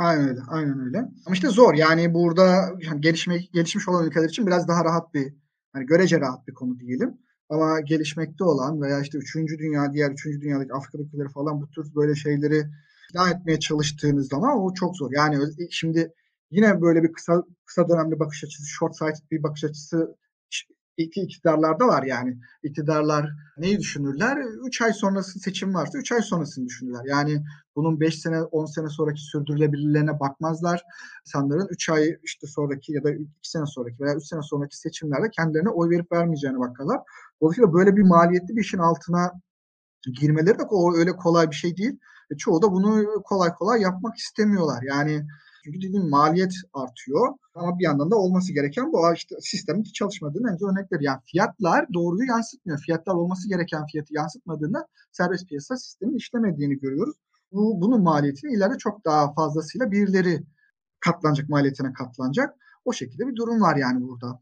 Aynen 0.00 0.28
öyle, 0.28 0.40
aynen 0.48 0.80
öyle. 0.80 0.98
Ama 0.98 1.34
işte 1.34 1.48
zor 1.48 1.74
yani 1.74 2.14
burada 2.14 2.46
yani 2.80 3.00
gelişme, 3.00 3.38
gelişmiş 3.52 3.88
olan 3.88 4.06
ülkeler 4.06 4.28
için 4.28 4.46
biraz 4.46 4.68
daha 4.68 4.84
rahat 4.84 5.14
bir, 5.14 5.34
yani 5.74 5.86
görece 5.86 6.20
rahat 6.20 6.48
bir 6.48 6.54
konu 6.54 6.78
diyelim. 6.80 7.18
Ama 7.48 7.80
gelişmekte 7.80 8.44
olan 8.44 8.82
veya 8.82 9.00
işte 9.00 9.18
üçüncü 9.18 9.58
dünya, 9.58 9.92
diğer 9.92 10.10
üçüncü 10.10 10.40
dünyadaki 10.40 10.72
Afrika 10.72 10.98
ülkeleri 10.98 11.28
falan 11.28 11.60
bu 11.60 11.70
tür 11.70 11.94
böyle 11.94 12.14
şeyleri 12.14 12.64
ikna 13.10 13.30
etmeye 13.30 13.60
çalıştığınız 13.60 14.28
zaman 14.28 14.60
o 14.60 14.74
çok 14.74 14.96
zor. 14.96 15.10
Yani 15.12 15.38
şimdi 15.70 16.12
yine 16.50 16.80
böyle 16.80 17.02
bir 17.02 17.12
kısa 17.12 17.42
kısa 17.64 17.88
dönemli 17.88 18.18
bakış 18.18 18.44
açısı, 18.44 18.68
short 18.68 18.96
sighted 18.96 19.30
bir 19.30 19.42
bakış 19.42 19.64
açısı 19.64 20.16
iki 20.96 21.20
iktidarlarda 21.20 21.86
var 21.86 22.02
yani. 22.02 22.38
İktidarlar 22.62 23.30
neyi 23.58 23.78
düşünürler? 23.78 24.38
3 24.66 24.82
ay 24.82 24.92
sonrası 24.92 25.38
seçim 25.38 25.74
varsa 25.74 25.98
3 25.98 26.12
ay 26.12 26.22
sonrasını 26.22 26.66
düşünürler. 26.66 27.02
Yani 27.06 27.44
bunun 27.76 28.00
5 28.00 28.20
sene 28.20 28.42
10 28.42 28.66
sene 28.66 28.88
sonraki 28.88 29.20
sürdürülebilirliğine 29.20 30.20
bakmazlar. 30.20 30.82
İnsanların 31.26 31.68
3 31.70 31.88
ay 31.88 32.16
işte 32.22 32.46
sonraki 32.46 32.92
ya 32.92 33.04
da 33.04 33.12
2 33.12 33.26
sene 33.42 33.66
sonraki 33.66 34.00
veya 34.00 34.14
3 34.14 34.26
sene 34.26 34.42
sonraki 34.42 34.78
seçimlerde 34.78 35.30
kendilerine 35.30 35.68
oy 35.68 35.90
verip 35.90 36.12
vermeyeceğine 36.12 36.58
bakarlar. 36.58 37.00
Dolayısıyla 37.40 37.72
böyle 37.72 37.96
bir 37.96 38.02
maliyetli 38.02 38.56
bir 38.56 38.60
işin 38.60 38.78
altına 38.78 39.32
girmeleri 40.20 40.58
de 40.58 40.62
öyle 40.96 41.12
kolay 41.12 41.50
bir 41.50 41.56
şey 41.56 41.76
değil. 41.76 41.98
E 42.30 42.36
çoğu 42.36 42.62
da 42.62 42.72
bunu 42.72 43.22
kolay 43.24 43.54
kolay 43.54 43.80
yapmak 43.80 44.16
istemiyorlar. 44.16 44.82
Yani 44.82 45.26
çünkü 45.64 45.82
dediğim 45.82 46.08
maliyet 46.10 46.52
artıyor. 46.72 47.28
Ama 47.54 47.78
bir 47.78 47.84
yandan 47.84 48.10
da 48.10 48.16
olması 48.16 48.52
gereken 48.52 48.92
bu 48.92 49.14
işte 49.14 49.36
sistemin 49.40 49.82
hiç 49.82 50.02
önce 50.48 50.64
örnekler. 50.64 51.00
Yani 51.00 51.20
fiyatlar 51.24 51.86
doğruyu 51.94 52.28
yansıtmıyor. 52.28 52.78
Fiyatlar 52.78 53.14
olması 53.14 53.48
gereken 53.48 53.86
fiyatı 53.86 54.14
yansıtmadığında 54.14 54.86
serbest 55.12 55.48
piyasa 55.48 55.76
sistemin 55.76 56.16
işlemediğini 56.16 56.78
görüyoruz. 56.78 57.16
Bu, 57.52 57.80
bunun 57.80 58.02
maliyetini 58.02 58.52
ileride 58.52 58.78
çok 58.78 59.04
daha 59.04 59.32
fazlasıyla 59.32 59.90
birileri 59.90 60.42
katlanacak, 61.00 61.48
maliyetine 61.48 61.92
katlanacak. 61.92 62.54
O 62.84 62.92
şekilde 62.92 63.26
bir 63.26 63.36
durum 63.36 63.60
var 63.60 63.76
yani 63.76 64.02
burada 64.02 64.40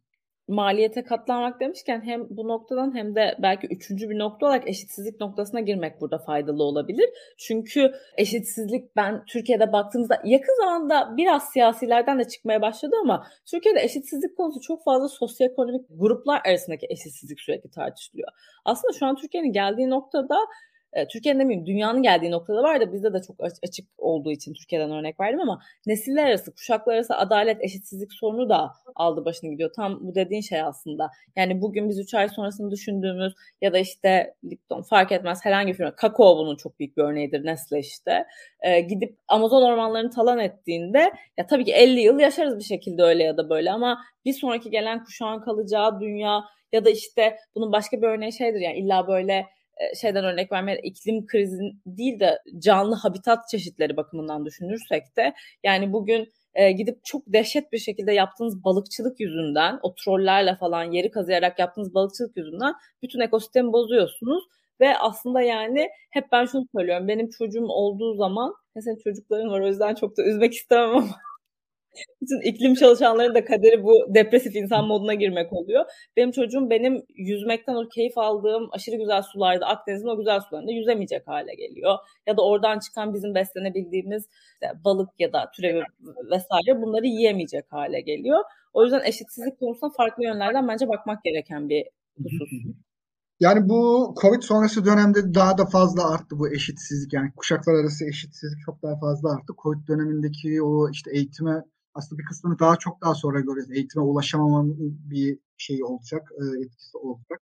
maliyete 0.48 1.04
katlanmak 1.04 1.60
demişken 1.60 2.00
hem 2.04 2.26
bu 2.30 2.48
noktadan 2.48 2.94
hem 2.96 3.14
de 3.14 3.36
belki 3.42 3.66
üçüncü 3.66 4.10
bir 4.10 4.18
nokta 4.18 4.46
olarak 4.46 4.68
eşitsizlik 4.68 5.20
noktasına 5.20 5.60
girmek 5.60 6.00
burada 6.00 6.18
faydalı 6.18 6.62
olabilir. 6.62 7.10
Çünkü 7.38 7.92
eşitsizlik 8.16 8.96
ben 8.96 9.24
Türkiye'de 9.24 9.72
baktığımızda 9.72 10.22
yakın 10.24 10.56
zamanda 10.62 11.16
biraz 11.16 11.44
siyasilerden 11.52 12.18
de 12.18 12.28
çıkmaya 12.28 12.62
başladı 12.62 12.96
ama 13.02 13.26
Türkiye'de 13.50 13.80
eşitsizlik 13.80 14.36
konusu 14.36 14.60
çok 14.60 14.84
fazla 14.84 15.08
sosyoekonomik 15.08 15.86
gruplar 15.90 16.40
arasındaki 16.46 16.86
eşitsizlik 16.90 17.40
sürekli 17.40 17.70
tartışılıyor. 17.70 18.28
Aslında 18.64 18.92
şu 18.98 19.06
an 19.06 19.16
Türkiye'nin 19.16 19.52
geldiği 19.52 19.90
noktada 19.90 20.36
e, 20.92 21.08
Türkiye'nin 21.08 21.40
demeyeyim 21.40 21.66
dünyanın 21.66 22.02
geldiği 22.02 22.30
noktada 22.30 22.62
var 22.62 22.80
da 22.80 22.92
bizde 22.92 23.12
de 23.12 23.22
çok 23.26 23.36
açık 23.62 23.88
olduğu 23.98 24.32
için 24.32 24.54
Türkiye'den 24.54 24.90
örnek 24.90 25.20
verdim 25.20 25.40
ama 25.40 25.60
nesiller 25.86 26.26
arası, 26.26 26.54
kuşaklar 26.54 26.94
arası 26.94 27.16
adalet, 27.16 27.64
eşitsizlik 27.64 28.12
sorunu 28.12 28.48
da 28.48 28.72
aldı 28.94 29.24
başını 29.24 29.50
gidiyor. 29.50 29.70
Tam 29.76 29.98
bu 30.00 30.14
dediğin 30.14 30.40
şey 30.40 30.62
aslında. 30.62 31.10
Yani 31.36 31.62
bugün 31.62 31.88
biz 31.88 31.98
3 31.98 32.14
ay 32.14 32.28
sonrasını 32.28 32.70
düşündüğümüz 32.70 33.34
ya 33.60 33.72
da 33.72 33.78
işte 33.78 34.34
Lipton 34.44 34.82
fark 34.82 35.12
etmez 35.12 35.44
herhangi 35.44 35.72
bir 35.72 35.76
firma. 35.76 35.94
Kakao 35.94 36.38
bunun 36.38 36.56
çok 36.56 36.78
büyük 36.78 36.96
bir 36.96 37.02
örneğidir 37.02 37.44
Nestle 37.44 37.78
işte. 37.78 38.26
E, 38.60 38.80
gidip 38.80 39.18
Amazon 39.28 39.62
ormanlarını 39.62 40.10
talan 40.10 40.38
ettiğinde 40.38 41.12
ya 41.38 41.46
tabii 41.46 41.64
ki 41.64 41.72
50 41.72 42.00
yıl 42.00 42.18
yaşarız 42.18 42.58
bir 42.58 42.64
şekilde 42.64 43.02
öyle 43.02 43.22
ya 43.22 43.36
da 43.36 43.50
böyle 43.50 43.72
ama 43.72 43.98
bir 44.24 44.32
sonraki 44.32 44.70
gelen 44.70 45.04
kuşağın 45.04 45.40
kalacağı 45.40 46.00
dünya 46.00 46.44
ya 46.72 46.84
da 46.84 46.90
işte 46.90 47.36
bunun 47.54 47.72
başka 47.72 48.02
bir 48.02 48.06
örneği 48.06 48.32
şeydir 48.32 48.60
yani 48.60 48.78
illa 48.78 49.08
böyle 49.08 49.46
şeyden 50.00 50.24
örnek 50.24 50.52
vermeye 50.52 50.80
iklim 50.82 51.26
krizin 51.26 51.82
değil 51.86 52.20
de 52.20 52.38
canlı 52.58 52.94
habitat 52.94 53.48
çeşitleri 53.50 53.96
bakımından 53.96 54.44
düşünürsek 54.44 55.16
de 55.16 55.34
yani 55.64 55.92
bugün 55.92 56.28
e, 56.54 56.72
gidip 56.72 57.04
çok 57.04 57.22
dehşet 57.26 57.72
bir 57.72 57.78
şekilde 57.78 58.12
yaptığınız 58.12 58.64
balıkçılık 58.64 59.20
yüzünden 59.20 59.78
o 59.82 59.94
trollerle 59.94 60.56
falan 60.56 60.84
yeri 60.92 61.10
kazıyarak 61.10 61.58
yaptığınız 61.58 61.94
balıkçılık 61.94 62.36
yüzünden 62.36 62.74
bütün 63.02 63.20
ekosistemi 63.20 63.72
bozuyorsunuz. 63.72 64.44
Ve 64.80 64.98
aslında 64.98 65.40
yani 65.40 65.88
hep 66.10 66.24
ben 66.32 66.44
şunu 66.44 66.66
söylüyorum 66.76 67.08
benim 67.08 67.28
çocuğum 67.30 67.66
olduğu 67.68 68.14
zaman 68.14 68.54
mesela 68.74 68.96
çocuklarım 69.04 69.50
var 69.50 69.60
o 69.60 69.66
yüzden 69.66 69.94
çok 69.94 70.16
da 70.16 70.22
üzmek 70.22 70.52
istemem 70.52 70.96
ama 70.96 71.08
bütün 72.20 72.40
iklim 72.40 72.74
çalışanların 72.74 73.34
da 73.34 73.44
kaderi 73.44 73.84
bu 73.84 74.14
depresif 74.14 74.56
insan 74.56 74.86
moduna 74.86 75.14
girmek 75.14 75.52
oluyor. 75.52 75.84
Benim 76.16 76.30
çocuğum 76.30 76.70
benim 76.70 77.02
yüzmekten 77.14 77.74
o 77.74 77.88
keyif 77.88 78.18
aldığım 78.18 78.68
aşırı 78.72 78.96
güzel 78.96 79.22
sularda 79.22 79.66
Akdeniz'in 79.66 80.08
o 80.08 80.18
güzel 80.18 80.40
sularında 80.40 80.72
yüzemeyecek 80.72 81.28
hale 81.28 81.54
geliyor. 81.54 81.98
Ya 82.26 82.36
da 82.36 82.42
oradan 82.42 82.78
çıkan 82.78 83.14
bizim 83.14 83.34
beslenebildiğimiz 83.34 84.28
işte 84.52 84.84
balık 84.84 85.08
ya 85.18 85.32
da 85.32 85.50
türevi 85.56 85.82
vesaire 86.30 86.82
bunları 86.82 87.06
yiyemeyecek 87.06 87.64
hale 87.72 88.00
geliyor. 88.00 88.38
O 88.72 88.84
yüzden 88.84 89.00
eşitsizlik 89.04 89.58
konusunda 89.58 89.92
farklı 89.96 90.24
yönlerden 90.24 90.68
bence 90.68 90.88
bakmak 90.88 91.24
gereken 91.24 91.68
bir 91.68 91.84
husus. 92.18 92.50
Yani 93.40 93.68
bu 93.68 94.14
Covid 94.22 94.42
sonrası 94.42 94.84
dönemde 94.84 95.34
daha 95.34 95.58
da 95.58 95.66
fazla 95.66 96.10
arttı 96.14 96.38
bu 96.38 96.54
eşitsizlik. 96.54 97.12
Yani 97.12 97.32
kuşaklar 97.36 97.74
arası 97.74 98.08
eşitsizlik 98.08 98.60
çok 98.66 98.82
daha 98.82 98.98
fazla 98.98 99.32
arttı. 99.34 99.52
Covid 99.62 99.88
dönemindeki 99.88 100.62
o 100.62 100.90
işte 100.90 101.10
eğitime 101.14 101.62
aslında 101.94 102.18
bir 102.18 102.24
kısmını 102.24 102.58
daha 102.58 102.76
çok 102.76 103.02
daha 103.02 103.14
sonra 103.14 103.40
göreceğiz. 103.40 103.70
Eğitime 103.70 104.04
ulaşamamanın 104.04 104.76
bir 105.10 105.38
şeyi 105.56 105.84
olacak, 105.84 106.32
e, 106.40 106.64
etkisi 106.64 106.98
olacak. 106.98 107.40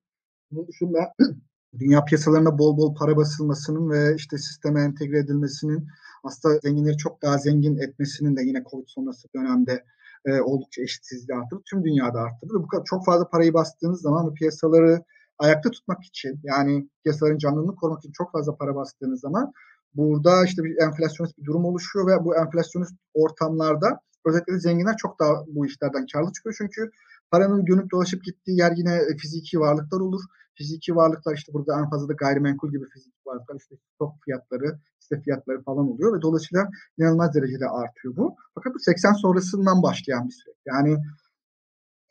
Bunun 0.51 0.67
dışında 0.67 1.13
dünya 1.79 2.05
piyasalarına 2.05 2.57
bol 2.57 2.77
bol 2.77 2.95
para 2.95 3.17
basılmasının 3.17 3.89
ve 3.89 4.15
işte 4.15 4.37
sisteme 4.37 4.81
entegre 4.81 5.17
edilmesinin 5.19 5.87
aslında 6.23 6.59
zenginleri 6.59 6.97
çok 6.97 7.21
daha 7.21 7.37
zengin 7.37 7.77
etmesinin 7.77 8.35
de 8.35 8.41
yine 8.41 8.63
Covid 8.71 8.87
sonrası 8.87 9.27
dönemde 9.35 9.83
e, 10.25 10.41
oldukça 10.41 10.81
eşitsizliği 10.81 11.39
arttırdı. 11.39 11.61
Tüm 11.69 11.83
dünyada 11.83 12.19
arttırdı. 12.19 12.53
Bu 12.53 12.67
kadar 12.67 12.83
çok 12.85 13.05
fazla 13.05 13.29
parayı 13.29 13.53
bastığınız 13.53 14.01
zaman 14.01 14.33
piyasaları 14.33 15.03
ayakta 15.39 15.71
tutmak 15.71 16.03
için 16.03 16.39
yani 16.43 16.89
piyasaların 17.03 17.37
canlılığını 17.37 17.75
korumak 17.75 17.99
için 17.99 18.11
çok 18.11 18.31
fazla 18.31 18.55
para 18.55 18.75
bastığınız 18.75 19.19
zaman 19.19 19.53
burada 19.95 20.45
işte 20.45 20.63
bir 20.63 20.77
enflasyonist 20.77 21.37
bir 21.37 21.45
durum 21.45 21.65
oluşuyor 21.65 22.07
ve 22.07 22.25
bu 22.25 22.35
enflasyonist 22.35 22.93
ortamlarda 23.13 23.99
özellikle 24.25 24.59
zenginler 24.59 24.97
çok 24.97 25.19
daha 25.19 25.45
bu 25.47 25.65
işlerden 25.65 26.05
karlı 26.13 26.31
çıkıyor. 26.33 26.55
Çünkü 26.57 26.91
paranın 27.31 27.67
dönüp 27.67 27.91
dolaşıp 27.91 28.23
gittiği 28.23 28.57
yer 28.57 28.71
yine 28.77 28.95
e, 28.95 29.17
fiziki 29.17 29.59
varlıklar 29.59 29.99
olur. 29.99 30.21
Fiziki 30.55 30.95
varlıklar 30.95 31.35
işte 31.35 31.53
burada 31.53 31.79
en 31.79 31.89
fazla 31.89 32.09
da 32.09 32.13
gayrimenkul 32.13 32.71
gibi 32.71 32.85
fiziki 32.93 33.17
varlıklar 33.25 33.55
işte 33.55 33.75
stok 33.95 34.13
fiyatları, 34.25 34.79
hisse 35.01 35.21
fiyatları 35.21 35.63
falan 35.63 35.87
oluyor 35.91 36.17
ve 36.17 36.21
dolayısıyla 36.21 36.69
inanılmaz 36.97 37.35
derecede 37.35 37.65
artıyor 37.69 38.15
bu. 38.15 38.35
Fakat 38.55 38.73
bu 38.73 38.79
80 38.79 39.13
sonrasından 39.13 39.83
başlayan 39.83 40.27
bir 40.27 40.33
süreç. 40.33 40.57
Yani 40.65 40.97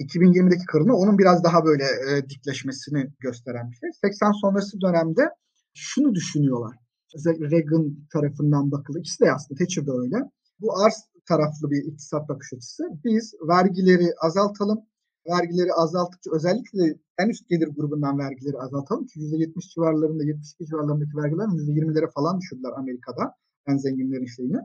2020'deki 0.00 0.66
kırılma 0.66 0.94
onun 0.94 1.18
biraz 1.18 1.44
daha 1.44 1.64
böyle 1.64 1.84
e, 1.84 2.28
dikleşmesini 2.28 3.10
gösteren 3.18 3.70
bir 3.70 3.76
şey. 3.76 3.90
80 3.92 4.32
sonrası 4.32 4.80
dönemde 4.80 5.30
şunu 5.74 6.14
düşünüyorlar. 6.14 6.76
Özellikle 7.16 7.50
Reagan 7.50 7.96
tarafından 8.12 8.70
bakıldı. 8.70 8.98
İkisi 8.98 9.24
de 9.24 9.32
aslında 9.32 9.58
Thatcher 9.58 9.86
da 9.86 9.92
öyle. 9.92 10.16
Bu 10.60 10.78
arz 10.84 11.08
taraflı 11.28 11.70
bir 11.70 11.84
iktisat 11.84 12.28
bakış 12.28 12.52
açısı. 12.52 12.84
Biz 13.04 13.34
vergileri 13.48 14.08
azaltalım. 14.20 14.80
Vergileri 15.28 15.72
azalttıkça 15.72 16.30
özellikle 16.34 16.98
en 17.18 17.28
üst 17.28 17.48
gelir 17.48 17.68
grubundan 17.76 18.18
vergileri 18.18 18.58
azaltalım 18.58 19.06
ki 19.06 19.20
%70 19.20 19.74
civarlarında, 19.74 20.24
72 20.24 20.66
civarlarındaki 20.66 21.16
vergiler 21.16 21.44
%20'lere 21.44 22.10
falan 22.12 22.40
düşürdüler 22.40 22.72
Amerika'da 22.76 23.34
en 23.66 23.76
zenginlerin 23.76 24.26
şeyini. 24.26 24.58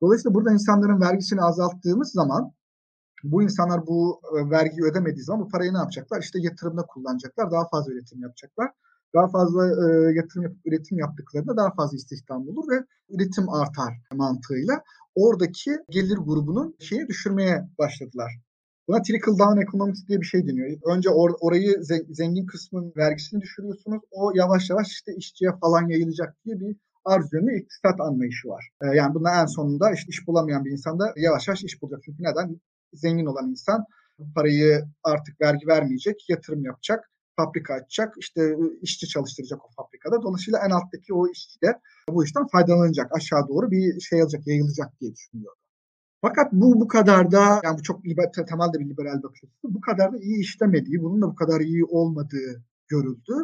Dolayısıyla 0.00 0.34
burada 0.34 0.52
insanların 0.52 1.00
vergisini 1.00 1.42
azalttığımız 1.42 2.12
zaman 2.12 2.52
bu 3.24 3.42
insanlar 3.42 3.86
bu 3.86 4.20
e, 4.38 4.50
vergiyi 4.50 4.82
ödemediği 4.82 5.24
zaman 5.24 5.46
bu 5.46 5.48
parayı 5.48 5.72
ne 5.74 5.78
yapacaklar? 5.78 6.20
İşte 6.20 6.38
yatırımda 6.42 6.82
kullanacaklar, 6.82 7.50
daha 7.50 7.68
fazla 7.68 7.92
üretim 7.92 8.20
yapacaklar. 8.20 8.70
Daha 9.14 9.28
fazla 9.28 9.66
e, 9.66 10.14
yatırım 10.14 10.42
yapıp 10.42 10.66
üretim 10.66 10.98
yaptıklarında 10.98 11.56
daha 11.56 11.70
fazla 11.74 11.96
istihdam 11.96 12.48
olur 12.48 12.70
ve 12.70 12.84
üretim 13.10 13.48
artar 13.48 13.92
mantığıyla 14.12 14.82
oradaki 15.14 15.70
gelir 15.90 16.16
grubunun 16.16 16.76
şeyi 16.80 17.08
düşürmeye 17.08 17.68
başladılar. 17.78 18.32
Buna 18.88 19.02
trickle 19.02 19.38
down 19.38 19.60
economics 19.60 20.08
diye 20.08 20.20
bir 20.20 20.26
şey 20.26 20.46
deniyor. 20.46 20.78
Önce 20.96 21.08
or- 21.08 21.36
orayı 21.40 21.84
zengin 22.10 22.46
kısmın 22.46 22.92
vergisini 22.96 23.40
düşürüyorsunuz. 23.40 24.02
O 24.10 24.32
yavaş 24.34 24.70
yavaş 24.70 24.88
işte 24.88 25.14
işçiye 25.16 25.50
falan 25.60 25.88
yayılacak 25.88 26.36
diye 26.44 26.60
bir 26.60 26.76
arz 27.04 27.32
yönlü 27.32 27.60
iktisat 27.60 28.00
anlayışı 28.00 28.48
var. 28.48 28.68
Ee, 28.82 28.86
yani 28.96 29.14
bunda 29.14 29.30
en 29.42 29.46
sonunda 29.46 29.92
işte 29.92 30.06
iş 30.08 30.26
bulamayan 30.26 30.64
bir 30.64 30.70
insan 30.70 30.98
da 30.98 31.12
yavaş 31.16 31.48
yavaş 31.48 31.64
iş 31.64 31.82
bulacak. 31.82 32.00
Çünkü 32.04 32.22
neden? 32.22 32.60
Zengin 32.92 33.26
olan 33.26 33.50
insan 33.50 33.84
parayı 34.34 34.84
artık 35.04 35.40
vergi 35.40 35.66
vermeyecek, 35.66 36.28
yatırım 36.28 36.64
yapacak 36.64 37.10
fabrika 37.36 37.74
açacak, 37.74 38.14
işte 38.18 38.56
işçi 38.82 39.08
çalıştıracak 39.08 39.64
o 39.64 39.68
fabrikada. 39.76 40.22
Dolayısıyla 40.22 40.58
en 40.66 40.70
alttaki 40.70 41.14
o 41.14 41.28
işçi 41.28 41.60
de 41.62 41.80
bu 42.08 42.24
işten 42.24 42.46
faydalanacak. 42.46 43.16
Aşağı 43.16 43.48
doğru 43.48 43.70
bir 43.70 44.00
şey 44.00 44.22
alacak, 44.22 44.46
yayılacak 44.46 45.00
diye 45.00 45.12
düşünüyorum. 45.14 45.58
Fakat 46.20 46.52
bu 46.52 46.80
bu 46.80 46.88
kadar 46.88 47.32
da 47.32 47.60
yani 47.64 47.78
bu 47.78 47.82
çok 47.82 48.06
liber, 48.06 48.32
temelde 48.32 48.78
bir 48.78 48.90
liberal 48.90 49.22
bakış 49.22 49.44
açısı. 49.44 49.74
Bu 49.74 49.80
kadar 49.80 50.12
da 50.12 50.18
iyi 50.18 50.40
işlemediği, 50.40 51.02
bunun 51.02 51.22
da 51.22 51.26
bu 51.26 51.34
kadar 51.34 51.60
iyi 51.60 51.84
olmadığı 51.84 52.62
görüldü. 52.88 53.34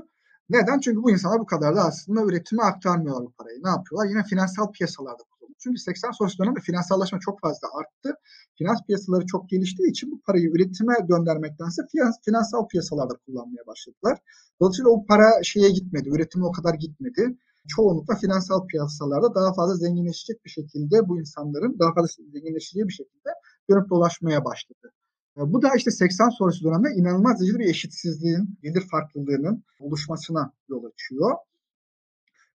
Neden? 0.51 0.81
Çünkü 0.81 1.03
bu 1.03 1.11
insanlar 1.11 1.41
bu 1.41 1.47
kadar 1.47 1.77
da 1.77 1.85
aslında 1.85 2.23
üretime 2.23 2.63
aktarmıyorlar 2.63 3.27
bu 3.27 3.33
parayı. 3.33 3.59
Ne 3.65 3.69
yapıyorlar? 3.69 4.11
Yine 4.11 4.23
finansal 4.25 4.73
piyasalarda 4.73 5.23
çünkü 5.59 5.79
80 5.79 6.11
sonrası 6.11 6.39
dönemde 6.39 6.61
finansallaşma 6.61 7.19
çok 7.21 7.41
fazla 7.41 7.69
arttı. 7.79 8.15
Finans 8.59 8.79
piyasaları 8.87 9.27
çok 9.27 9.49
geliştiği 9.49 9.91
için 9.91 10.11
bu 10.13 10.21
parayı 10.27 10.49
üretime 10.51 10.95
göndermektense 11.09 11.83
finans, 11.93 12.17
finansal 12.25 12.69
piyasalarda 12.69 13.15
kullanmaya 13.27 13.67
başladılar. 13.67 14.19
Dolayısıyla 14.61 14.91
o 14.91 15.07
para 15.07 15.43
şeye 15.43 15.71
gitmedi, 15.71 16.09
üretime 16.09 16.45
o 16.47 16.53
kadar 16.53 16.75
gitmedi. 16.75 17.39
Çoğunlukla 17.69 18.15
finansal 18.17 18.67
piyasalarda 18.67 19.35
daha 19.35 19.55
fazla 19.55 19.75
zenginleşecek 19.75 20.45
bir 20.45 20.51
şekilde 20.51 21.09
bu 21.09 21.21
insanların 21.21 21.79
daha 21.79 21.95
fazla 21.95 22.09
zenginleşeceği 22.33 22.89
bir 22.89 22.93
şekilde 22.93 23.31
dönüp 23.71 23.91
dolaşmaya 23.91 24.45
başladı. 24.45 24.93
E, 25.39 25.41
bu 25.53 25.63
da 25.63 25.69
işte 25.77 25.91
80 25.91 26.29
sonrası 26.29 26.65
dönemde 26.65 26.89
inanılmaz 26.97 27.41
derecede 27.41 27.59
bir 27.59 27.71
eşitsizliğin, 27.71 28.59
gelir 28.63 28.85
farklılığının 28.91 29.65
oluşmasına 29.81 30.53
yol 30.69 30.85
açıyor. 30.85 31.33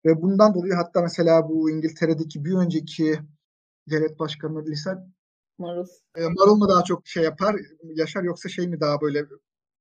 Ve 0.04 0.22
bundan 0.22 0.54
dolayı 0.54 0.74
hatta 0.74 1.02
mesela 1.02 1.48
bu 1.48 1.70
İngiltere'deki 1.70 2.44
bir 2.44 2.54
önceki 2.54 3.18
devlet 3.90 4.18
başkanı 4.18 4.66
Lisa 4.66 5.06
Marul. 5.58 5.86
E, 6.16 6.22
Marul 6.22 6.56
mu 6.56 6.68
daha 6.68 6.84
çok 6.84 7.06
şey 7.06 7.24
yapar, 7.24 7.56
yaşar 7.82 8.22
yoksa 8.22 8.48
şey 8.48 8.68
mi 8.68 8.80
daha 8.80 9.00
böyle 9.00 9.26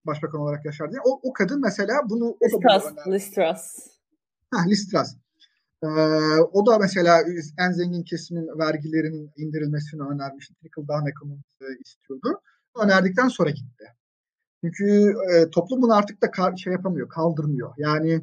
başbakan 0.05 0.41
olarak 0.41 0.65
yaşar 0.65 0.91
diye. 0.91 1.01
O, 1.05 1.19
o 1.29 1.33
kadın 1.33 1.61
mesela 1.61 1.93
bunu... 2.09 2.37
Listras. 2.43 3.07
Listras. 3.07 3.87
Ha, 4.51 4.57
Listras. 4.69 5.15
Ee, 5.83 5.87
o 6.51 6.65
da 6.65 6.79
mesela 6.79 7.23
en 7.59 7.71
zengin 7.71 8.03
kesimin 8.03 8.59
vergilerinin 8.59 9.31
indirilmesini 9.37 10.01
önermişti. 10.01 10.53
Trickle 10.55 10.87
down 10.87 11.07
economics'i 11.07 11.81
istiyordu. 11.85 12.41
Önerdikten 12.75 13.27
sonra 13.27 13.49
gitti. 13.49 13.85
Çünkü 14.61 15.13
e, 15.33 15.49
toplum 15.49 15.81
bunu 15.81 15.93
artık 15.95 16.21
da 16.21 16.55
şey 16.55 16.73
yapamıyor, 16.73 17.09
kaldırmıyor. 17.09 17.73
Yani 17.77 18.21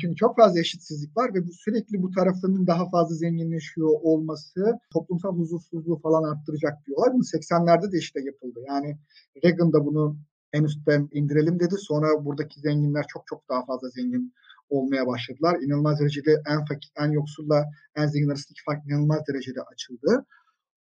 çünkü 0.00 0.16
çok 0.16 0.36
fazla 0.36 0.60
eşitsizlik 0.60 1.16
var 1.16 1.34
ve 1.34 1.46
bu 1.46 1.52
sürekli 1.52 2.02
bu 2.02 2.10
tarafının 2.10 2.66
daha 2.66 2.90
fazla 2.90 3.14
zenginleşiyor 3.14 3.88
olması 3.88 4.78
toplumsal 4.92 5.36
huzursuzluğu 5.36 5.98
falan 6.02 6.22
arttıracak 6.22 6.86
diyorlar. 6.86 7.12
Bunu 7.12 7.22
80'lerde 7.22 7.92
de 7.92 7.98
işte 7.98 8.20
yapıldı. 8.24 8.60
Yani 8.68 8.98
Reagan 9.44 9.72
da 9.72 9.86
bunu 9.86 10.16
en 10.52 10.64
üstten 10.64 11.08
indirelim 11.12 11.60
dedi. 11.60 11.74
Sonra 11.78 12.24
buradaki 12.24 12.60
zenginler 12.60 13.04
çok 13.08 13.26
çok 13.26 13.48
daha 13.48 13.64
fazla 13.64 13.88
zengin 13.88 14.34
olmaya 14.68 15.06
başladılar. 15.06 15.56
İnanılmaz 15.60 16.00
derecede 16.00 16.42
en 16.46 16.64
fakir, 16.64 16.92
en 16.96 17.10
yoksulla 17.10 17.64
en 17.96 18.06
zengin 18.06 18.28
arasındaki 18.28 18.62
fark 18.66 18.86
inanılmaz 18.86 19.20
derecede 19.28 19.62
açıldı. 19.72 20.26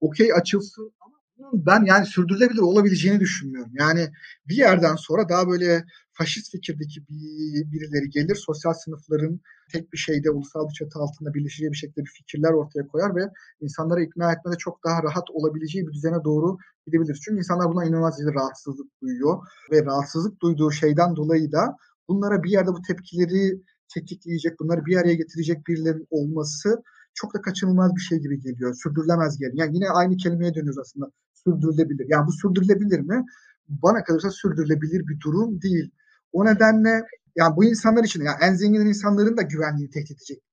Okey 0.01 0.33
açılsın 0.33 0.93
ama 0.99 1.15
ben 1.53 1.85
yani 1.85 2.05
sürdürülebilir 2.05 2.61
olabileceğini 2.61 3.19
düşünmüyorum. 3.19 3.71
Yani 3.79 4.09
bir 4.47 4.55
yerden 4.55 4.95
sonra 4.95 5.29
daha 5.29 5.47
böyle 5.47 5.85
faşist 6.13 6.51
fikirdeki 6.51 7.01
bir, 7.09 7.71
birileri 7.71 8.09
gelir, 8.09 8.35
sosyal 8.35 8.73
sınıfların 8.73 9.39
tek 9.71 9.93
bir 9.93 9.97
şeyde 9.97 10.31
ulusal 10.31 10.67
bir 10.67 10.73
çatı 10.73 10.99
altında 10.99 11.33
birleşeceği 11.33 11.71
bir 11.71 11.77
şekilde 11.77 12.01
bir 12.05 12.11
fikirler 12.17 12.51
ortaya 12.53 12.87
koyar 12.87 13.15
ve 13.15 13.21
insanları 13.61 14.01
ikna 14.03 14.31
etmede 14.33 14.57
çok 14.57 14.83
daha 14.83 15.03
rahat 15.03 15.29
olabileceği 15.29 15.87
bir 15.87 15.93
düzene 15.93 16.23
doğru 16.23 16.57
gidebilir. 16.85 17.21
Çünkü 17.25 17.37
insanlar 17.37 17.71
buna 17.73 17.85
inanılmaz 17.85 18.19
bir 18.19 18.35
rahatsızlık 18.35 19.01
duyuyor 19.01 19.37
ve 19.71 19.85
rahatsızlık 19.85 20.41
duyduğu 20.41 20.71
şeyden 20.71 21.15
dolayı 21.15 21.51
da 21.51 21.77
bunlara 22.07 22.43
bir 22.43 22.49
yerde 22.49 22.71
bu 22.71 22.81
tepkileri 22.81 23.61
tetikleyecek, 23.93 24.59
bunları 24.59 24.85
bir 24.85 24.97
araya 24.97 25.15
getirecek 25.15 25.67
birilerinin 25.67 26.07
olması 26.09 26.83
çok 27.13 27.33
da 27.33 27.41
kaçınılmaz 27.41 27.95
bir 27.95 28.01
şey 28.01 28.19
gibi 28.19 28.39
geliyor. 28.39 28.75
Sürdürülemez 28.83 29.37
geliyor. 29.37 29.57
Yani 29.57 29.75
yine 29.75 29.89
aynı 29.89 30.17
kelimeye 30.17 30.53
dönüyoruz 30.53 30.79
aslında. 30.79 31.11
Sürdürülebilir. 31.43 32.05
Yani 32.09 32.27
bu 32.27 32.31
sürdürülebilir 32.31 32.99
mi? 32.99 33.25
Bana 33.67 34.03
kalırsa 34.03 34.31
sürdürülebilir 34.31 35.07
bir 35.07 35.19
durum 35.19 35.61
değil. 35.61 35.91
O 36.33 36.45
nedenle 36.45 37.03
yani 37.35 37.55
bu 37.55 37.65
insanlar 37.65 38.03
için 38.03 38.23
yani 38.23 38.37
en 38.41 38.53
zengin 38.53 38.85
insanların 38.85 39.37
da 39.37 39.41
güvenliğini 39.41 39.91
tehdit 39.91 40.11
edecek. 40.11 40.43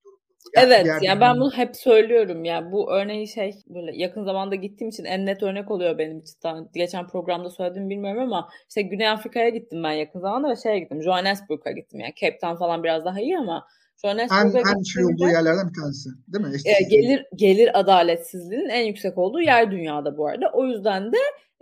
Yani 0.56 0.72
evet 0.72 0.86
ya 0.86 0.98
yani 1.02 1.20
ben 1.20 1.36
bunu 1.36 1.50
hep 1.50 1.76
söylüyorum 1.76 2.44
ya 2.44 2.72
bu 2.72 2.92
örneği 2.92 3.28
şey 3.28 3.54
böyle 3.68 3.96
yakın 3.96 4.24
zamanda 4.24 4.54
gittiğim 4.54 4.88
için 4.88 5.04
en 5.04 5.26
net 5.26 5.42
örnek 5.42 5.70
oluyor 5.70 5.98
benim 5.98 6.18
için. 6.18 6.38
Geçen 6.74 7.06
programda 7.06 7.50
söyledim 7.50 7.90
bilmiyorum 7.90 8.22
ama 8.22 8.48
işte 8.68 8.82
Güney 8.82 9.08
Afrika'ya 9.08 9.48
gittim 9.48 9.82
ben 9.84 9.92
yakın 9.92 10.20
zamanda 10.20 10.48
ve 10.50 10.56
şeye 10.56 10.78
gittim 10.78 11.02
Johannesburg'a 11.02 11.70
gittim 11.70 12.00
yani 12.00 12.14
Cape 12.20 12.38
Town 12.38 12.56
falan 12.56 12.82
biraz 12.82 13.04
daha 13.04 13.20
iyi 13.20 13.38
ama 13.38 13.66
Johannesburg'a 14.02 14.58
en, 14.58 14.78
en 14.78 14.82
şey 14.82 15.04
olduğu 15.04 15.28
yerlerden 15.28 15.68
bir 15.68 15.80
tanesi 15.80 16.08
değil 16.28 16.44
mi? 16.44 16.56
E, 16.64 16.82
gelir 16.88 17.26
gelir 17.34 17.80
adaletsizliğinin 17.80 18.68
en 18.68 18.84
yüksek 18.84 19.18
olduğu 19.18 19.40
yer 19.40 19.70
dünyada 19.70 20.16
bu 20.16 20.26
arada. 20.26 20.50
O 20.54 20.66
yüzden 20.66 21.12
de 21.12 21.18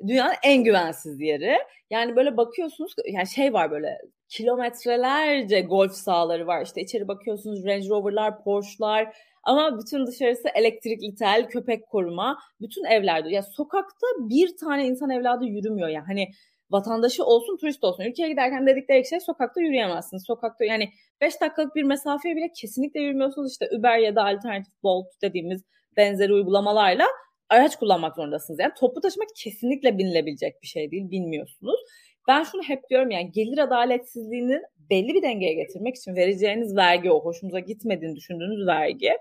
dünyanın 0.06 0.34
en 0.42 0.64
güvensiz 0.64 1.20
yeri. 1.20 1.58
Yani 1.90 2.16
böyle 2.16 2.36
bakıyorsunuz 2.36 2.92
yani 3.12 3.26
şey 3.26 3.52
var 3.52 3.70
böyle 3.70 3.98
kilometrelerce 4.28 5.60
golf 5.60 5.92
sahaları 5.92 6.46
var. 6.46 6.62
İşte 6.64 6.80
içeri 6.80 7.08
bakıyorsunuz 7.08 7.64
Range 7.64 7.88
Rover'lar, 7.88 8.44
Porsche'lar 8.44 9.16
ama 9.42 9.78
bütün 9.78 10.06
dışarısı 10.06 10.48
elektrikli 10.54 11.14
tel, 11.14 11.48
köpek 11.48 11.86
koruma. 11.86 12.38
Bütün 12.60 12.84
evlerde. 12.84 13.28
Ya 13.28 13.42
sokakta 13.42 14.06
bir 14.18 14.56
tane 14.56 14.86
insan 14.86 15.10
evladı 15.10 15.44
yürümüyor 15.44 15.88
yani. 15.88 16.06
Hani 16.06 16.28
vatandaşı 16.70 17.24
olsun, 17.24 17.56
turist 17.56 17.84
olsun. 17.84 18.04
Ülkeye 18.04 18.28
giderken 18.28 18.66
dedikleri 18.66 19.08
şey 19.08 19.20
sokakta 19.20 19.60
yürüyemezsiniz. 19.60 20.24
Sokakta 20.26 20.64
yani 20.64 20.90
5 21.20 21.40
dakikalık 21.40 21.74
bir 21.74 21.82
mesafeye 21.82 22.36
bile 22.36 22.52
kesinlikle 22.60 23.00
yürümüyorsunuz. 23.00 23.52
İşte 23.52 23.68
Uber 23.78 23.98
ya 23.98 24.16
da 24.16 24.24
alternatif 24.24 24.82
Bolt 24.82 25.06
dediğimiz 25.22 25.62
benzeri 25.96 26.32
uygulamalarla 26.32 27.06
araç 27.48 27.76
kullanmak 27.76 28.16
zorundasınız. 28.16 28.60
Yani 28.60 28.72
toplu 28.80 29.00
taşıma 29.00 29.24
kesinlikle 29.36 29.98
binilebilecek 29.98 30.62
bir 30.62 30.66
şey 30.66 30.90
değil. 30.90 31.10
Bilmiyorsunuz. 31.10 31.80
Ben 32.28 32.42
şunu 32.42 32.62
hep 32.62 32.88
diyorum 32.90 33.10
yani 33.10 33.32
gelir 33.32 33.58
adaletsizliğini 33.58 34.60
belli 34.90 35.14
bir 35.14 35.22
dengeye 35.22 35.54
getirmek 35.54 35.96
için 35.96 36.16
vereceğiniz 36.16 36.76
vergi 36.76 37.10
o 37.10 37.24
hoşumuza 37.24 37.58
gitmediğini 37.58 38.16
düşündüğünüz 38.16 38.66
vergi 38.66 39.12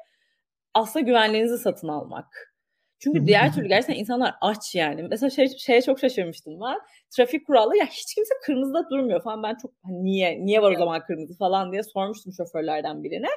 aslında 0.74 1.06
güvenliğinizi 1.06 1.58
satın 1.58 1.88
almak. 1.88 2.55
Çünkü 3.00 3.28
diğer 3.28 3.54
türlü 3.54 3.68
gerçekten 3.68 3.96
insanlar 3.96 4.36
aç 4.42 4.76
yani. 4.76 5.04
Mesela 5.04 5.30
şey, 5.30 5.48
şeye 5.48 5.82
çok 5.82 6.00
şaşırmıştım 6.00 6.60
ben. 6.62 6.80
Trafik 7.10 7.48
kuralı 7.48 7.78
ya 7.78 7.86
hiç 7.86 8.16
kimse 8.16 8.34
kırmızıda 8.44 8.90
durmuyor 8.90 9.24
falan. 9.24 9.44
Ben 9.44 9.56
çok 9.62 9.72
hani 9.84 10.04
niye 10.04 10.46
niye 10.46 10.62
var 10.62 10.72
o 10.72 10.76
zaman 10.76 11.02
kırmızı 11.04 11.38
falan 11.38 11.72
diye 11.72 11.84
sormuştum 11.84 12.34
şoförlerden 12.34 13.04
birine. 13.04 13.28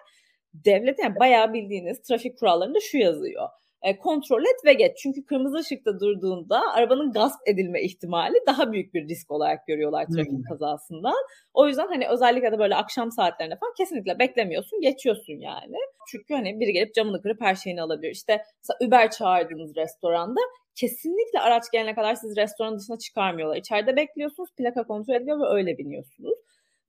Devlet 0.55 0.99
yani 0.99 1.19
bayağı 1.21 1.53
bildiğiniz 1.53 2.03
trafik 2.03 2.39
kurallarında 2.39 2.79
şu 2.81 2.99
yazıyor 2.99 3.49
e, 3.83 3.99
kontrol 3.99 4.43
et 4.43 4.65
ve 4.65 4.73
geç. 4.73 4.93
Çünkü 5.03 5.25
kırmızı 5.25 5.59
ışıkta 5.59 6.01
durduğunda 6.01 6.63
arabanın 6.75 7.13
gasp 7.13 7.39
edilme 7.47 7.83
ihtimali 7.83 8.37
daha 8.47 8.73
büyük 8.73 8.95
bir 8.95 9.09
risk 9.09 9.31
olarak 9.31 9.67
görüyorlar 9.67 10.07
trafik 10.07 10.33
hmm. 10.33 10.43
kazasından. 10.43 11.25
O 11.55 11.69
yüzden 11.69 11.87
hani 11.87 12.09
özellikle 12.09 12.53
de 12.53 12.59
böyle 12.59 12.75
akşam 12.75 13.13
saatlerinde 13.13 13.57
falan 13.61 13.75
kesinlikle 13.77 14.19
beklemiyorsun, 14.19 14.81
geçiyorsun 14.81 15.35
yani. 15.35 15.77
Çünkü 16.11 16.35
hani 16.35 16.61
biri 16.61 16.73
gelip 16.73 16.95
camını 16.95 17.23
kırıp 17.23 17.41
her 17.41 17.55
şeyini 17.55 17.83
alabilir. 17.83 18.11
İşte 18.11 18.43
Uber 18.87 19.11
çağırdığınız 19.11 19.77
restoranda 19.77 20.41
kesinlikle 20.75 21.41
araç 21.41 21.65
gelene 21.73 21.95
kadar 21.95 22.15
siz 22.15 22.37
restoran 22.37 22.79
dışına 22.79 22.99
çıkarmıyorlar. 22.99 23.57
İçeride 23.57 23.97
bekliyorsunuz, 23.97 24.51
plaka 24.57 24.87
kontrol 24.87 25.15
ediliyor 25.15 25.41
ve 25.41 25.57
öyle 25.57 25.79
biniyorsunuz. 25.79 26.39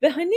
Ve 0.01 0.09
hani 0.09 0.35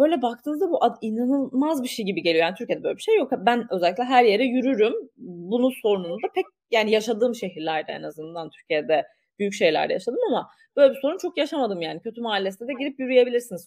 böyle 0.00 0.22
baktığınızda 0.22 0.70
bu 0.70 0.84
ad, 0.84 0.96
inanılmaz 1.00 1.82
bir 1.82 1.88
şey 1.88 2.04
gibi 2.04 2.22
geliyor. 2.22 2.44
Yani 2.44 2.54
Türkiye'de 2.54 2.84
böyle 2.84 2.96
bir 2.96 3.02
şey 3.02 3.16
yok. 3.16 3.32
Ben 3.38 3.66
özellikle 3.70 4.04
her 4.04 4.24
yere 4.24 4.44
yürürüm. 4.44 4.94
Bunun 5.16 5.70
sorununu 5.82 6.14
da 6.14 6.32
pek 6.34 6.44
yani 6.70 6.90
yaşadığım 6.90 7.34
şehirlerde 7.34 7.92
en 7.92 8.02
azından 8.02 8.50
Türkiye'de 8.50 9.06
büyük 9.38 9.54
şehirlerde 9.54 9.92
yaşadım 9.92 10.18
ama 10.28 10.48
böyle 10.76 10.94
bir 10.94 11.00
sorun 11.00 11.18
çok 11.18 11.38
yaşamadım 11.38 11.82
yani. 11.82 12.00
Kötü 12.00 12.20
mahallesinde 12.20 12.68
de 12.68 12.72
girip 12.78 13.00
yürüyebilirsiniz. 13.00 13.66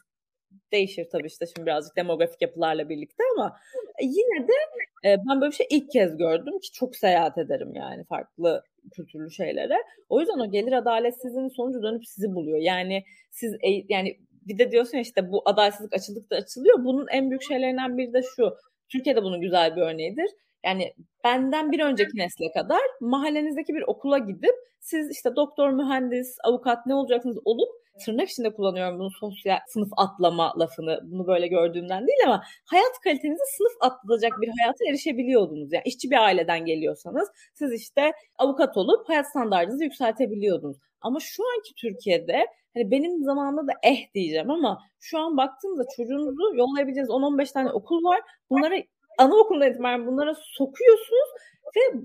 Değişir 0.71 1.07
tabii 1.11 1.27
işte 1.27 1.45
şimdi 1.45 1.65
birazcık 1.65 1.97
demografik 1.97 2.41
yapılarla 2.41 2.89
birlikte 2.89 3.23
ama 3.35 3.57
e, 4.01 4.05
yine 4.05 4.47
de 4.47 4.53
e, 5.09 5.17
ben 5.29 5.41
böyle 5.41 5.51
bir 5.51 5.55
şey 5.55 5.67
ilk 5.69 5.91
kez 5.91 6.17
gördüm 6.17 6.59
ki 6.59 6.71
çok 6.71 6.95
seyahat 6.95 7.37
ederim 7.37 7.75
yani 7.75 8.03
farklı 8.05 8.63
kültürlü 8.95 9.31
şeylere. 9.31 9.77
O 10.09 10.19
yüzden 10.19 10.39
o 10.39 10.51
gelir 10.51 10.71
adaletsizliğinin 10.71 11.55
sonucu 11.55 11.83
dönüp 11.83 12.07
sizi 12.07 12.35
buluyor. 12.35 12.57
Yani 12.57 13.03
siz 13.31 13.55
yani 13.89 14.17
bir 14.45 14.57
de 14.57 14.71
diyorsun 14.71 14.97
işte 14.97 15.31
bu 15.31 15.41
adaletsizlik 15.49 15.93
açıldıkça 15.93 16.35
açılıyor. 16.35 16.83
Bunun 16.85 17.07
en 17.11 17.29
büyük 17.29 17.43
şeylerinden 17.43 17.97
biri 17.97 18.13
de 18.13 18.21
şu. 18.35 18.57
Türkiye'de 18.91 19.23
bunun 19.23 19.41
güzel 19.41 19.75
bir 19.75 19.81
örneğidir. 19.81 20.29
Yani 20.65 20.93
benden 21.23 21.71
bir 21.71 21.79
önceki 21.79 22.17
nesle 22.17 22.51
kadar 22.51 22.81
mahallenizdeki 23.01 23.73
bir 23.73 23.81
okula 23.87 24.17
gidip 24.17 24.55
siz 24.79 25.11
işte 25.11 25.35
doktor, 25.35 25.69
mühendis, 25.69 26.37
avukat 26.43 26.85
ne 26.85 26.95
olacaksınız 26.95 27.37
olup 27.45 27.69
tırnak 28.05 28.29
içinde 28.29 28.53
kullanıyorum 28.53 28.99
bunu 28.99 29.11
sosyal 29.11 29.57
sınıf 29.67 29.89
atlama 29.97 30.59
lafını 30.59 30.99
bunu 31.03 31.27
böyle 31.27 31.47
gördüğümden 31.47 32.07
değil 32.07 32.19
ama 32.25 32.43
hayat 32.65 32.99
kalitenizi 33.03 33.43
sınıf 33.57 33.71
atlayacak 33.81 34.31
bir 34.41 34.49
hayata 34.59 34.89
erişebiliyordunuz. 34.89 35.73
Yani 35.73 35.83
işçi 35.85 36.11
bir 36.11 36.23
aileden 36.25 36.65
geliyorsanız 36.65 37.29
siz 37.53 37.73
işte 37.73 38.11
avukat 38.37 38.77
olup 38.77 39.09
hayat 39.09 39.29
standartınızı 39.29 39.83
yükseltebiliyordunuz. 39.83 40.77
Ama 41.01 41.19
şu 41.19 41.43
anki 41.55 41.73
Türkiye'de 41.75 42.45
hani 42.73 42.91
benim 42.91 43.23
zamanımda 43.23 43.67
da 43.67 43.71
eh 43.83 44.13
diyeceğim 44.13 44.51
ama 44.51 44.79
şu 44.99 45.19
an 45.19 45.37
baktığımda 45.37 45.83
çocuğunuzu 45.97 46.55
yollayabileceğiniz 46.55 47.09
10-15 47.09 47.53
tane 47.53 47.71
okul 47.71 48.03
var. 48.03 48.21
Bunları 48.49 48.83
anaokulundan 49.17 49.71
itibaren 49.71 50.07
bunlara 50.07 50.33
sokuyorsunuz 50.35 51.29
ve 51.77 51.99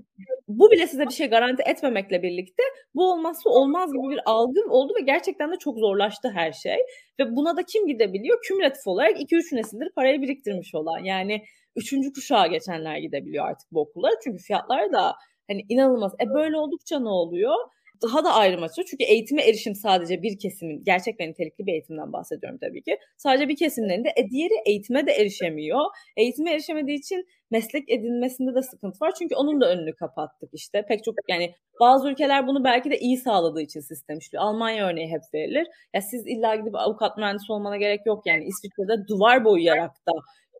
bu 0.47 0.71
bile 0.71 0.87
size 0.87 1.05
bir 1.05 1.13
şey 1.13 1.27
garanti 1.27 1.63
etmemekle 1.65 2.23
birlikte 2.23 2.63
bu 2.95 3.11
olmazsa 3.11 3.49
olmaz 3.49 3.93
gibi 3.93 4.09
bir 4.09 4.19
algı 4.25 4.59
oldu 4.69 4.93
ve 4.99 5.01
gerçekten 5.01 5.51
de 5.51 5.55
çok 5.59 5.77
zorlaştı 5.79 6.31
her 6.33 6.51
şey. 6.51 6.77
Ve 7.19 7.35
buna 7.35 7.57
da 7.57 7.63
kim 7.63 7.87
gidebiliyor? 7.87 8.39
Kümülatif 8.41 8.87
olarak 8.87 9.21
2-3 9.21 9.55
nesildir 9.55 9.89
parayı 9.95 10.21
biriktirmiş 10.21 10.75
olan. 10.75 10.99
Yani 10.99 11.43
3. 11.75 12.13
kuşağa 12.15 12.47
geçenler 12.47 12.97
gidebiliyor 12.97 13.45
artık 13.45 13.71
bu 13.71 13.81
okullara. 13.81 14.13
Çünkü 14.23 14.43
fiyatlar 14.43 14.91
da 14.91 15.15
hani 15.49 15.61
inanılmaz. 15.69 16.13
E 16.21 16.33
böyle 16.33 16.57
oldukça 16.57 16.99
ne 16.99 17.09
oluyor? 17.09 17.55
Daha 18.01 18.23
da 18.23 18.33
ayrım 18.33 18.63
açıyor. 18.63 18.87
Çünkü 18.91 19.03
eğitime 19.03 19.41
erişim 19.41 19.75
sadece 19.75 20.21
bir 20.21 20.39
kesimin, 20.39 20.83
gerçek 20.83 21.19
ve 21.19 21.29
nitelikli 21.29 21.65
bir 21.65 21.71
eğitimden 21.71 22.13
bahsediyorum 22.13 22.59
tabii 22.61 22.81
ki. 22.81 22.97
Sadece 23.17 23.47
bir 23.47 23.55
kesimlerin 23.55 24.03
de 24.03 24.13
e, 24.15 24.29
diğeri 24.29 24.53
eğitime 24.65 25.07
de 25.07 25.11
erişemiyor. 25.11 25.85
Eğitime 26.17 26.51
erişemediği 26.53 26.97
için 26.97 27.27
meslek 27.51 27.89
edinmesinde 27.89 28.55
de 28.55 28.61
sıkıntı 28.61 29.05
var. 29.05 29.13
Çünkü 29.19 29.35
onun 29.35 29.61
da 29.61 29.69
önünü 29.69 29.95
kapattık 29.95 30.49
işte. 30.53 30.85
Pek 30.87 31.03
çok 31.03 31.15
yani 31.29 31.55
bazı 31.79 32.09
ülkeler 32.09 32.47
bunu 32.47 32.63
belki 32.63 32.91
de 32.91 32.99
iyi 32.99 33.17
sağladığı 33.17 33.61
için 33.61 33.79
sistem 33.79 34.17
işliyor. 34.17 34.43
Almanya 34.43 34.87
örneği 34.87 35.07
hep 35.07 35.21
verilir. 35.33 35.67
Ya 35.93 36.01
siz 36.01 36.27
illa 36.27 36.55
gidip 36.55 36.75
avukat 36.75 37.17
mühendisi 37.17 37.51
olmana 37.51 37.77
gerek 37.77 38.05
yok 38.05 38.25
yani. 38.25 38.43
İsviçre'de 38.43 39.07
duvar 39.07 39.45
boyayarak 39.45 39.91
da 40.07 40.11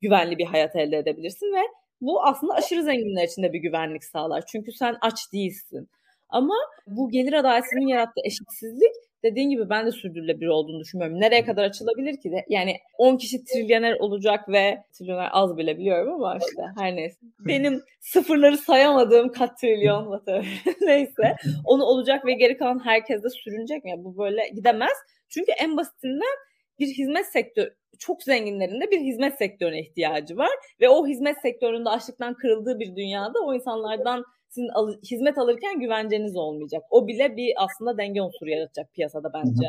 güvenli 0.01 0.37
bir 0.37 0.45
hayat 0.45 0.75
elde 0.75 0.97
edebilirsin 0.97 1.45
ve 1.45 1.61
bu 2.01 2.23
aslında 2.23 2.53
aşırı 2.53 2.83
zenginler 2.83 3.27
için 3.27 3.43
de 3.43 3.53
bir 3.53 3.59
güvenlik 3.59 4.03
sağlar. 4.03 4.43
Çünkü 4.47 4.71
sen 4.71 4.97
aç 5.01 5.33
değilsin. 5.33 5.89
Ama 6.31 6.55
bu 6.87 7.09
gelir 7.09 7.33
adaletsizliğinin 7.33 7.91
yarattığı 7.91 8.21
eşitsizlik 8.25 8.91
dediğin 9.23 9.49
gibi 9.49 9.69
ben 9.69 9.85
de 9.85 9.91
sürdürülebilir 9.91 10.47
olduğunu 10.47 10.79
düşünmüyorum. 10.79 11.19
Nereye 11.19 11.45
kadar 11.45 11.63
açılabilir 11.63 12.21
ki 12.21 12.31
de? 12.31 12.45
Yani 12.49 12.77
10 12.97 13.17
kişi 13.17 13.43
trilyoner 13.45 13.93
olacak 13.99 14.49
ve 14.49 14.83
trilyoner 14.93 15.29
az 15.31 15.57
bile 15.57 15.77
biliyorum 15.77 16.13
ama 16.13 16.37
işte 16.37 16.61
her 16.77 16.95
neyse. 16.95 17.17
Benim 17.39 17.81
sıfırları 17.99 18.57
sayamadığım 18.57 19.31
kat 19.31 19.59
trilyon 19.59 20.23
neyse. 20.81 21.35
Onu 21.65 21.83
olacak 21.83 22.25
ve 22.25 22.33
geri 22.33 22.57
kalan 22.57 22.85
herkes 22.85 23.23
de 23.23 23.29
sürünecek 23.29 23.83
mi? 23.83 23.93
Bu 23.97 24.17
böyle 24.17 24.49
gidemez. 24.55 24.97
Çünkü 25.29 25.51
en 25.51 25.77
basitinden 25.77 26.35
bir 26.79 26.87
hizmet 26.87 27.25
sektörü 27.25 27.75
çok 27.99 28.23
zenginlerin 28.23 28.81
de 28.81 28.91
bir 28.91 28.99
hizmet 28.99 29.37
sektörüne 29.37 29.79
ihtiyacı 29.79 30.37
var 30.37 30.49
ve 30.81 30.89
o 30.89 31.07
hizmet 31.07 31.41
sektöründe 31.41 31.89
açlıktan 31.89 32.33
kırıldığı 32.33 32.79
bir 32.79 32.95
dünyada 32.95 33.39
o 33.39 33.53
insanlardan 33.53 34.23
sizin 34.51 34.69
al- 34.69 35.01
hizmet 35.11 35.37
alırken 35.37 35.79
güvenceniz 35.79 36.35
olmayacak. 36.35 36.83
O 36.89 37.07
bile 37.07 37.37
bir 37.37 37.53
aslında 37.57 37.97
denge 37.97 38.21
unsuru 38.21 38.49
yaratacak 38.49 38.93
piyasada 38.93 39.31
bence. 39.33 39.67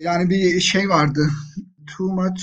Yani 0.00 0.30
bir 0.30 0.60
şey 0.60 0.88
vardı. 0.88 1.20
Too 1.96 2.08
much 2.08 2.42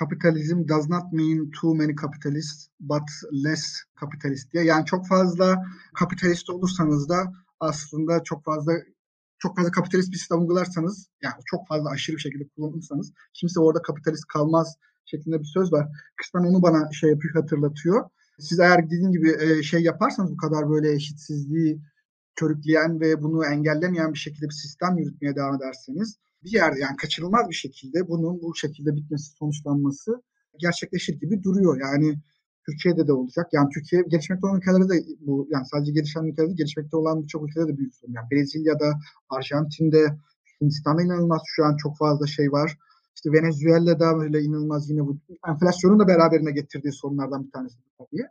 capitalism 0.00 0.68
does 0.68 0.88
not 0.88 1.12
mean 1.12 1.50
too 1.60 1.74
many 1.74 1.94
capitalists 2.02 2.68
but 2.80 3.08
less 3.44 3.62
capitalist 4.00 4.52
diye. 4.52 4.64
Yani 4.64 4.84
çok 4.84 5.06
fazla 5.08 5.64
kapitalist 5.94 6.50
olursanız 6.50 7.08
da 7.08 7.32
aslında 7.60 8.22
çok 8.22 8.44
fazla 8.44 8.72
çok 9.38 9.56
fazla 9.56 9.70
kapitalist 9.70 10.12
bir 10.12 10.16
sistem 10.16 10.40
uygularsanız 10.40 11.08
yani 11.22 11.34
çok 11.46 11.68
fazla 11.68 11.90
aşırı 11.90 12.16
bir 12.16 12.22
şekilde 12.22 12.48
kullanırsanız 12.48 13.12
kimse 13.34 13.60
orada 13.60 13.82
kapitalist 13.82 14.26
kalmaz 14.26 14.76
şeklinde 15.04 15.40
bir 15.40 15.44
söz 15.44 15.72
var. 15.72 15.88
Kısmen 16.16 16.42
onu 16.42 16.62
bana 16.62 16.92
şey 16.92 17.10
yapıyor, 17.10 17.34
hatırlatıyor. 17.34 18.10
Siz 18.38 18.60
eğer 18.60 18.86
dediğim 18.86 19.12
gibi 19.12 19.36
e, 19.40 19.62
şey 19.62 19.82
yaparsanız 19.82 20.32
bu 20.32 20.36
kadar 20.36 20.70
böyle 20.70 20.92
eşitsizliği 20.92 21.80
körükleyen 22.36 23.00
ve 23.00 23.22
bunu 23.22 23.46
engellemeyen 23.46 24.12
bir 24.12 24.18
şekilde 24.18 24.46
bir 24.46 24.54
sistem 24.54 24.98
yürütmeye 24.98 25.36
devam 25.36 25.56
ederseniz 25.56 26.16
bir 26.44 26.50
yerde 26.50 26.80
yani 26.80 26.96
kaçınılmaz 26.96 27.48
bir 27.48 27.54
şekilde 27.54 28.08
bunun 28.08 28.42
bu 28.42 28.54
şekilde 28.54 28.96
bitmesi, 28.96 29.32
sonuçlanması 29.32 30.22
gerçekleşir 30.58 31.20
gibi 31.20 31.42
duruyor. 31.42 31.80
Yani 31.80 32.18
Türkiye'de 32.66 33.06
de 33.06 33.12
olacak. 33.12 33.46
Yani 33.52 33.68
Türkiye 33.74 34.02
gelişmekte 34.02 34.46
olan 34.46 34.58
ülkelerde 34.58 34.88
de 34.88 35.04
bu 35.20 35.48
yani 35.50 35.66
sadece 35.66 35.92
gelişen 35.92 36.24
ülkelerde 36.24 36.54
gelişmekte 36.54 36.96
olan 36.96 37.22
birçok 37.22 37.48
ülkede 37.48 37.68
de 37.68 37.76
büyük 37.78 37.94
sorun. 37.94 38.12
Yani 38.12 38.30
Brezilya'da, 38.30 38.98
Arjantin'de, 39.28 40.18
Hindistan'da 40.60 41.02
inanılmaz 41.02 41.42
şu 41.46 41.64
an 41.64 41.76
çok 41.76 41.98
fazla 41.98 42.26
şey 42.26 42.52
var. 42.52 42.78
İşte 43.14 43.32
Venezuela'da 43.32 44.18
böyle 44.18 44.42
inanılmaz 44.42 44.90
yine 44.90 45.00
bu 45.06 45.18
enflasyonun 45.48 45.98
da 45.98 46.08
beraberine 46.08 46.50
getirdiği 46.50 46.92
sorunlardan 46.92 47.46
bir 47.46 47.50
tanesi 47.50 47.76
tabii. 47.98 48.26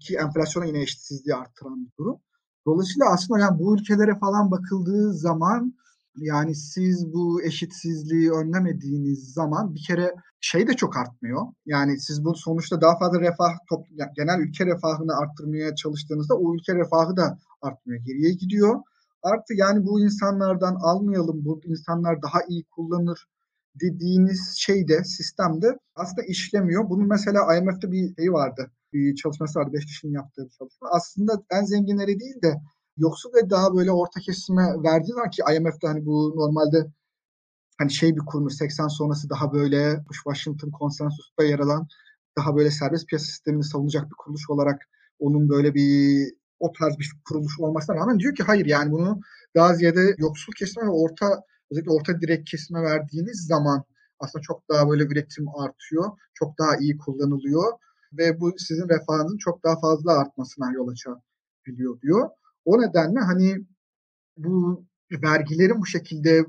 Ki 0.00 0.16
enflasyona 0.16 0.66
yine 0.66 0.82
eşitsizliği 0.82 1.36
arttıran 1.36 1.84
bir 1.84 1.92
durum. 1.98 2.20
Dolayısıyla 2.66 3.06
aslında 3.12 3.40
yani 3.40 3.58
bu 3.58 3.74
ülkelere 3.76 4.14
falan 4.18 4.50
bakıldığı 4.50 5.12
zaman 5.12 5.74
yani 6.16 6.54
siz 6.54 7.12
bu 7.12 7.42
eşitsizliği 7.42 8.30
önlemediğiniz 8.30 9.32
zaman 9.32 9.74
bir 9.74 9.82
kere 9.86 10.14
şey 10.40 10.68
de 10.68 10.72
çok 10.72 10.96
artmıyor. 10.96 11.42
Yani 11.66 12.00
siz 12.00 12.24
bu 12.24 12.34
sonuçta 12.34 12.80
daha 12.80 12.98
fazla 12.98 13.20
refah, 13.20 13.52
top, 13.68 13.86
yani 13.90 14.10
genel 14.16 14.40
ülke 14.40 14.66
refahını 14.66 15.16
arttırmaya 15.16 15.74
çalıştığınızda 15.74 16.34
o 16.34 16.54
ülke 16.54 16.74
refahı 16.74 17.16
da 17.16 17.38
artmıyor. 17.62 18.04
Geriye 18.04 18.32
gidiyor. 18.32 18.80
Artı 19.22 19.54
yani 19.54 19.86
bu 19.86 20.00
insanlardan 20.00 20.74
almayalım, 20.74 21.44
bu 21.44 21.60
insanlar 21.64 22.22
daha 22.22 22.38
iyi 22.48 22.64
kullanır 22.64 23.26
dediğiniz 23.80 24.54
şeyde, 24.56 25.04
sistemde 25.04 25.78
aslında 25.94 26.22
işlemiyor. 26.26 26.90
Bunun 26.90 27.08
mesela 27.08 27.56
IMF'de 27.56 27.92
bir 27.92 28.14
şey 28.16 28.32
vardı. 28.32 28.70
Bir 28.92 29.14
çalışması 29.14 29.58
vardı. 29.58 29.70
Beş 29.72 29.86
kişinin 29.86 30.12
yaptığı 30.12 30.44
bir 30.44 30.50
çalışma. 30.50 30.88
Aslında 30.92 31.42
en 31.50 31.64
zenginleri 31.64 32.20
değil 32.20 32.42
de 32.42 32.60
yoksul 32.96 33.30
ve 33.34 33.50
daha 33.50 33.74
böyle 33.74 33.90
orta 33.90 34.20
kesime 34.20 34.62
verdiği 34.62 35.12
zaman 35.12 35.30
ki 35.30 35.42
IMF'de 35.56 35.86
hani 35.86 36.06
bu 36.06 36.32
normalde 36.36 36.86
hani 37.78 37.92
şey 37.92 38.16
bir 38.16 38.20
kurmuş 38.26 38.54
80 38.54 38.88
sonrası 38.88 39.30
daha 39.30 39.52
böyle 39.52 40.04
Washington 40.24 40.70
konsensusunda 40.70 41.44
yer 41.44 41.58
alan 41.58 41.88
daha 42.38 42.56
böyle 42.56 42.70
serbest 42.70 43.06
piyasa 43.08 43.26
sistemini 43.26 43.64
savunacak 43.64 44.04
bir 44.04 44.14
kuruluş 44.18 44.50
olarak 44.50 44.82
onun 45.18 45.48
böyle 45.48 45.74
bir 45.74 46.26
o 46.60 46.72
tarz 46.72 46.98
bir 46.98 47.12
kuruluş 47.28 47.60
olmasına 47.60 47.96
rağmen 47.96 48.18
diyor 48.18 48.34
ki 48.34 48.42
hayır 48.42 48.66
yani 48.66 48.92
bunu 48.92 49.20
daha 49.56 49.74
ziyade 49.74 50.14
yoksul 50.18 50.52
kesime 50.52 50.86
ve 50.86 50.90
orta 50.90 51.42
özellikle 51.70 51.90
orta 51.90 52.20
direkt 52.20 52.50
kesime 52.50 52.82
verdiğiniz 52.82 53.46
zaman 53.46 53.84
aslında 54.18 54.42
çok 54.42 54.68
daha 54.68 54.88
böyle 54.88 55.04
üretim 55.04 55.48
artıyor. 55.48 56.04
Çok 56.34 56.58
daha 56.58 56.76
iyi 56.76 56.98
kullanılıyor 56.98 57.72
ve 58.12 58.40
bu 58.40 58.52
sizin 58.58 58.88
refahınızın 58.88 59.38
çok 59.38 59.64
daha 59.64 59.80
fazla 59.80 60.18
artmasına 60.18 60.72
yol 60.72 60.88
açabiliyor 60.88 62.00
diyor. 62.00 62.30
O 62.64 62.82
nedenle 62.82 63.20
hani 63.20 63.66
bu 64.36 64.84
vergilerin 65.22 65.80
bu 65.80 65.86
şekilde 65.86 66.46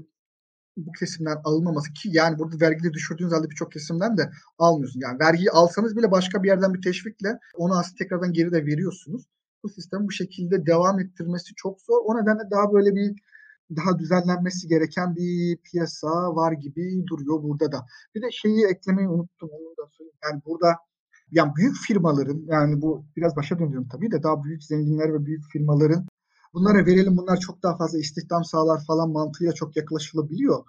bu 0.77 0.91
kesimden 0.91 1.37
alınmaması 1.43 1.93
ki 1.93 2.09
yani 2.11 2.39
burada 2.39 2.65
vergileri 2.65 2.93
düşürdüğünüz 2.93 3.31
halde 3.31 3.49
birçok 3.49 3.71
kesimden 3.71 4.17
de 4.17 4.31
almıyorsunuz. 4.59 5.03
Yani 5.03 5.19
vergiyi 5.19 5.51
alsanız 5.51 5.97
bile 5.97 6.11
başka 6.11 6.43
bir 6.43 6.47
yerden 6.47 6.73
bir 6.73 6.81
teşvikle 6.81 7.39
onu 7.55 7.79
aslında 7.79 7.95
tekrardan 7.97 8.33
geri 8.33 8.51
de 8.51 8.65
veriyorsunuz. 8.65 9.23
Bu 9.63 9.69
sistem 9.69 10.07
bu 10.07 10.11
şekilde 10.11 10.65
devam 10.65 10.99
ettirmesi 10.99 11.55
çok 11.55 11.81
zor. 11.81 12.01
O 12.05 12.21
nedenle 12.21 12.51
daha 12.51 12.73
böyle 12.73 12.95
bir 12.95 13.15
daha 13.75 13.99
düzenlenmesi 13.99 14.67
gereken 14.67 15.15
bir 15.15 15.57
piyasa 15.57 16.35
var 16.35 16.51
gibi 16.51 17.05
duruyor 17.07 17.43
burada 17.43 17.71
da. 17.71 17.85
Bir 18.15 18.21
de 18.21 18.31
şeyi 18.31 18.65
eklemeyi 18.65 19.07
unuttum 19.07 19.49
onu 19.51 19.77
da 19.77 19.89
söyleyeyim. 19.91 20.17
Yani 20.23 20.41
burada 20.45 20.75
yani 21.31 21.55
büyük 21.55 21.75
firmaların 21.87 22.43
yani 22.47 22.81
bu 22.81 23.05
biraz 23.15 23.35
başa 23.35 23.59
dönüyorum 23.59 23.87
tabii 23.91 24.11
de 24.11 24.23
daha 24.23 24.43
büyük 24.43 24.63
zenginler 24.63 25.13
ve 25.13 25.25
büyük 25.25 25.43
firmaların 25.51 26.07
bunlara 26.53 26.85
verelim 26.85 27.17
bunlar 27.17 27.37
çok 27.39 27.63
daha 27.63 27.77
fazla 27.77 27.99
istihdam 27.99 28.43
sağlar 28.43 28.85
falan 28.87 29.09
mantığıyla 29.09 29.53
çok 29.53 29.77
yaklaşılabiliyor. 29.77 30.63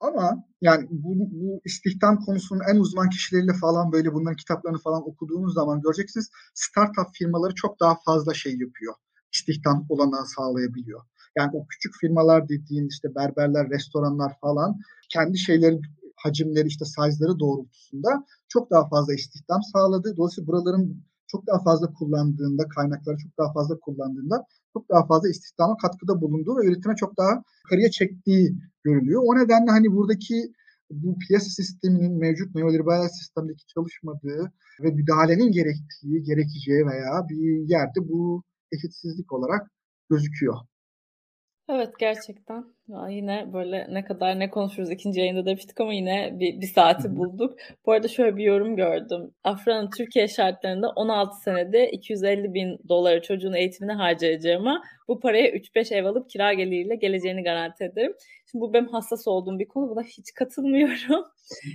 Ama 0.00 0.44
yani 0.60 0.88
bu, 0.90 1.14
bu 1.18 1.60
istihdam 1.64 2.24
konusunun 2.24 2.60
en 2.72 2.76
uzman 2.76 3.08
kişileriyle 3.10 3.52
falan 3.52 3.92
böyle 3.92 4.14
bunların 4.14 4.36
kitaplarını 4.36 4.78
falan 4.78 5.08
okuduğunuz 5.08 5.54
zaman 5.54 5.80
göreceksiniz 5.80 6.30
startup 6.54 7.14
firmaları 7.14 7.54
çok 7.54 7.80
daha 7.80 7.96
fazla 8.06 8.34
şey 8.34 8.52
yapıyor. 8.52 8.94
İstihdam 9.32 9.86
olanağı 9.88 10.26
sağlayabiliyor. 10.26 11.00
Yani 11.38 11.50
o 11.54 11.66
küçük 11.66 11.92
firmalar 12.00 12.48
dediğin 12.48 12.88
işte 12.88 13.14
berberler, 13.14 13.70
restoranlar 13.70 14.32
falan 14.40 14.80
kendi 15.08 15.38
şeyleri 15.38 15.80
hacimleri 16.16 16.68
işte 16.68 16.84
size'ları 16.84 17.38
doğrultusunda 17.38 18.26
çok 18.48 18.70
daha 18.70 18.88
fazla 18.88 19.14
istihdam 19.14 19.62
sağladı. 19.72 20.16
Dolayısıyla 20.16 20.46
buraların 20.46 21.04
çok 21.26 21.46
daha 21.46 21.62
fazla 21.62 21.92
kullandığında, 21.92 22.68
kaynakları 22.68 23.16
çok 23.16 23.38
daha 23.38 23.52
fazla 23.52 23.78
kullandığında 23.78 24.44
çok 24.72 24.88
daha 24.90 25.06
fazla 25.06 25.28
istihdama 25.28 25.76
katkıda 25.76 26.20
bulunduğu 26.20 26.56
ve 26.56 26.66
üretime 26.66 26.96
çok 26.96 27.16
daha 27.16 27.42
yukarıya 27.64 27.90
çektiği 27.90 28.56
görülüyor. 28.84 29.22
O 29.24 29.36
nedenle 29.36 29.70
hani 29.70 29.92
buradaki 29.92 30.52
bu 30.90 31.18
piyasa 31.18 31.50
sisteminin 31.50 32.18
mevcut 32.18 32.54
neoliberal 32.54 33.08
sistemdeki 33.08 33.66
çalışmadığı 33.66 34.52
ve 34.82 34.90
müdahalenin 34.90 35.52
gerektiği, 35.52 36.22
gerekeceği 36.22 36.86
veya 36.86 37.26
bir 37.28 37.68
yerde 37.68 38.08
bu 38.08 38.42
eşitsizlik 38.72 39.32
olarak 39.32 39.70
gözüküyor. 40.10 40.56
Evet 41.70 41.98
gerçekten. 41.98 42.64
Ya 42.88 43.08
yine 43.08 43.52
böyle 43.52 43.86
ne 43.90 44.04
kadar 44.04 44.38
ne 44.38 44.50
konuşuruz 44.50 44.90
ikinci 44.90 45.20
yayında 45.20 45.46
demiştik 45.46 45.80
ama 45.80 45.92
yine 45.94 46.30
bir, 46.40 46.60
bir 46.60 46.66
saati 46.66 47.16
bulduk. 47.16 47.58
Bu 47.86 47.92
arada 47.92 48.08
şöyle 48.08 48.36
bir 48.36 48.44
yorum 48.44 48.76
gördüm. 48.76 49.34
Afra'nın 49.44 49.90
Türkiye 49.90 50.28
şartlarında 50.28 50.88
16 50.88 51.36
senede 51.40 51.90
250 51.90 52.54
bin 52.54 52.78
doları 52.88 53.22
çocuğun 53.22 53.52
eğitimine 53.52 53.92
harcayacağıma 53.92 54.82
bu 55.08 55.20
paraya 55.20 55.50
3-5 55.50 55.94
ev 55.94 56.04
alıp 56.04 56.30
kira 56.30 56.52
geliriyle 56.52 56.96
geleceğini 56.96 57.42
garanti 57.42 57.84
ederim. 57.84 58.14
Şimdi 58.50 58.62
bu 58.62 58.72
benim 58.72 58.88
hassas 58.88 59.28
olduğum 59.28 59.58
bir 59.58 59.68
konu. 59.68 59.90
Buna 59.90 60.02
hiç 60.02 60.34
katılmıyorum. 60.34 61.24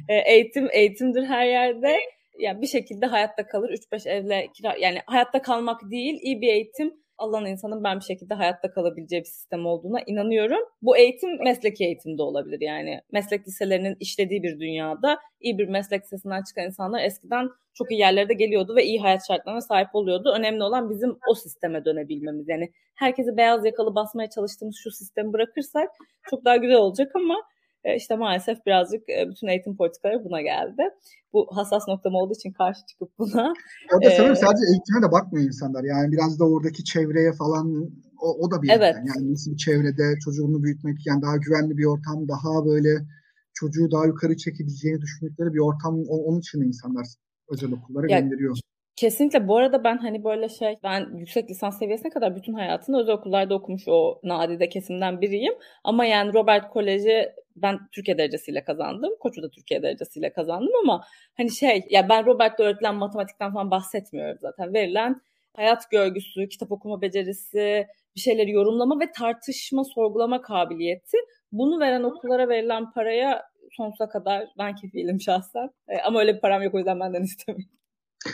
E, 0.09 0.15
eğitim 0.33 0.69
eğitimdir 0.71 1.23
her 1.23 1.45
yerde. 1.45 1.99
Yani 2.39 2.61
bir 2.61 2.67
şekilde 2.67 3.05
hayatta 3.05 3.47
kalır. 3.47 3.69
3-5 3.69 4.09
evle 4.09 4.47
kira 4.53 4.75
yani 4.79 4.99
hayatta 5.05 5.41
kalmak 5.41 5.81
değil 5.91 6.19
iyi 6.21 6.41
bir 6.41 6.47
eğitim 6.47 7.02
alan 7.23 7.45
insanın 7.45 7.83
ben 7.83 7.99
bir 7.99 8.05
şekilde 8.05 8.33
hayatta 8.33 8.71
kalabileceği 8.71 9.21
bir 9.21 9.27
sistem 9.27 9.65
olduğuna 9.65 10.01
inanıyorum. 10.01 10.59
Bu 10.81 10.97
eğitim 10.97 11.43
mesleki 11.43 11.85
eğitim 11.85 12.17
de 12.17 12.21
olabilir 12.21 12.61
yani. 12.61 13.01
Meslek 13.11 13.47
liselerinin 13.47 13.97
işlediği 13.99 14.43
bir 14.43 14.59
dünyada 14.59 15.19
iyi 15.41 15.57
bir 15.57 15.67
meslek 15.67 16.03
lisesinden 16.03 16.43
çıkan 16.43 16.65
insanlar 16.65 17.03
eskiden 17.03 17.49
çok 17.73 17.91
iyi 17.91 17.99
yerlerde 17.99 18.33
geliyordu 18.33 18.75
ve 18.75 18.85
iyi 18.85 18.99
hayat 18.99 19.27
şartlarına 19.27 19.61
sahip 19.61 19.87
oluyordu. 19.93 20.33
Önemli 20.37 20.63
olan 20.63 20.89
bizim 20.89 21.17
o 21.29 21.33
sisteme 21.33 21.85
dönebilmemiz. 21.85 22.49
Yani 22.49 22.71
herkesi 22.95 23.37
beyaz 23.37 23.65
yakalı 23.65 23.95
basmaya 23.95 24.29
çalıştığımız 24.29 24.75
şu 24.83 24.91
sistemi 24.91 25.33
bırakırsak 25.33 25.89
çok 26.29 26.45
daha 26.45 26.57
güzel 26.57 26.77
olacak 26.77 27.11
ama 27.15 27.35
işte 27.97 28.15
maalesef 28.15 28.65
birazcık 28.65 29.09
e, 29.09 29.29
bütün 29.29 29.47
eğitim 29.47 29.77
politikaları 29.77 30.25
buna 30.25 30.41
geldi. 30.41 30.83
Bu 31.33 31.47
hassas 31.51 31.87
noktam 31.87 32.15
olduğu 32.15 32.33
için 32.33 32.51
karşı 32.51 32.85
çıkıp 32.85 33.09
buna. 33.19 33.53
Orada 33.93 34.09
ee, 34.09 34.15
sanırım 34.17 34.35
sadece 34.35 34.65
eğitime 34.71 35.01
de 35.07 35.11
bakmıyor 35.11 35.45
insanlar. 35.45 35.83
Yani 35.83 36.11
biraz 36.11 36.39
da 36.39 36.45
oradaki 36.45 36.83
çevreye 36.83 37.33
falan 37.33 37.65
o, 38.21 38.27
o 38.43 38.51
da 38.51 38.61
bir 38.61 38.69
evet. 38.69 38.95
Yani 38.95 39.31
nasıl 39.31 39.51
bir 39.51 39.57
çevrede 39.57 40.19
çocuğunu 40.25 40.63
büyütmek 40.63 40.97
yani 41.05 41.21
daha 41.21 41.37
güvenli 41.37 41.77
bir 41.77 41.85
ortam, 41.85 42.27
daha 42.27 42.65
böyle 42.65 42.89
çocuğu 43.53 43.91
daha 43.91 44.05
yukarı 44.05 44.37
çekebileceğini 44.37 45.01
düşündükleri 45.01 45.53
bir 45.53 45.59
ortam 45.59 46.03
onun 46.09 46.39
için 46.39 46.61
insanlar 46.61 47.05
özel 47.49 47.71
okullara 47.71 48.11
ya, 48.11 48.19
gönderiyor. 48.19 48.57
Kesinlikle. 48.95 49.47
Bu 49.47 49.57
arada 49.57 49.83
ben 49.83 49.97
hani 49.97 50.23
böyle 50.23 50.49
şey, 50.49 50.79
ben 50.83 51.17
yüksek 51.17 51.49
lisans 51.49 51.79
seviyesine 51.79 52.09
kadar 52.09 52.35
bütün 52.35 52.53
hayatını 52.53 53.01
özel 53.01 53.13
okullarda 53.13 53.55
okumuş 53.55 53.83
o 53.87 54.19
nadide 54.23 54.69
kesimden 54.69 55.21
biriyim. 55.21 55.53
Ama 55.83 56.05
yani 56.05 56.33
Robert 56.33 56.69
Koleji 56.69 57.29
ben 57.55 57.79
Türkiye 57.91 58.17
derecesiyle 58.17 58.63
kazandım. 58.63 59.11
Koçu 59.19 59.43
da 59.43 59.49
Türkiye 59.49 59.83
derecesiyle 59.83 60.33
kazandım 60.33 60.71
ama 60.83 61.03
hani 61.37 61.51
şey 61.51 61.85
ya 61.89 62.09
ben 62.09 62.25
Robert'te 62.25 62.63
öğretilen 62.63 62.95
matematikten 62.95 63.53
falan 63.53 63.71
bahsetmiyorum 63.71 64.37
zaten. 64.41 64.73
Verilen 64.73 65.21
hayat 65.55 65.91
görgüsü, 65.91 66.49
kitap 66.49 66.71
okuma 66.71 67.01
becerisi, 67.01 67.87
bir 68.15 68.21
şeyleri 68.21 68.51
yorumlama 68.51 68.99
ve 68.99 69.11
tartışma, 69.11 69.83
sorgulama 69.83 70.41
kabiliyeti. 70.41 71.17
Bunu 71.51 71.79
veren 71.79 72.03
okullara 72.03 72.49
verilen 72.49 72.91
paraya 72.91 73.43
sonsuza 73.71 74.09
kadar 74.09 74.47
ben 74.57 74.75
kefilim 74.75 75.21
şahsen. 75.21 75.69
E, 75.87 76.01
ama 76.01 76.19
öyle 76.19 76.35
bir 76.35 76.41
param 76.41 76.63
yok 76.63 76.73
o 76.73 76.77
yüzden 76.77 76.99
benden 76.99 77.23
istemiyorum. 77.23 77.69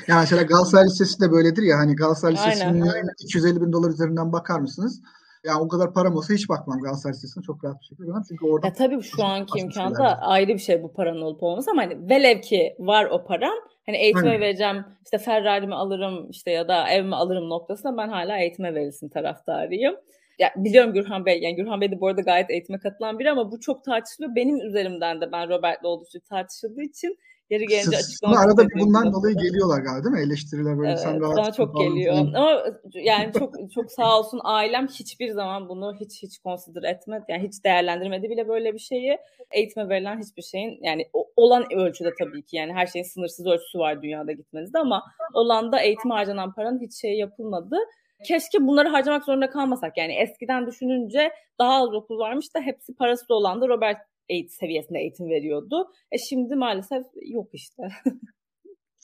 Ya 0.07 0.19
mesela 0.19 0.41
Galatasaray 0.41 0.85
Lisesi 0.85 1.21
de 1.21 1.31
böyledir 1.31 1.63
ya 1.63 1.77
hani 1.77 1.95
Galatasaray 1.95 2.33
Lisesi'nin 2.33 2.91
250 3.23 3.61
bin 3.61 3.73
dolar 3.73 3.89
üzerinden 3.89 4.33
bakar 4.33 4.59
mısınız? 4.59 5.01
Yani 5.45 5.61
o 5.61 5.67
kadar 5.67 5.93
param 5.93 6.15
olsa 6.15 6.33
hiç 6.33 6.49
bakmam 6.49 6.79
Galatasaray 6.79 7.13
Lisesi'ne 7.13 7.43
çok 7.43 7.63
rahat 7.63 7.81
bir 7.81 7.85
şekilde 7.85 8.07
bakmam. 8.07 8.23
Çünkü 8.29 8.45
orada 8.45 8.67
ya 8.67 8.73
tabii 8.73 9.01
şu 9.01 9.23
anki 9.23 9.59
imkanda 9.59 10.21
ayrı 10.21 10.53
bir 10.53 10.59
şey 10.59 10.83
bu 10.83 10.93
paranın 10.93 11.21
olup 11.21 11.43
olması 11.43 11.71
ama 11.71 11.81
hani 11.81 12.09
velev 12.09 12.41
ki 12.41 12.75
var 12.79 13.05
o 13.05 13.23
param 13.23 13.55
hani 13.85 13.97
eğitime 13.97 14.29
hani. 14.29 14.39
vereceğim 14.39 14.85
işte 15.03 15.17
Ferrari'mi 15.17 15.75
alırım 15.75 16.29
işte 16.29 16.51
ya 16.51 16.67
da 16.67 16.89
evimi 16.89 17.15
alırım 17.15 17.49
noktasında 17.49 17.97
ben 17.97 18.09
hala 18.09 18.37
eğitime 18.37 18.75
verilsin 18.75 19.09
taraftarıyım. 19.09 19.95
ya 20.39 20.53
biliyorum 20.55 20.93
Gürhan 20.93 21.25
Bey, 21.25 21.39
yani 21.41 21.55
Gürhan 21.55 21.81
Bey 21.81 21.91
de 21.91 22.01
bu 22.01 22.07
arada 22.07 22.21
gayet 22.21 22.49
eğitime 22.49 22.79
katılan 22.79 23.19
biri 23.19 23.31
ama 23.31 23.51
bu 23.51 23.59
çok 23.59 23.83
tartışılıyor. 23.83 24.35
Benim 24.35 24.61
üzerimden 24.61 25.21
de 25.21 25.31
ben 25.31 25.49
Robert'le 25.49 25.85
oldukça 25.85 26.19
tartışıldığı 26.19 26.81
için 26.81 27.17
Yeri 27.49 27.65
gelince 27.65 27.97
açıklamak 27.97 28.39
arada 28.39 28.69
bir 28.69 28.79
bundan 28.79 29.13
dolayı 29.13 29.35
geliyorlar 29.35 29.81
galiba 29.81 30.03
değil 30.03 30.15
mi? 30.15 30.21
Eleştiriler 30.21 30.77
böyle 30.77 30.89
evet, 30.89 30.99
sen 30.99 31.21
rahat 31.21 31.37
Bana 31.37 31.51
çok 31.51 31.77
geliyor. 31.77 32.15
Değil. 32.15 32.35
Ama 32.35 32.63
yani 32.93 33.33
çok 33.39 33.55
çok 33.73 33.91
sağ 33.91 34.19
olsun 34.19 34.41
ailem 34.43 34.87
hiçbir 34.87 35.31
zaman 35.31 35.69
bunu 35.69 35.95
hiç 35.99 36.23
hiç 36.23 36.41
consider 36.43 36.83
etmedi. 36.83 37.25
Yani 37.29 37.47
hiç 37.47 37.63
değerlendirmedi 37.63 38.29
bile 38.29 38.47
böyle 38.47 38.73
bir 38.73 38.79
şeyi. 38.79 39.17
Eğitime 39.51 39.89
verilen 39.89 40.19
hiçbir 40.19 40.41
şeyin 40.41 40.79
yani 40.81 41.09
olan 41.35 41.65
ölçüde 41.73 42.13
tabii 42.19 42.45
ki 42.45 42.55
yani 42.55 42.73
her 42.73 42.87
şeyin 42.87 43.05
sınırsız 43.05 43.45
ölçüsü 43.45 43.79
var 43.79 44.01
dünyada 44.01 44.31
gitmenizde 44.31 44.79
ama 44.79 45.03
olan 45.33 45.71
da 45.71 45.79
eğitim 45.79 46.11
harcanan 46.11 46.53
paranın 46.53 46.81
hiç 46.81 47.01
şey 47.01 47.17
yapılmadı. 47.17 47.75
Keşke 48.23 48.67
bunları 48.67 48.89
harcamak 48.89 49.25
zorunda 49.25 49.49
kalmasak. 49.49 49.97
Yani 49.97 50.13
eskiden 50.13 50.67
düşününce 50.67 51.31
daha 51.59 51.73
az 51.83 51.93
okul 51.93 52.19
varmış 52.19 52.55
da 52.55 52.59
hepsi 52.59 52.95
parası 52.95 53.25
olan 53.29 53.61
da 53.61 53.67
Robert 53.67 53.97
eğitim 54.29 54.51
seviyesinde 54.51 54.99
eğitim 54.99 55.29
veriyordu. 55.29 55.91
E 56.11 56.17
şimdi 56.17 56.55
maalesef 56.55 57.05
yok 57.21 57.49
işte. 57.53 57.83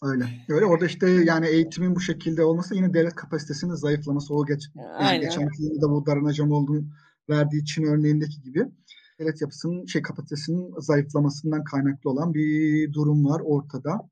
Öyle. 0.03 0.25
Öyle 0.49 0.65
orada 0.65 0.85
işte 0.85 1.09
yani 1.09 1.47
eğitimin 1.47 1.95
bu 1.95 1.99
şekilde 1.99 2.43
olması 2.43 2.75
yine 2.75 2.93
devlet 2.93 3.15
kapasitesinin 3.15 3.73
zayıflaması 3.73 4.33
o 4.33 4.45
geç. 4.45 4.63
Yani 5.01 5.19
geçen 5.19 5.49
yılda 5.59 5.89
bu 5.89 6.05
Daran 6.05 6.25
Hocam 6.25 6.51
olduğunu 6.51 6.83
verdiği 7.29 7.61
için 7.61 7.83
örneğindeki 7.83 8.41
gibi 8.41 8.65
devlet 9.19 9.41
yapısının 9.41 9.85
şey 9.85 10.01
kapasitesinin 10.01 10.73
zayıflamasından 10.79 11.63
kaynaklı 11.63 12.09
olan 12.09 12.33
bir 12.33 12.93
durum 12.93 13.25
var 13.25 13.41
ortada. 13.45 14.09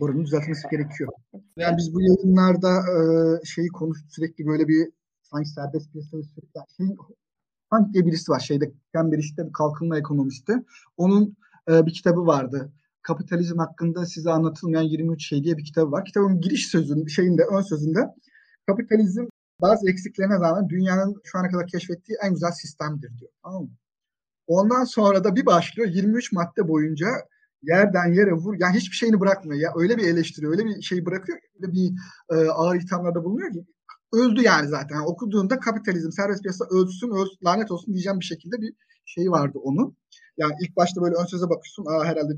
Buranın 0.00 0.24
düzeltmesi 0.24 0.68
gerekiyor. 0.70 1.12
Yani 1.56 1.76
biz 1.76 1.94
bu 1.94 2.00
yayınlarda 2.02 2.72
e, 2.78 3.00
şeyi 3.44 3.68
konuştuk 3.68 4.12
sürekli 4.12 4.46
böyle 4.46 4.68
bir 4.68 4.88
sanki 5.22 5.48
serbest 5.48 5.92
piyasa 5.92 6.10
sürekli 6.10 6.60
Hank 7.70 7.94
diye 7.94 8.06
birisi 8.06 8.32
var 8.32 8.40
şeyde 8.40 8.72
Cambridge'de 8.94 9.46
bir 9.46 9.52
kalkınma 9.52 9.98
ekonomisti. 9.98 10.52
Onun 10.96 11.36
e, 11.70 11.86
bir 11.86 11.92
kitabı 11.92 12.26
vardı. 12.26 12.72
Kapitalizm 13.02 13.58
hakkında 13.58 14.06
size 14.06 14.30
anlatılmayan 14.30 14.82
23 14.82 15.26
şey 15.26 15.44
diye 15.44 15.56
bir 15.56 15.64
kitabı 15.64 15.92
var. 15.92 16.04
Kitabın 16.04 16.40
giriş 16.40 16.68
sözünün 16.68 17.06
şeyinde 17.06 17.42
ön 17.42 17.60
sözünde 17.60 18.00
kapitalizm 18.66 19.24
bazı 19.60 19.90
eksiklerine 19.90 20.34
rağmen 20.34 20.68
dünyanın 20.68 21.20
şu 21.24 21.38
ana 21.38 21.48
kadar 21.48 21.66
keşfettiği 21.66 22.18
en 22.24 22.32
güzel 22.32 22.52
sistemdir 22.52 23.18
diyor. 23.18 23.30
Tamam 23.42 23.62
mı? 23.62 23.70
Ondan 24.46 24.84
sonra 24.84 25.24
da 25.24 25.36
bir 25.36 25.46
başlıyor 25.46 25.88
23 25.88 26.32
madde 26.32 26.68
boyunca 26.68 27.08
yerden 27.62 28.12
yere 28.12 28.32
vur. 28.32 28.56
Yani 28.58 28.76
hiçbir 28.76 28.96
şeyini 28.96 29.20
bırakmıyor 29.20 29.60
ya. 29.60 29.72
Öyle 29.76 29.96
bir 29.96 30.08
eleştiri, 30.08 30.48
öyle 30.48 30.64
bir 30.64 30.82
şey 30.82 31.06
bırakıyor. 31.06 31.38
Öyle 31.60 31.72
bir 31.72 31.92
e, 32.30 32.34
ağır 32.50 32.76
ithamlarda 32.76 33.24
bulunuyor 33.24 33.52
ki 33.52 33.64
öldü 34.12 34.42
yani 34.42 34.68
zaten. 34.68 34.96
Yani 34.96 35.06
okuduğunda 35.06 35.58
kapitalizm, 35.58 36.10
serbest 36.10 36.42
piyasa 36.42 36.64
ölsün, 36.64 37.10
ölsün, 37.10 37.38
lanet 37.44 37.70
olsun 37.70 37.94
diyeceğim 37.94 38.20
bir 38.20 38.24
şekilde 38.24 38.60
bir 38.60 38.74
şey 39.04 39.30
vardı 39.30 39.58
onun. 39.62 39.96
Yani 40.36 40.52
ilk 40.60 40.76
başta 40.76 41.02
böyle 41.02 41.14
ön 41.14 41.24
söze 41.24 41.44
bakıyorsun. 41.44 41.86
Aa 41.86 42.04
herhalde 42.04 42.32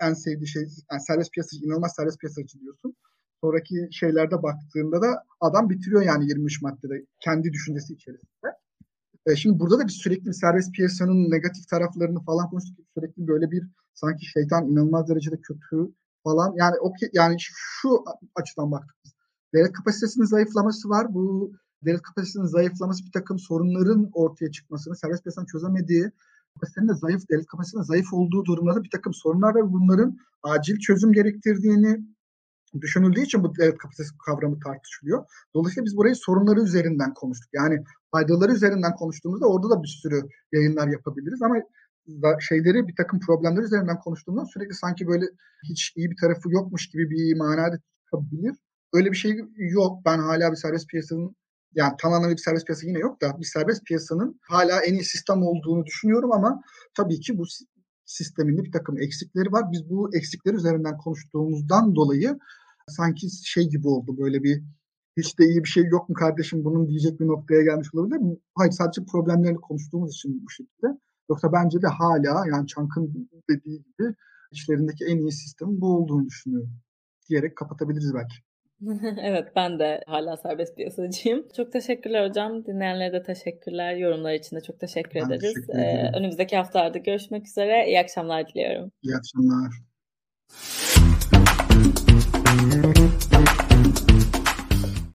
en 0.00 0.14
sevdiği 0.14 0.48
şey 0.48 0.62
yani 0.92 1.00
serbest 1.00 1.32
piyasacı, 1.32 1.64
inanılmaz 1.64 1.94
serbest 1.96 2.20
piyasacı 2.20 2.60
diyorsun. 2.60 2.96
Sonraki 3.40 3.88
şeylerde 3.92 4.42
baktığında 4.42 5.02
da 5.02 5.24
adam 5.40 5.70
bitiriyor 5.70 6.02
yani 6.02 6.28
23 6.28 6.62
maddede 6.62 7.06
kendi 7.20 7.52
düşüncesi 7.52 7.94
içerisinde. 7.94 8.48
E 9.26 9.36
şimdi 9.36 9.60
burada 9.60 9.78
da 9.78 9.84
bir 9.84 9.92
sürekli 9.92 10.26
bir 10.26 10.32
serbest 10.32 10.72
piyasanın 10.72 11.30
negatif 11.30 11.68
taraflarını 11.68 12.24
falan 12.24 12.50
konuştuk. 12.50 12.86
Sürekli 12.94 13.26
böyle 13.26 13.50
bir 13.50 13.66
sanki 13.94 14.26
şeytan 14.26 14.68
inanılmaz 14.68 15.08
derecede 15.08 15.40
kötü 15.40 15.92
falan. 16.24 16.54
Yani 16.56 16.76
o 16.80 16.92
yani 17.12 17.36
şu 17.38 18.04
açıdan 18.34 18.72
baktık 18.72 18.96
devlet 19.54 19.72
kapasitesinin 19.72 20.24
zayıflaması 20.24 20.88
var. 20.88 21.14
Bu 21.14 21.52
devlet 21.84 22.02
kapasitesinin 22.02 22.46
zayıflaması 22.46 23.04
bir 23.04 23.12
takım 23.12 23.38
sorunların 23.38 24.10
ortaya 24.12 24.50
çıkmasını, 24.50 24.96
serbest 24.96 25.24
piyasanın 25.24 25.46
çözemediği, 25.46 26.10
kapasitenin 26.54 26.88
de 26.88 26.94
zayıf, 26.94 27.28
devlet 27.30 27.46
kapasitesinin 27.46 27.82
zayıf 27.82 28.12
olduğu 28.12 28.44
durumlarda 28.44 28.84
bir 28.84 28.90
takım 28.90 29.14
sorunlar 29.14 29.54
ve 29.54 29.72
bunların 29.72 30.18
acil 30.42 30.78
çözüm 30.78 31.12
gerektirdiğini 31.12 32.00
düşünüldüğü 32.80 33.20
için 33.20 33.42
bu 33.42 33.56
devlet 33.56 33.78
kapasitesi 33.78 34.18
kavramı 34.26 34.60
tartışılıyor. 34.60 35.24
Dolayısıyla 35.54 35.84
biz 35.84 35.96
burayı 35.96 36.14
sorunları 36.14 36.60
üzerinden 36.60 37.14
konuştuk. 37.14 37.48
Yani 37.52 37.84
faydaları 38.10 38.52
üzerinden 38.52 38.94
konuştuğumuzda 38.94 39.46
orada 39.46 39.70
da 39.70 39.82
bir 39.82 39.88
sürü 39.88 40.22
yayınlar 40.52 40.88
yapabiliriz 40.88 41.42
ama 41.42 41.56
şeyleri 42.40 42.88
bir 42.88 42.96
takım 42.96 43.20
problemler 43.20 43.62
üzerinden 43.62 43.98
konuştuğumuzda 43.98 44.46
sürekli 44.46 44.74
sanki 44.74 45.06
böyle 45.06 45.26
hiç 45.68 45.92
iyi 45.96 46.10
bir 46.10 46.16
tarafı 46.16 46.52
yokmuş 46.52 46.88
gibi 46.88 47.10
bir 47.10 47.36
manada 47.38 47.78
çıkabilir. 48.04 48.56
Öyle 48.92 49.12
bir 49.12 49.16
şey 49.16 49.40
yok. 49.56 49.98
Ben 50.04 50.18
hala 50.18 50.50
bir 50.50 50.56
serbest 50.56 50.88
piyasanın 50.88 51.36
yani 51.74 51.94
tamamen 52.02 52.30
bir 52.30 52.36
serbest 52.36 52.66
piyasa 52.66 52.86
yine 52.86 52.98
yok 52.98 53.22
da 53.22 53.38
bir 53.40 53.44
serbest 53.44 53.84
piyasanın 53.84 54.40
hala 54.42 54.80
en 54.80 54.94
iyi 54.94 55.04
sistem 55.04 55.42
olduğunu 55.42 55.86
düşünüyorum 55.86 56.32
ama 56.32 56.62
tabii 56.94 57.20
ki 57.20 57.38
bu 57.38 57.44
sisteminde 58.04 58.64
bir 58.64 58.72
takım 58.72 58.98
eksikleri 58.98 59.52
var. 59.52 59.64
Biz 59.72 59.90
bu 59.90 60.16
eksikleri 60.16 60.56
üzerinden 60.56 60.96
konuştuğumuzdan 60.96 61.94
dolayı 61.94 62.38
sanki 62.88 63.26
şey 63.44 63.68
gibi 63.68 63.88
oldu 63.88 64.18
böyle 64.18 64.42
bir 64.42 64.62
hiç 65.16 65.38
de 65.38 65.44
iyi 65.44 65.64
bir 65.64 65.68
şey 65.68 65.84
yok 65.84 66.08
mu 66.08 66.14
kardeşim 66.14 66.64
bunun 66.64 66.88
diyecek 66.88 67.20
bir 67.20 67.26
noktaya 67.26 67.62
gelmiş 67.62 67.88
olabilir 67.94 68.16
mi? 68.16 68.36
Hayır 68.54 68.72
sadece 68.72 69.04
problemlerini 69.04 69.60
konuştuğumuz 69.60 70.14
için 70.14 70.44
bu 70.46 70.50
şekilde. 70.50 70.86
Yoksa 71.30 71.52
bence 71.52 71.82
de 71.82 71.86
hala 71.86 72.46
yani 72.46 72.66
Çank'ın 72.66 73.30
dediği 73.50 73.82
gibi 73.82 74.14
içlerindeki 74.52 75.04
en 75.04 75.18
iyi 75.18 75.32
sistemin 75.32 75.80
bu 75.80 75.96
olduğunu 75.96 76.26
düşünüyorum. 76.26 76.70
Diyerek 77.28 77.56
kapatabiliriz 77.56 78.14
belki. 78.14 78.49
evet 79.22 79.52
ben 79.56 79.78
de 79.78 80.04
hala 80.06 80.36
serbest 80.36 80.76
piyasacıyım. 80.76 81.48
Çok 81.56 81.72
teşekkürler 81.72 82.28
hocam. 82.28 82.64
Dinleyenlere 82.64 83.12
de 83.12 83.22
teşekkürler. 83.22 83.96
Yorumlar 83.96 84.32
için 84.32 84.56
de 84.56 84.60
çok 84.60 84.80
teşekkür 84.80 85.20
ben 85.20 85.26
ederiz. 85.26 85.54
Teşekkür 85.54 85.78
ee, 85.78 86.10
önümüzdeki 86.16 86.56
haftalarda 86.56 86.98
görüşmek 86.98 87.46
üzere. 87.46 87.86
İyi 87.86 88.00
akşamlar 88.00 88.48
diliyorum. 88.48 88.92
İyi 89.02 89.14
akşamlar. 89.16 89.72